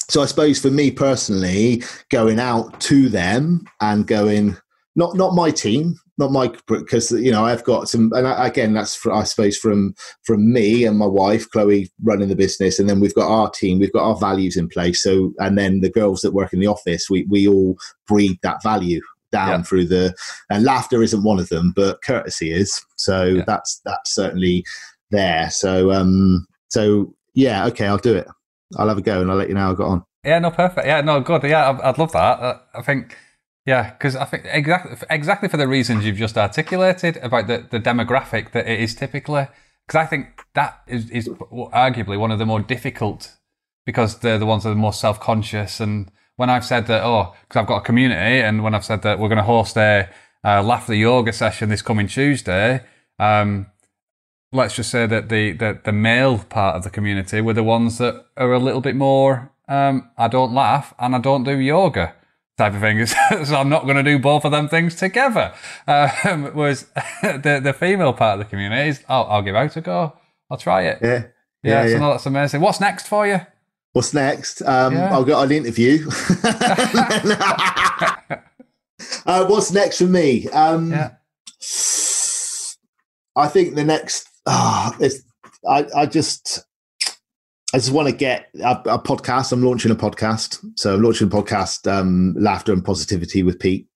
so 0.09 0.21
I 0.21 0.27
suppose 0.27 0.59
for 0.59 0.69
me 0.69 0.91
personally, 0.91 1.81
going 2.11 2.39
out 2.39 2.79
to 2.81 3.09
them 3.09 3.65
and 3.81 4.05
going, 4.05 4.55
not 4.95 5.15
not 5.15 5.33
my 5.33 5.49
team, 5.49 5.95
not 6.19 6.31
my 6.31 6.53
because 6.67 7.09
you 7.11 7.31
know 7.31 7.43
I've 7.43 7.63
got 7.63 7.89
some, 7.89 8.11
and 8.13 8.27
I, 8.27 8.45
again 8.47 8.73
that's 8.73 8.95
for, 8.95 9.11
I 9.11 9.23
suppose 9.23 9.57
from 9.57 9.95
from 10.23 10.53
me 10.53 10.85
and 10.85 10.99
my 10.99 11.07
wife 11.07 11.49
Chloe 11.49 11.89
running 12.03 12.29
the 12.29 12.35
business, 12.35 12.77
and 12.77 12.87
then 12.87 12.99
we've 12.99 13.15
got 13.15 13.31
our 13.31 13.49
team, 13.49 13.79
we've 13.79 13.91
got 13.93 14.07
our 14.07 14.15
values 14.15 14.57
in 14.57 14.69
place. 14.69 15.01
So 15.01 15.33
and 15.39 15.57
then 15.57 15.81
the 15.81 15.89
girls 15.89 16.21
that 16.21 16.33
work 16.35 16.53
in 16.53 16.59
the 16.59 16.67
office, 16.67 17.09
we 17.09 17.25
we 17.27 17.47
all 17.47 17.75
breed 18.07 18.37
that 18.43 18.61
value 18.61 19.01
down 19.31 19.49
Yeah. 19.49 19.63
through 19.63 19.85
the 19.85 20.13
and 20.51 20.63
laughter 20.63 21.01
isn't 21.01 21.23
one 21.23 21.39
of 21.39 21.49
them, 21.49 21.73
but 21.75 22.03
courtesy 22.03 22.51
is. 22.51 22.79
So 22.95 23.23
Yeah. 23.25 23.43
that's 23.47 23.81
that's 23.85 24.13
certainly 24.13 24.63
there. 25.11 25.49
So 25.49 25.91
um 25.91 26.45
so 26.69 27.13
yeah, 27.33 27.65
okay, 27.67 27.87
I'll 27.87 27.97
do 27.97 28.15
it. 28.15 28.27
I'll 28.77 28.87
have 28.87 28.97
a 28.97 29.01
go 29.01 29.21
and 29.21 29.29
I'll 29.29 29.37
let 29.37 29.49
you 29.49 29.55
know 29.55 29.61
how 29.61 29.71
I 29.71 29.75
got 29.75 29.87
on. 29.87 30.05
Yeah, 30.23 30.39
no, 30.39 30.49
perfect. 30.49 30.87
Yeah, 30.87 31.01
no, 31.01 31.21
good. 31.21 31.43
Yeah, 31.43 31.77
I'd, 31.83 31.97
love 31.99 32.11
that. 32.13 32.39
Uh, 32.39 32.59
I 32.73 32.81
think, 32.81 33.15
yeah, 33.65 33.91
because 33.91 34.15
I 34.15 34.25
think 34.25 34.45
exactly 34.47 34.97
exactly 35.09 35.49
for 35.49 35.57
the 35.57 35.67
reasons 35.67 36.03
you've 36.03 36.17
just 36.17 36.37
articulated 36.37 37.17
about 37.17 37.45
the, 37.45 37.67
the 37.69 37.79
demographic 37.79 38.51
that 38.53 38.67
it 38.67 38.79
is 38.79 38.95
typically. 38.95 39.47
Because 39.85 39.99
I 39.99 40.05
think 40.07 40.43
that 40.55 40.81
is, 40.87 41.11
is 41.11 41.29
arguably 41.29 42.17
one 42.17 42.31
of 42.31 42.39
the 42.39 42.45
more 42.45 42.59
difficult 42.59 43.35
because 43.85 44.19
they're 44.19 44.39
the 44.39 44.45
ones 44.47 44.63
that 44.63 44.71
are 44.71 44.75
more 44.75 44.93
self 44.93 45.19
conscious. 45.19 45.79
And 45.79 46.11
when 46.37 46.49
I've 46.49 46.65
said 46.65 46.87
that, 46.87 47.03
oh, 47.03 47.35
because 47.47 47.61
I've 47.61 47.67
got 47.67 47.77
a 47.77 47.85
community, 47.85 48.41
and 48.41 48.63
when 48.63 48.73
I've 48.73 48.85
said 48.85 49.03
that 49.03 49.19
we're 49.19 49.29
going 49.29 49.37
to 49.37 49.43
host 49.43 49.77
a 49.77 50.09
uh, 50.43 50.63
laughter 50.63 50.95
yoga 50.95 51.33
session 51.33 51.69
this 51.69 51.83
coming 51.83 52.07
Tuesday, 52.07 52.83
um, 53.19 53.67
let's 54.51 54.75
just 54.75 54.89
say 54.91 55.05
that 55.05 55.29
the, 55.29 55.51
the 55.53 55.79
the 55.83 55.91
male 55.91 56.37
part 56.39 56.75
of 56.75 56.83
the 56.83 56.89
community 56.89 57.41
were 57.41 57.53
the 57.53 57.63
ones 57.63 57.97
that 57.97 58.25
are 58.37 58.53
a 58.53 58.59
little 58.59 58.81
bit 58.81 58.95
more 58.95 59.51
um, 59.67 60.09
I 60.17 60.27
don't 60.27 60.53
laugh 60.53 60.93
and 60.99 61.15
I 61.15 61.19
don't 61.19 61.43
do 61.43 61.57
yoga 61.57 62.13
type 62.57 62.73
of 62.73 62.81
thing. 62.81 63.05
so 63.45 63.55
I'm 63.55 63.69
not 63.69 63.83
going 63.83 63.97
to 63.97 64.03
do 64.03 64.19
both 64.19 64.45
of 64.45 64.51
them 64.51 64.67
things 64.69 64.95
together. 64.95 65.53
Um, 65.87 66.45
whereas 66.53 66.83
the 67.21 67.59
the 67.63 67.73
female 67.73 68.13
part 68.13 68.39
of 68.39 68.45
the 68.45 68.49
community 68.49 68.89
is 68.89 69.03
I'll, 69.09 69.25
I'll 69.25 69.41
give 69.41 69.55
out 69.55 69.75
a 69.75 69.81
go. 69.81 70.13
I'll 70.49 70.57
try 70.57 70.83
it. 70.83 70.99
Yeah. 71.01 71.25
Yeah, 71.63 71.81
Yeah, 71.81 71.83
so 71.83 71.89
yeah. 71.93 71.97
no, 71.99 72.11
that's 72.11 72.25
amazing. 72.27 72.61
What's 72.61 72.79
next 72.79 73.07
for 73.07 73.25
you? 73.25 73.41
What's 73.93 74.13
next? 74.13 74.61
Um, 74.61 74.93
Yeah. 74.93 75.11
I'll 75.13 75.25
get 75.25 75.37
an 75.39 75.51
interview. 75.51 76.07
uh, 79.25 79.45
what's 79.47 79.71
next 79.71 79.97
for 79.97 80.03
me? 80.05 80.47
Um, 80.49 80.91
Yeah. 80.91 81.11
I 83.35 83.47
think 83.47 83.75
the 83.75 83.83
next. 83.83 84.29
Ah, 84.45 84.95
it's, 84.99 85.23
I, 85.67 85.85
I 85.95 86.05
just. 86.05 86.65
I 87.73 87.77
just 87.77 87.91
want 87.91 88.07
to 88.07 88.15
get 88.15 88.47
a, 88.63 88.71
a 88.85 88.99
podcast. 88.99 89.51
I'm 89.51 89.61
launching 89.61 89.91
a 89.91 89.95
podcast. 89.95 90.63
So 90.77 90.93
I'm 90.93 91.01
launching 91.01 91.27
a 91.27 91.29
podcast, 91.29 91.91
um, 91.91 92.33
Laughter 92.37 92.71
and 92.71 92.85
Positivity 92.85 93.43
with 93.43 93.59
Pete. 93.59 93.87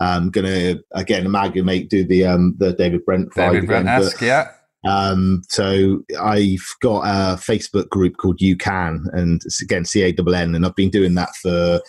I'm 0.00 0.30
gonna 0.30 0.76
again 0.92 1.26
amalgamate, 1.26 1.90
do 1.90 2.04
the 2.04 2.24
um 2.24 2.54
the 2.58 2.72
David 2.72 3.04
Brent 3.04 3.32
David 3.34 3.66
Brent 3.66 3.86
esque, 3.86 4.22
yeah. 4.22 4.50
Um, 4.84 5.42
so 5.48 6.00
I've 6.20 6.66
got 6.80 7.00
a 7.04 7.36
Facebook 7.36 7.88
group 7.90 8.16
called 8.16 8.40
You 8.40 8.56
Cann, 8.56 9.06
and 9.12 9.40
it's 9.44 9.62
again 9.62 9.84
C 9.84 10.02
A 10.02 10.08
N 10.08 10.34
N, 10.34 10.54
and 10.54 10.64
I've 10.64 10.74
been 10.74 10.90
doing 10.90 11.14
that 11.14 11.34
for 11.36 11.80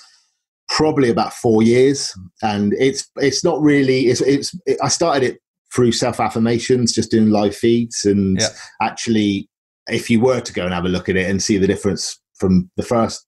probably 0.67 1.09
about 1.09 1.33
four 1.33 1.63
years. 1.63 2.13
And 2.43 2.73
it's 2.73 3.09
it's 3.17 3.43
not 3.43 3.61
really 3.61 4.07
it's 4.07 4.21
it's 4.21 4.53
it, 4.65 4.77
I 4.83 4.87
started 4.89 5.23
it 5.23 5.41
through 5.73 5.91
self 5.91 6.19
affirmations, 6.19 6.93
just 6.93 7.11
doing 7.11 7.29
live 7.29 7.55
feeds, 7.55 8.05
and 8.05 8.39
Yeah. 8.39 8.49
actually, 8.81 9.49
if 9.89 10.09
you 10.09 10.19
were 10.19 10.41
to 10.41 10.53
go 10.53 10.65
and 10.65 10.73
have 10.73 10.85
a 10.85 10.89
look 10.89 11.09
at 11.09 11.15
it 11.15 11.29
and 11.29 11.41
see 11.41 11.57
the 11.57 11.67
difference 11.67 12.19
from 12.35 12.69
the 12.77 12.83
first 12.83 13.25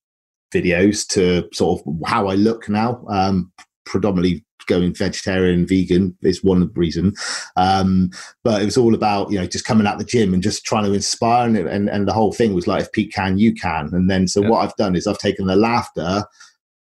videos 0.54 1.08
to 1.08 1.48
sort 1.54 1.82
of 1.82 1.96
how 2.06 2.28
I 2.28 2.36
look 2.36 2.68
now, 2.70 3.04
um, 3.10 3.52
predominantly 3.86 4.46
going 4.68 4.94
vegetarian, 4.94 5.66
vegan 5.66 6.16
is 6.22 6.44
one 6.44 6.72
reason. 6.76 7.14
Um, 7.58 8.12
but 8.44 8.62
it 8.62 8.66
was 8.66 8.78
all 8.78 8.94
about 8.94 9.32
you 9.32 9.40
know 9.40 9.48
just 9.48 9.66
coming 9.66 9.88
out 9.88 9.98
the 9.98 10.04
gym 10.06 10.34
and 10.34 10.44
just 10.44 10.66
trying 10.66 10.86
to 10.86 10.94
inspire, 10.94 11.48
and 11.48 11.58
and, 11.58 11.90
and 11.90 12.08
the 12.08 12.14
whole 12.14 12.32
thing 12.32 12.54
was 12.54 12.68
like 12.68 12.84
if 12.84 12.92
Pete 12.92 13.14
Cann, 13.14 13.38
you 13.38 13.54
can. 13.54 13.90
And 13.94 14.10
then 14.10 14.28
so 14.28 14.42
Yeah. 14.42 14.50
what 14.50 14.64
I've 14.64 14.76
done 14.76 14.96
is 14.96 15.08
I've 15.08 15.18
taken 15.18 15.48
the 15.48 15.56
laughter 15.56 16.26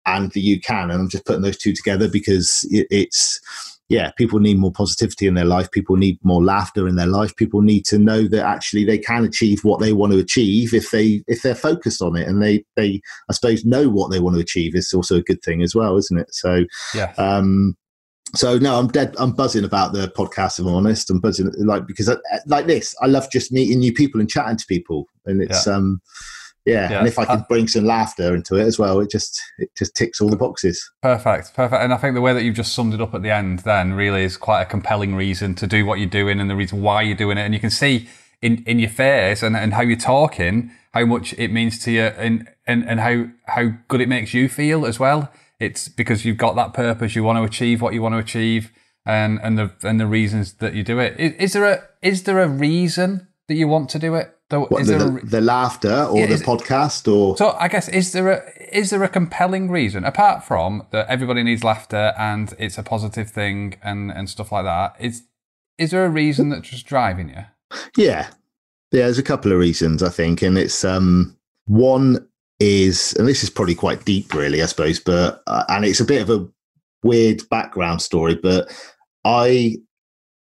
and 0.06 0.32
the 0.32 0.40
you 0.40 0.60
can, 0.60 0.90
and 0.90 1.00
I'm 1.02 1.08
just 1.08 1.26
putting 1.26 1.42
those 1.42 1.58
two 1.58 1.72
together 1.74 2.08
because 2.08 2.66
it, 2.70 2.86
it's 2.90 3.40
yeah, 3.90 4.12
people 4.16 4.38
need 4.38 4.56
more 4.56 4.70
positivity 4.70 5.26
in 5.26 5.34
their 5.34 5.44
life. 5.44 5.68
People 5.72 5.96
need 5.96 6.16
more 6.22 6.42
laughter 6.42 6.86
in 6.86 6.94
their 6.94 7.08
life. 7.08 7.34
People 7.34 7.60
need 7.60 7.84
to 7.86 7.98
know 7.98 8.28
that 8.28 8.46
actually 8.46 8.84
they 8.84 8.96
can 8.96 9.24
achieve 9.24 9.64
what 9.64 9.80
they 9.80 9.92
want 9.92 10.12
to 10.12 10.18
achieve 10.20 10.72
if 10.72 10.92
they 10.92 11.24
if 11.26 11.42
they're 11.42 11.56
focused 11.56 12.00
on 12.00 12.16
it 12.16 12.28
and 12.28 12.40
they 12.40 12.64
they 12.76 13.00
I 13.28 13.32
suppose 13.32 13.64
know 13.64 13.88
what 13.88 14.12
they 14.12 14.20
want 14.20 14.36
to 14.36 14.40
achieve 14.40 14.76
is 14.76 14.94
also 14.94 15.16
a 15.16 15.22
good 15.22 15.42
thing 15.42 15.60
as 15.60 15.74
well, 15.74 15.96
isn't 15.96 16.18
it? 16.18 16.32
So 16.32 16.64
Yeah. 16.94 17.12
um, 17.18 17.76
so 18.36 18.58
no, 18.58 18.78
I'm 18.78 18.86
dead. 18.86 19.16
I'm 19.18 19.32
buzzing 19.32 19.64
about 19.64 19.92
the 19.92 20.06
podcast. 20.16 20.60
If 20.60 20.66
I'm 20.66 20.74
honest, 20.74 21.10
I'm 21.10 21.18
buzzing 21.18 21.50
like 21.58 21.88
because 21.88 22.08
I, 22.08 22.14
like 22.46 22.66
this. 22.66 22.94
I 23.02 23.06
love 23.06 23.28
just 23.32 23.50
meeting 23.50 23.80
new 23.80 23.92
people 23.92 24.20
and 24.20 24.30
chatting 24.30 24.56
to 24.56 24.66
people, 24.66 25.06
and 25.26 25.42
it's 25.42 25.66
um, 25.66 26.00
yeah. 26.70 26.90
Yeah. 26.90 26.98
And 27.00 27.08
if 27.08 27.18
I 27.18 27.24
can 27.24 27.44
bring 27.48 27.68
some 27.68 27.84
laughter 27.84 28.34
into 28.34 28.56
it 28.56 28.62
as 28.62 28.78
well, 28.78 29.00
it 29.00 29.10
just 29.10 29.40
it 29.58 29.70
just 29.76 29.94
ticks 29.94 30.20
all 30.20 30.28
the 30.28 30.36
boxes. 30.36 30.90
Perfect, 31.02 31.54
perfect. 31.54 31.82
And 31.82 31.92
I 31.92 31.96
think 31.96 32.14
the 32.14 32.20
way 32.20 32.32
that 32.32 32.42
you've 32.42 32.56
just 32.56 32.74
summed 32.74 32.94
it 32.94 33.00
up 33.00 33.14
at 33.14 33.22
the 33.22 33.30
end 33.30 33.60
then 33.60 33.92
really 33.92 34.24
is 34.24 34.36
quite 34.36 34.62
a 34.62 34.66
compelling 34.66 35.14
reason 35.14 35.54
to 35.56 35.66
do 35.66 35.84
what 35.84 35.98
you're 35.98 36.08
doing 36.08 36.40
and 36.40 36.48
the 36.48 36.56
reason 36.56 36.82
why 36.82 37.02
you're 37.02 37.16
doing 37.16 37.38
it. 37.38 37.42
And 37.42 37.54
you 37.54 37.60
can 37.60 37.70
see 37.70 38.08
in, 38.42 38.62
in 38.66 38.78
your 38.78 38.90
face 38.90 39.42
and, 39.42 39.56
and 39.56 39.74
how 39.74 39.82
you're 39.82 39.98
talking 39.98 40.72
how 40.92 41.04
much 41.04 41.32
it 41.34 41.52
means 41.52 41.78
to 41.78 41.92
you 41.92 42.02
and, 42.02 42.48
and, 42.66 42.84
and 42.88 43.00
how, 43.00 43.26
how 43.46 43.72
good 43.88 44.00
it 44.00 44.08
makes 44.08 44.34
you 44.34 44.48
feel 44.48 44.84
as 44.84 44.98
well. 44.98 45.30
It's 45.60 45.88
because 45.88 46.24
you've 46.24 46.38
got 46.38 46.56
that 46.56 46.74
purpose, 46.74 47.14
you 47.14 47.22
want 47.22 47.38
to 47.38 47.44
achieve 47.44 47.82
what 47.82 47.94
you 47.94 48.02
want 48.02 48.14
to 48.14 48.18
achieve 48.18 48.72
and, 49.06 49.38
and 49.42 49.58
the 49.58 49.72
and 49.82 50.00
the 50.00 50.06
reasons 50.06 50.54
that 50.54 50.74
you 50.74 50.82
do 50.82 50.98
it. 50.98 51.18
Is, 51.18 51.32
is 51.34 51.52
there 51.52 51.64
a 51.64 51.82
is 52.02 52.22
there 52.24 52.40
a 52.40 52.48
reason 52.48 53.28
that 53.48 53.54
you 53.54 53.68
want 53.68 53.88
to 53.90 53.98
do 53.98 54.14
it? 54.14 54.34
Though 54.50 54.66
What 54.66 54.82
is 54.82 54.88
the, 54.88 54.98
there 54.98 55.18
a 55.18 55.26
the, 55.26 55.40
laughter 55.40 56.04
or 56.04 56.18
Yeah, 56.20 56.26
the 56.26 56.34
is 56.34 56.42
podcast 56.42 57.10
or 57.10 57.36
so 57.36 57.56
I 57.58 57.68
guess 57.68 57.88
is 57.88 58.12
there 58.12 58.30
a 58.30 58.76
is 58.76 58.90
there 58.90 59.02
a 59.02 59.08
compelling 59.08 59.70
reason 59.70 60.04
apart 60.04 60.44
from 60.44 60.86
that 60.90 61.06
everybody 61.08 61.42
needs 61.42 61.64
laughter 61.64 62.12
and 62.18 62.52
it's 62.58 62.76
a 62.76 62.82
positive 62.82 63.30
thing 63.30 63.76
and 63.82 64.10
and 64.10 64.28
stuff 64.28 64.52
like 64.52 64.64
that? 64.64 64.96
Is 64.98 65.22
is 65.78 65.92
there 65.92 66.04
a 66.04 66.10
reason 66.10 66.50
that's 66.50 66.68
just 66.68 66.86
driving 66.86 67.30
you? 67.30 67.44
Yeah. 67.96 68.28
Yeah, 68.92 69.02
there's 69.04 69.18
a 69.18 69.22
couple 69.22 69.52
of 69.52 69.58
reasons 69.58 70.02
I 70.02 70.10
think, 70.10 70.42
and 70.42 70.58
it's 70.58 70.84
um 70.84 71.36
one 71.66 72.28
is, 72.58 73.14
and 73.14 73.26
this 73.26 73.42
is 73.42 73.50
probably 73.50 73.74
quite 73.74 74.04
deep, 74.04 74.34
really, 74.34 74.62
I 74.62 74.66
suppose, 74.66 75.00
but 75.00 75.42
uh, 75.46 75.64
and 75.68 75.84
it's 75.84 76.00
a 76.00 76.04
bit 76.04 76.20
of 76.20 76.30
a 76.30 76.46
weird 77.02 77.48
background 77.48 78.02
story, 78.02 78.34
but 78.34 78.70
I 79.24 79.76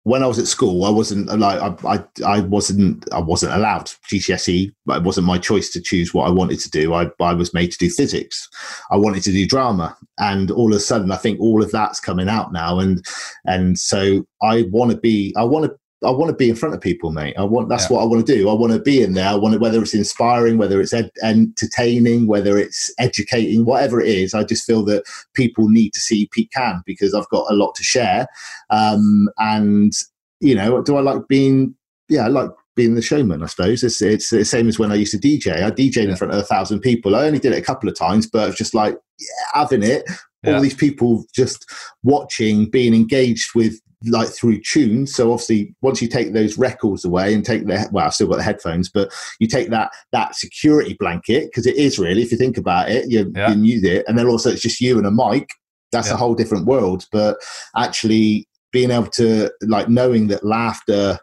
when 0.05 0.21
I 0.21 0.27
was 0.27 0.37
at 0.37 0.45
school, 0.45 0.85
I 0.85 0.91
wasn't 0.91 1.27
like 1.39 1.59
I, 1.83 2.03
I 2.23 2.41
wasn't 2.41 3.11
I 3.11 3.19
wasn't 3.19 3.53
allowed 3.53 3.87
GCSE, 4.11 4.71
but 4.85 4.97
it 4.97 5.03
wasn't 5.03 5.25
my 5.25 5.39
choice 5.39 5.71
to 5.71 5.81
choose 5.81 6.13
what 6.13 6.27
I 6.27 6.29
wanted 6.29 6.59
to 6.59 6.69
do. 6.69 6.93
I 6.93 7.09
I 7.19 7.33
was 7.33 7.55
made 7.55 7.71
to 7.71 7.77
do 7.79 7.89
physics. 7.89 8.47
I 8.91 8.97
wanted 8.97 9.23
to 9.23 9.31
do 9.31 9.47
drama, 9.47 9.97
and 10.19 10.51
all 10.51 10.71
of 10.71 10.77
a 10.77 10.79
sudden, 10.79 11.11
I 11.11 11.15
think 11.15 11.39
all 11.39 11.63
of 11.63 11.71
that's 11.71 11.99
coming 11.99 12.29
out 12.29 12.53
now, 12.53 12.77
and 12.77 13.03
and 13.45 13.79
so 13.79 14.23
I 14.43 14.65
want 14.69 14.91
to 14.91 14.97
be 14.97 15.33
I 15.35 15.43
want 15.43 15.65
to 15.65 15.75
I 16.03 16.11
want 16.11 16.29
to 16.29 16.35
be 16.35 16.49
in 16.49 16.55
front 16.55 16.75
of 16.75 16.81
people, 16.81 17.11
mate. 17.11 17.35
I 17.37 17.43
want 17.43 17.69
that's 17.69 17.89
Yeah. 17.89 17.95
what 17.97 18.03
I 18.03 18.05
want 18.05 18.25
to 18.25 18.35
do. 18.35 18.49
I 18.49 18.53
want 18.53 18.73
to 18.73 18.79
be 18.79 19.01
in 19.01 19.13
there. 19.13 19.27
I 19.29 19.35
want 19.35 19.55
it, 19.55 19.61
whether 19.61 19.81
it's 19.81 19.93
inspiring, 19.93 20.57
whether 20.57 20.81
it's 20.81 20.93
ed- 20.93 21.11
entertaining, 21.23 22.27
whether 22.27 22.57
it's 22.57 22.91
educating, 22.99 23.65
whatever 23.65 24.01
it 24.01 24.07
is. 24.09 24.33
I 24.33 24.43
just 24.43 24.65
feel 24.65 24.83
that 24.85 25.03
people 25.33 25.69
need 25.69 25.93
to 25.93 25.99
see 25.99 26.29
Pete 26.31 26.51
Cann 26.51 26.81
because 26.85 27.13
I've 27.13 27.29
got 27.29 27.49
a 27.49 27.55
lot 27.55 27.75
to 27.75 27.83
share. 27.83 28.27
Um, 28.69 29.29
and 29.37 29.93
you 30.41 30.55
know, 30.55 30.81
do 30.81 30.97
I 30.97 31.01
like 31.01 31.27
being? 31.27 31.75
Yeah, 32.09 32.25
I 32.25 32.27
like 32.27 32.49
being 32.75 32.95
the 32.95 33.01
showman. 33.01 33.41
I 33.41 33.47
suppose 33.47 33.83
it's 33.83 34.01
it's 34.01 34.29
the 34.29 34.43
same 34.43 34.67
as 34.67 34.77
when 34.77 34.91
I 34.91 34.95
used 34.95 35.13
to 35.13 35.17
DJ. 35.17 35.63
I 35.63 35.71
DJed 35.71 35.95
Yeah. 35.95 36.09
in 36.09 36.15
front 36.17 36.33
of 36.33 36.39
a 36.39 36.43
thousand 36.43 36.81
people. 36.81 37.15
I 37.15 37.25
only 37.25 37.39
did 37.39 37.53
it 37.53 37.57
a 37.59 37.65
couple 37.65 37.87
of 37.89 37.97
times, 37.97 38.27
but 38.27 38.43
it 38.43 38.47
was 38.47 38.55
just 38.57 38.75
like 38.75 38.97
yeah, 39.19 39.27
having 39.53 39.81
it. 39.81 40.03
Yeah. 40.43 40.55
All 40.55 40.61
these 40.61 40.75
people 40.75 41.25
just 41.33 41.65
watching, 42.03 42.69
being 42.69 42.93
engaged 42.93 43.51
with 43.55 43.79
like 44.05 44.29
through 44.29 44.61
tunes. 44.61 45.13
So 45.13 45.31
obviously, 45.31 45.75
once 45.81 46.01
you 46.01 46.07
take 46.07 46.33
those 46.33 46.57
records 46.57 47.05
away 47.05 47.33
and 47.33 47.45
take 47.45 47.65
the 47.65 47.87
well, 47.91 48.05
I've 48.05 48.13
still 48.13 48.27
got 48.27 48.37
the 48.37 48.43
headphones, 48.43 48.89
but 48.89 49.13
you 49.39 49.47
take 49.47 49.69
that 49.69 49.91
that 50.11 50.35
security 50.35 50.95
blanket 50.99 51.45
because 51.45 51.65
it 51.65 51.75
is 51.75 51.97
really, 51.99 52.21
if 52.21 52.31
you 52.31 52.37
think 52.37 52.57
about 52.57 52.89
it, 52.89 53.09
you, 53.09 53.31
Yeah. 53.35 53.53
you 53.53 53.63
use 53.63 53.83
it, 53.83 54.05
and 54.07 54.17
then 54.17 54.27
also 54.27 54.51
it's 54.51 54.61
just 54.61 54.81
you 54.81 54.97
and 54.97 55.07
a 55.07 55.11
mic. 55.11 55.49
That's 55.91 56.07
Yeah. 56.09 56.15
a 56.15 56.17
whole 56.17 56.35
different 56.35 56.65
world. 56.65 57.05
But 57.11 57.37
actually, 57.75 58.47
being 58.71 58.91
able 58.91 59.07
to 59.07 59.49
like 59.61 59.87
knowing 59.89 60.27
that 60.27 60.43
laughter 60.45 61.19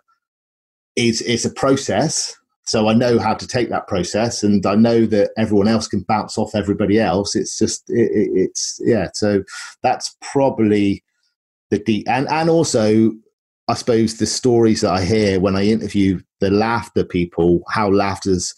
is 0.97 1.21
is 1.23 1.45
a 1.45 1.51
process. 1.51 2.35
So 2.65 2.89
I 2.89 2.95
know 2.95 3.19
how 3.19 3.35
to 3.35 3.47
take 3.47 3.71
that 3.71 3.89
process, 3.89 4.43
and 4.45 4.65
I 4.65 4.77
know 4.77 5.05
that 5.07 5.33
everyone 5.37 5.67
else 5.69 5.89
can 5.89 6.05
bounce 6.07 6.39
off 6.39 6.55
everybody 6.55 6.99
else. 7.01 7.35
It's 7.35 7.59
just 7.59 7.83
it, 7.89 8.11
it, 8.13 8.31
it's 8.35 8.81
yeah. 8.85 9.09
So 9.15 9.43
that's 9.83 10.17
probably 10.21 11.03
the 11.79 12.07
and 12.07 12.29
and 12.29 12.51
also 12.51 13.13
I 13.69 13.75
suppose 13.75 14.17
the 14.19 14.27
stories 14.27 14.81
that 14.81 14.93
I 14.93 15.05
hear 15.05 15.41
when 15.41 15.57
I 15.57 15.65
interview 15.65 16.21
the 16.41 16.51
laughter 16.51 17.05
people, 17.05 17.63
how 17.71 17.89
laughter's 17.91 18.55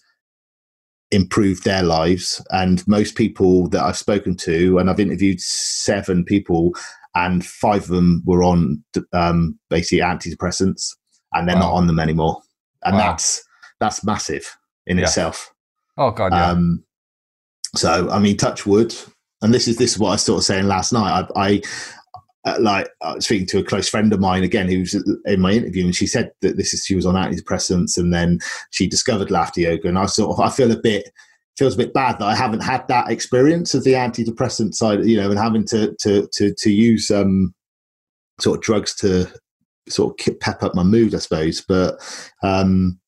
improved 1.11 1.63
their 1.63 1.83
lives. 1.83 2.45
And 2.49 2.85
most 2.87 3.15
people 3.15 3.69
that 3.69 3.83
I've 3.83 3.97
spoken 3.97 4.35
to, 4.37 4.79
and 4.79 4.89
I've 4.89 4.99
interviewed 4.99 5.39
seven 5.39 6.23
people, 6.25 6.73
and 7.13 7.45
five 7.45 7.83
of 7.83 7.87
them 7.89 8.23
were 8.25 8.43
on 8.43 8.83
um, 9.13 9.57
basically 9.69 9.99
antidepressants, 9.99 10.95
and 11.33 11.47
they're 11.47 11.55
not 11.55 11.73
on 11.73 11.87
them 11.87 11.99
anymore. 11.99 12.41
And 12.83 12.95
Wow. 12.95 13.11
that's 13.11 13.43
that's 13.79 14.03
massive 14.03 14.57
in 14.87 14.97
Yeah. 14.97 15.03
itself. 15.05 15.53
Oh 15.97 16.11
god, 16.11 16.33
yeah. 16.33 16.49
Um, 16.49 16.83
so 17.75 18.09
I 18.09 18.19
mean, 18.19 18.37
touch 18.37 18.65
wood, 18.65 18.93
and 19.41 19.53
this 19.53 19.67
is 19.67 19.77
this 19.77 19.93
is 19.93 19.99
what 19.99 20.09
I 20.09 20.13
was 20.13 20.23
sort 20.23 20.39
of 20.39 20.45
saying 20.45 20.67
last 20.67 20.91
night. 20.91 21.27
I, 21.35 21.47
I 21.47 21.61
uh, 22.45 22.57
like 22.59 22.89
I 23.01 23.15
was 23.15 23.25
speaking 23.25 23.47
to 23.47 23.59
a 23.59 23.63
close 23.63 23.89
friend 23.89 24.13
of 24.13 24.19
mine 24.19 24.43
again 24.43 24.69
who 24.69 24.79
was 24.79 24.93
in 25.25 25.41
my 25.41 25.51
interview, 25.51 25.85
and 25.85 25.95
she 25.95 26.07
said 26.07 26.31
that 26.41 26.57
this 26.57 26.73
is 26.73 26.85
she 26.85 26.95
was 26.95 27.05
on 27.05 27.15
antidepressants, 27.15 27.97
and 27.97 28.13
then 28.13 28.39
she 28.71 28.87
discovered 28.87 29.31
laughter 29.31 29.61
yoga, 29.61 29.87
and 29.87 29.97
I 29.97 30.05
sort 30.05 30.31
of 30.31 30.39
I 30.39 30.49
feel 30.49 30.71
a 30.71 30.79
bit 30.79 31.09
feels 31.57 31.75
a 31.75 31.77
bit 31.77 31.93
bad 31.93 32.19
that 32.19 32.25
I 32.25 32.35
haven't 32.35 32.63
had 32.63 32.87
that 32.89 33.09
experience 33.09 33.73
of 33.73 33.83
the 33.83 33.93
antidepressant 33.93 34.75
side, 34.75 35.05
you 35.05 35.17
know, 35.17 35.29
and 35.29 35.39
having 35.39 35.65
to 35.67 35.95
to 36.01 36.27
to 36.33 36.53
to 36.53 36.71
use 36.71 37.09
um 37.09 37.53
sort 38.39 38.57
of 38.57 38.63
drugs 38.63 38.93
to 38.95 39.27
sort 39.87 40.19
of 40.19 40.39
pep 40.39 40.63
up 40.63 40.75
my 40.75 40.83
mood, 40.83 41.15
I 41.15 41.19
suppose. 41.19 41.61
But 41.61 41.95
um, 42.43 42.99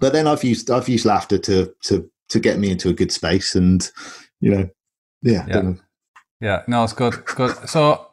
but 0.00 0.12
then 0.12 0.26
I've 0.26 0.44
used 0.44 0.70
I've 0.70 0.88
used 0.88 1.04
laughter 1.04 1.38
to 1.38 1.72
to 1.84 2.10
to 2.30 2.40
get 2.40 2.58
me 2.58 2.70
into 2.70 2.88
a 2.88 2.94
good 2.94 3.12
space, 3.12 3.54
and 3.54 3.90
you 4.40 4.50
know, 4.50 4.68
yeah, 5.22 5.46
Yeah. 5.48 5.72
Yeah, 6.42 6.62
no, 6.66 6.84
it's 6.84 6.94
good. 6.94 7.12
It's 7.12 7.34
good. 7.34 7.54
So 7.68 8.09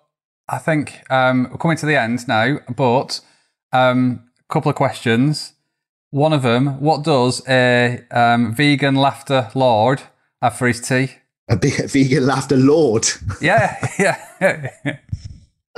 I 0.50 0.58
think 0.60 1.02
um, 1.10 1.48
we're 1.52 1.58
coming 1.58 1.78
to 1.78 1.86
the 1.86 1.96
end 2.00 2.28
now, 2.28 2.60
but 2.76 3.20
um, 3.74 4.24
a 4.50 4.54
couple 4.54 4.70
of 4.70 4.76
questions. 4.76 5.54
One 6.12 6.32
of 6.34 6.42
them: 6.42 6.80
What 6.80 7.04
does 7.04 7.42
a 7.48 8.02
um, 8.12 8.56
vegan 8.56 8.96
laughter 8.96 9.50
lord 9.56 10.04
have 10.42 10.58
for 10.58 10.68
his 10.68 10.80
tea? 10.82 11.10
a 11.50 11.56
big 11.56 11.90
vegan 11.90 12.26
laughter 12.26 12.58
lord. 12.58 13.08
Yeah, 13.42 13.76
yeah, 14.00 14.98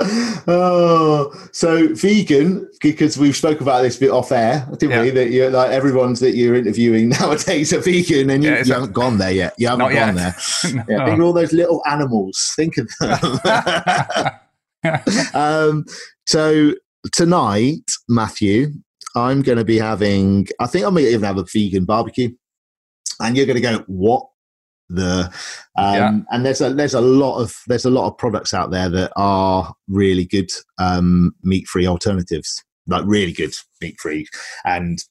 oh, 0.48 1.32
so 1.52 1.94
vegan 1.94 2.68
because 2.80 3.18
we've 3.18 3.36
spoken 3.36 3.62
about 3.62 3.82
this 3.82 3.96
a 3.96 4.00
bit 4.00 4.10
off 4.10 4.32
air, 4.32 4.66
didn't 4.78 5.00
we? 5.02 5.10
That 5.10 5.30
you're 5.30 5.50
like 5.50 5.70
everyone's 5.70 6.20
that 6.20 6.34
you're 6.36 6.54
interviewing 6.54 7.08
nowadays 7.20 7.72
are 7.72 7.80
vegan, 7.80 8.30
and 8.30 8.42
you, 8.44 8.50
Yeah, 8.50 8.64
you 8.64 8.72
a- 8.72 8.74
haven't 8.74 8.92
gone 8.92 9.18
there 9.18 9.32
yet. 9.32 9.54
You 9.58 9.68
haven't 9.68 9.80
Not 9.80 9.92
gone 9.92 10.16
yet. 10.16 10.34
there. 10.64 10.72
No. 10.74 10.84
Yeah, 10.88 11.04
think 11.06 11.18
of 11.20 11.24
all 11.26 11.32
those 11.32 11.52
little 11.52 11.82
animals. 11.86 12.52
Think 12.56 12.76
of 12.78 12.88
them. 13.00 13.38
um, 15.34 15.84
so 16.26 16.74
tonight, 17.12 17.84
Matthew, 18.08 18.68
I'm 19.16 19.42
going 19.42 19.58
to 19.58 19.64
be 19.64 19.78
having. 19.78 20.48
I 20.58 20.66
think 20.66 20.86
I 20.86 20.90
might 20.90 21.04
even 21.04 21.24
have 21.24 21.38
a 21.38 21.44
vegan 21.52 21.84
barbecue, 21.84 22.30
and 23.20 23.36
you're 23.36 23.46
going 23.46 23.60
to 23.60 23.62
go, 23.62 23.84
"What? 23.86 24.26
the 24.90 25.32
um, 25.78 25.94
yeah. 25.94 26.18
and 26.30 26.44
there's 26.44 26.60
a 26.60 26.74
there's 26.74 26.94
a 26.94 27.00
lot 27.00 27.38
of 27.40 27.54
there's 27.68 27.84
a 27.84 27.90
lot 27.90 28.08
of 28.08 28.18
products 28.18 28.52
out 28.52 28.70
there 28.70 28.88
that 28.88 29.12
are 29.16 29.72
really 29.88 30.26
good 30.26 30.50
um, 30.78 31.32
meat 31.42 31.66
free 31.66 31.86
alternatives 31.86 32.62
like 32.86 33.04
really 33.06 33.32
good 33.32 33.54
meat 33.80 33.98
free 34.00 34.26
and 34.64 35.04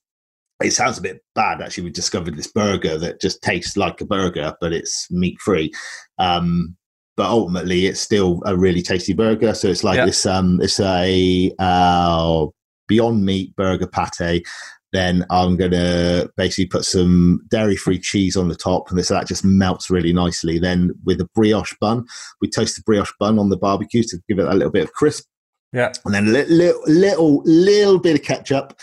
it 0.61 0.71
sounds 0.71 0.97
a 0.97 1.01
bit 1.01 1.23
bad 1.33 1.61
actually 1.61 1.85
we 1.85 1.89
discovered 1.89 2.35
this 2.35 2.51
burger 2.51 2.97
that 2.97 3.21
just 3.21 3.41
tastes 3.41 3.77
like 3.77 4.01
a 4.01 4.05
burger 4.05 4.53
but 4.59 4.73
it's 4.73 5.07
meat 5.09 5.39
free 5.39 5.71
um, 6.17 6.75
but 7.19 7.29
ultimately 7.29 7.85
it's 7.85 7.99
still 7.99 8.41
a 8.45 8.55
really 8.55 8.81
tasty 8.81 9.11
burger 9.11 9.53
so 9.53 9.67
it's 9.67 9.83
like 9.83 9.97
yeah. 9.97 10.05
this 10.05 10.25
um 10.25 10.57
it's 10.61 10.79
a 10.79 11.53
uh, 11.59 12.45
beyond 12.87 13.25
meat 13.25 13.53
burger 13.57 13.87
pate 13.87 14.47
then 14.93 15.25
I'm 15.29 15.57
going 15.57 15.71
to 15.71 16.31
basically 16.37 16.65
put 16.65 16.85
some 16.85 17.41
dairy 17.49 17.75
free 17.75 17.99
cheese 17.99 18.35
on 18.35 18.47
the 18.47 18.55
top, 18.55 18.89
and 18.89 19.05
so 19.05 19.13
that 19.13 19.27
just 19.27 19.45
melts 19.45 19.91
really 19.91 20.11
nicely. 20.11 20.57
Then 20.57 20.91
with 21.05 21.21
a 21.21 21.29
brioche 21.35 21.75
bun, 21.79 22.07
we 22.41 22.49
toast 22.49 22.75
the 22.75 22.81
brioche 22.83 23.13
bun 23.19 23.37
on 23.37 23.49
the 23.49 23.57
barbecue 23.57 24.01
to 24.01 24.17
give 24.27 24.39
it 24.39 24.47
a 24.47 24.53
little 24.55 24.71
bit 24.71 24.85
of 24.85 24.93
crisp. 24.93 25.25
Yeah, 25.73 25.91
and 26.05 26.15
then 26.15 26.29
a 26.29 26.31
little, 26.31 26.55
little, 26.55 26.83
little, 26.87 27.43
little 27.45 27.99
bit 27.99 28.15
of 28.15 28.23
ketchup, 28.23 28.79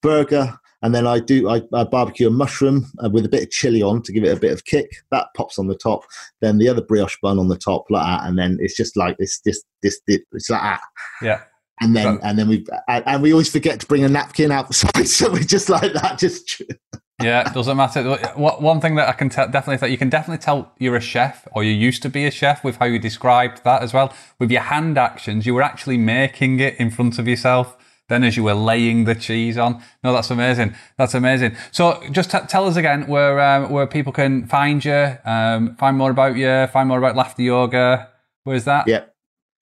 burger, 0.00 0.58
and 0.82 0.94
then 0.94 1.06
I 1.06 1.20
do 1.20 1.48
I, 1.48 1.62
I, 1.72 1.84
barbecue 1.84 2.26
a 2.26 2.30
mushroom 2.30 2.90
uh, 3.02 3.08
with 3.08 3.24
a 3.24 3.28
bit 3.28 3.44
of 3.44 3.50
chili 3.50 3.82
on 3.82 4.02
to 4.02 4.12
give 4.12 4.24
it 4.24 4.36
a 4.36 4.40
bit 4.40 4.52
of 4.52 4.64
kick. 4.64 4.90
That 5.10 5.28
pops 5.36 5.58
on 5.58 5.68
the 5.68 5.76
top. 5.76 6.02
Then 6.40 6.58
the 6.58 6.68
other 6.68 6.82
brioche 6.82 7.16
bun 7.22 7.38
on 7.38 7.48
the 7.48 7.56
top 7.56 7.84
like 7.88 8.04
that, 8.04 8.26
and 8.26 8.38
then 8.38 8.58
it's 8.60 8.76
just 8.76 8.96
like 8.96 9.16
this, 9.18 9.40
this, 9.40 9.62
this, 9.82 10.00
this 10.06 10.20
it's 10.32 10.50
like 10.50 10.60
that. 10.60 10.80
Yeah. 11.22 11.42
And 11.80 11.96
then 11.96 12.20
and 12.22 12.38
then 12.38 12.48
we 12.48 12.64
and 12.86 13.22
we 13.22 13.32
always 13.32 13.50
forget 13.50 13.80
to 13.80 13.86
bring 13.86 14.04
a 14.04 14.08
napkin 14.08 14.52
out 14.52 14.72
so 14.74 15.30
we 15.30 15.40
just 15.40 15.68
like 15.68 15.92
that 15.94 16.16
just 16.16 16.62
yeah 17.22 17.48
it 17.48 17.54
doesn't 17.54 17.76
matter. 17.76 18.04
One 18.36 18.80
thing 18.80 18.94
that 18.96 19.08
i 19.08 19.12
can 19.12 19.28
tell 19.28 19.48
definitely 19.48 19.78
that 19.78 19.90
you 19.90 19.98
can 19.98 20.08
definitely 20.08 20.40
tell 20.42 20.72
you're 20.78 20.94
a 20.94 21.00
chef 21.00 21.48
or 21.52 21.64
you 21.64 21.72
used 21.72 22.02
to 22.02 22.08
be 22.08 22.24
a 22.24 22.30
chef 22.30 22.62
with 22.62 22.76
how 22.76 22.84
you 22.84 23.00
described 23.00 23.64
that 23.64 23.82
as 23.82 23.92
well. 23.92 24.14
With 24.38 24.52
your 24.52 24.60
hand 24.60 24.96
actions 24.96 25.44
you 25.44 25.54
were 25.54 25.62
actually 25.62 25.96
making 25.96 26.60
it 26.60 26.76
in 26.76 26.90
front 26.90 27.18
of 27.18 27.26
yourself 27.26 27.76
then 28.08 28.24
as 28.24 28.36
you 28.36 28.44
were 28.44 28.54
laying 28.54 29.04
the 29.04 29.14
cheese 29.14 29.56
on. 29.56 29.82
No 30.02 30.12
that's 30.12 30.30
amazing. 30.30 30.74
That's 30.98 31.14
amazing. 31.14 31.56
So 31.70 32.02
just 32.10 32.30
t- 32.30 32.38
tell 32.48 32.66
us 32.66 32.76
again 32.76 33.06
where 33.06 33.40
um, 33.40 33.70
where 33.70 33.86
people 33.86 34.12
can 34.12 34.46
find 34.46 34.84
you 34.84 35.16
um, 35.24 35.76
find 35.76 35.96
more 35.96 36.10
about 36.10 36.36
you 36.36 36.66
find 36.68 36.88
more 36.88 36.98
about 36.98 37.16
laughter 37.16 37.42
yoga. 37.42 38.08
Where's 38.44 38.64
that? 38.64 38.88
Yeah 38.88 39.04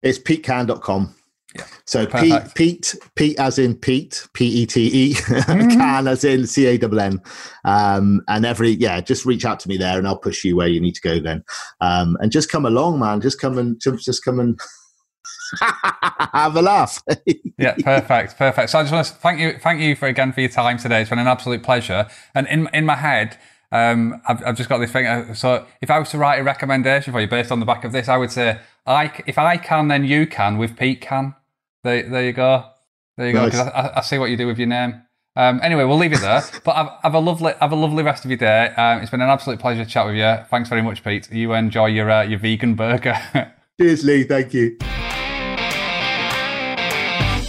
it's 0.04 0.20
petecann.com 0.20 1.14
so 1.86 2.06
Pete, 2.06 2.44
Pete, 2.54 2.96
Pete, 3.16 3.40
as 3.40 3.58
in 3.58 3.74
Pete, 3.74 4.28
P 4.34 4.46
E 4.46 4.66
T 4.66 4.90
E, 4.94 5.14
mm-hmm. 5.16 5.70
Cann 5.70 6.08
as 6.08 6.24
in 6.24 6.46
C 6.46 6.68
A 6.68 6.78
W 6.78 7.02
N, 7.02 7.22
um, 7.64 8.22
and 8.28 8.46
every 8.46 8.72
yeah, 8.72 9.00
just 9.02 9.26
reach 9.26 9.46
out 9.46 9.60
to 9.62 9.70
me 9.70 9.78
there, 9.78 9.98
and 9.98 10.08
I'll 10.08 10.20
push 10.20 10.44
you 10.44 10.56
where 10.56 10.68
you 10.68 10.80
need 10.80 10.94
to 10.96 11.02
go. 11.02 11.20
Then, 11.20 11.44
um, 11.82 12.16
and 12.20 12.32
just 12.32 12.52
come 12.52 12.66
along, 12.66 13.00
man. 13.00 13.22
Just 13.22 13.40
come 13.40 13.58
and 13.58 13.80
just 13.80 14.24
come 14.24 14.40
and 14.40 14.60
have 16.34 16.56
a 16.56 16.62
laugh. 16.62 17.02
yeah, 17.58 17.76
perfect, 17.84 18.38
perfect. 18.38 18.70
So 18.70 18.80
I 18.80 18.84
just 18.84 18.94
want 18.94 19.08
to 19.08 19.14
thank 19.14 19.40
you, 19.40 19.58
thank 19.60 19.82
you 19.82 19.96
for 19.96 20.08
again 20.08 20.34
for 20.34 20.42
your 20.42 20.50
time 20.50 20.78
today. 20.78 21.02
It's 21.02 21.10
been 21.10 21.20
an 21.20 21.28
absolute 21.28 21.64
pleasure. 21.64 22.08
And 22.36 22.48
in 22.48 22.70
in 22.74 22.86
my 22.86 22.96
head, 22.96 23.38
um, 23.72 24.22
I've, 24.28 24.44
I've 24.46 24.58
just 24.58 24.70
got 24.70 24.80
this 24.80 24.92
thing. 24.92 25.06
Uh, 25.06 25.34
so 25.34 25.66
if 25.82 25.90
I 25.90 26.00
was 26.00 26.10
to 26.10 26.18
write 26.18 26.40
a 26.40 26.44
recommendation 26.44 27.14
for 27.14 27.22
you 27.22 27.28
based 27.28 27.52
on 27.52 27.60
the 27.60 27.66
back 27.66 27.84
of 27.84 27.92
this, 27.92 28.08
I 28.08 28.18
would 28.18 28.32
say, 28.32 28.60
I 28.86 29.12
if 29.26 29.38
I 29.38 29.58
can, 29.58 29.88
then 29.88 30.06
you 30.06 30.28
can 30.28 30.58
with 30.58 30.78
Pete 30.78 31.02
Cann. 31.02 31.36
There, 31.84 32.10
there 32.10 32.26
you 32.26 32.34
go. 32.34 32.66
There 33.18 33.28
you 33.28 33.34
nice. 33.34 33.54
go. 33.54 33.62
I, 33.62 33.98
I, 33.98 34.02
see 34.02 34.18
what 34.20 34.30
you 34.30 34.38
do 34.38 34.48
with 34.48 34.58
your 34.58 34.68
name. 34.68 35.02
Um, 35.36 35.60
anyway, 35.64 35.84
we'll 35.84 35.98
leave 35.98 36.14
it 36.14 36.22
there. 36.22 36.44
but 36.64 36.76
have, 36.76 36.92
have, 37.04 37.14
a 37.14 37.20
lovely, 37.20 37.54
have 37.60 37.72
a 37.72 37.76
lovely 37.76 38.04
rest 38.04 38.26
of 38.26 38.32
your 38.32 38.38
day. 38.38 38.68
Um, 38.70 39.02
it's 39.02 39.12
been 39.12 39.22
an 39.22 39.30
absolute 39.30 39.60
pleasure 39.60 39.84
to 39.84 39.90
chat 39.90 40.06
with 40.06 40.16
you. 40.16 40.38
Thanks 40.50 40.70
very 40.70 40.82
much, 40.82 41.04
Pete. 41.04 41.32
You 41.32 41.54
enjoy 41.54 41.88
your 41.88 42.10
uh, 42.10 42.24
your 42.24 42.40
vegan 42.40 42.76
burger. 42.76 43.18
Cheers, 43.80 44.04
Lee. 44.04 44.24
Thank 44.24 44.54
you. 44.54 44.78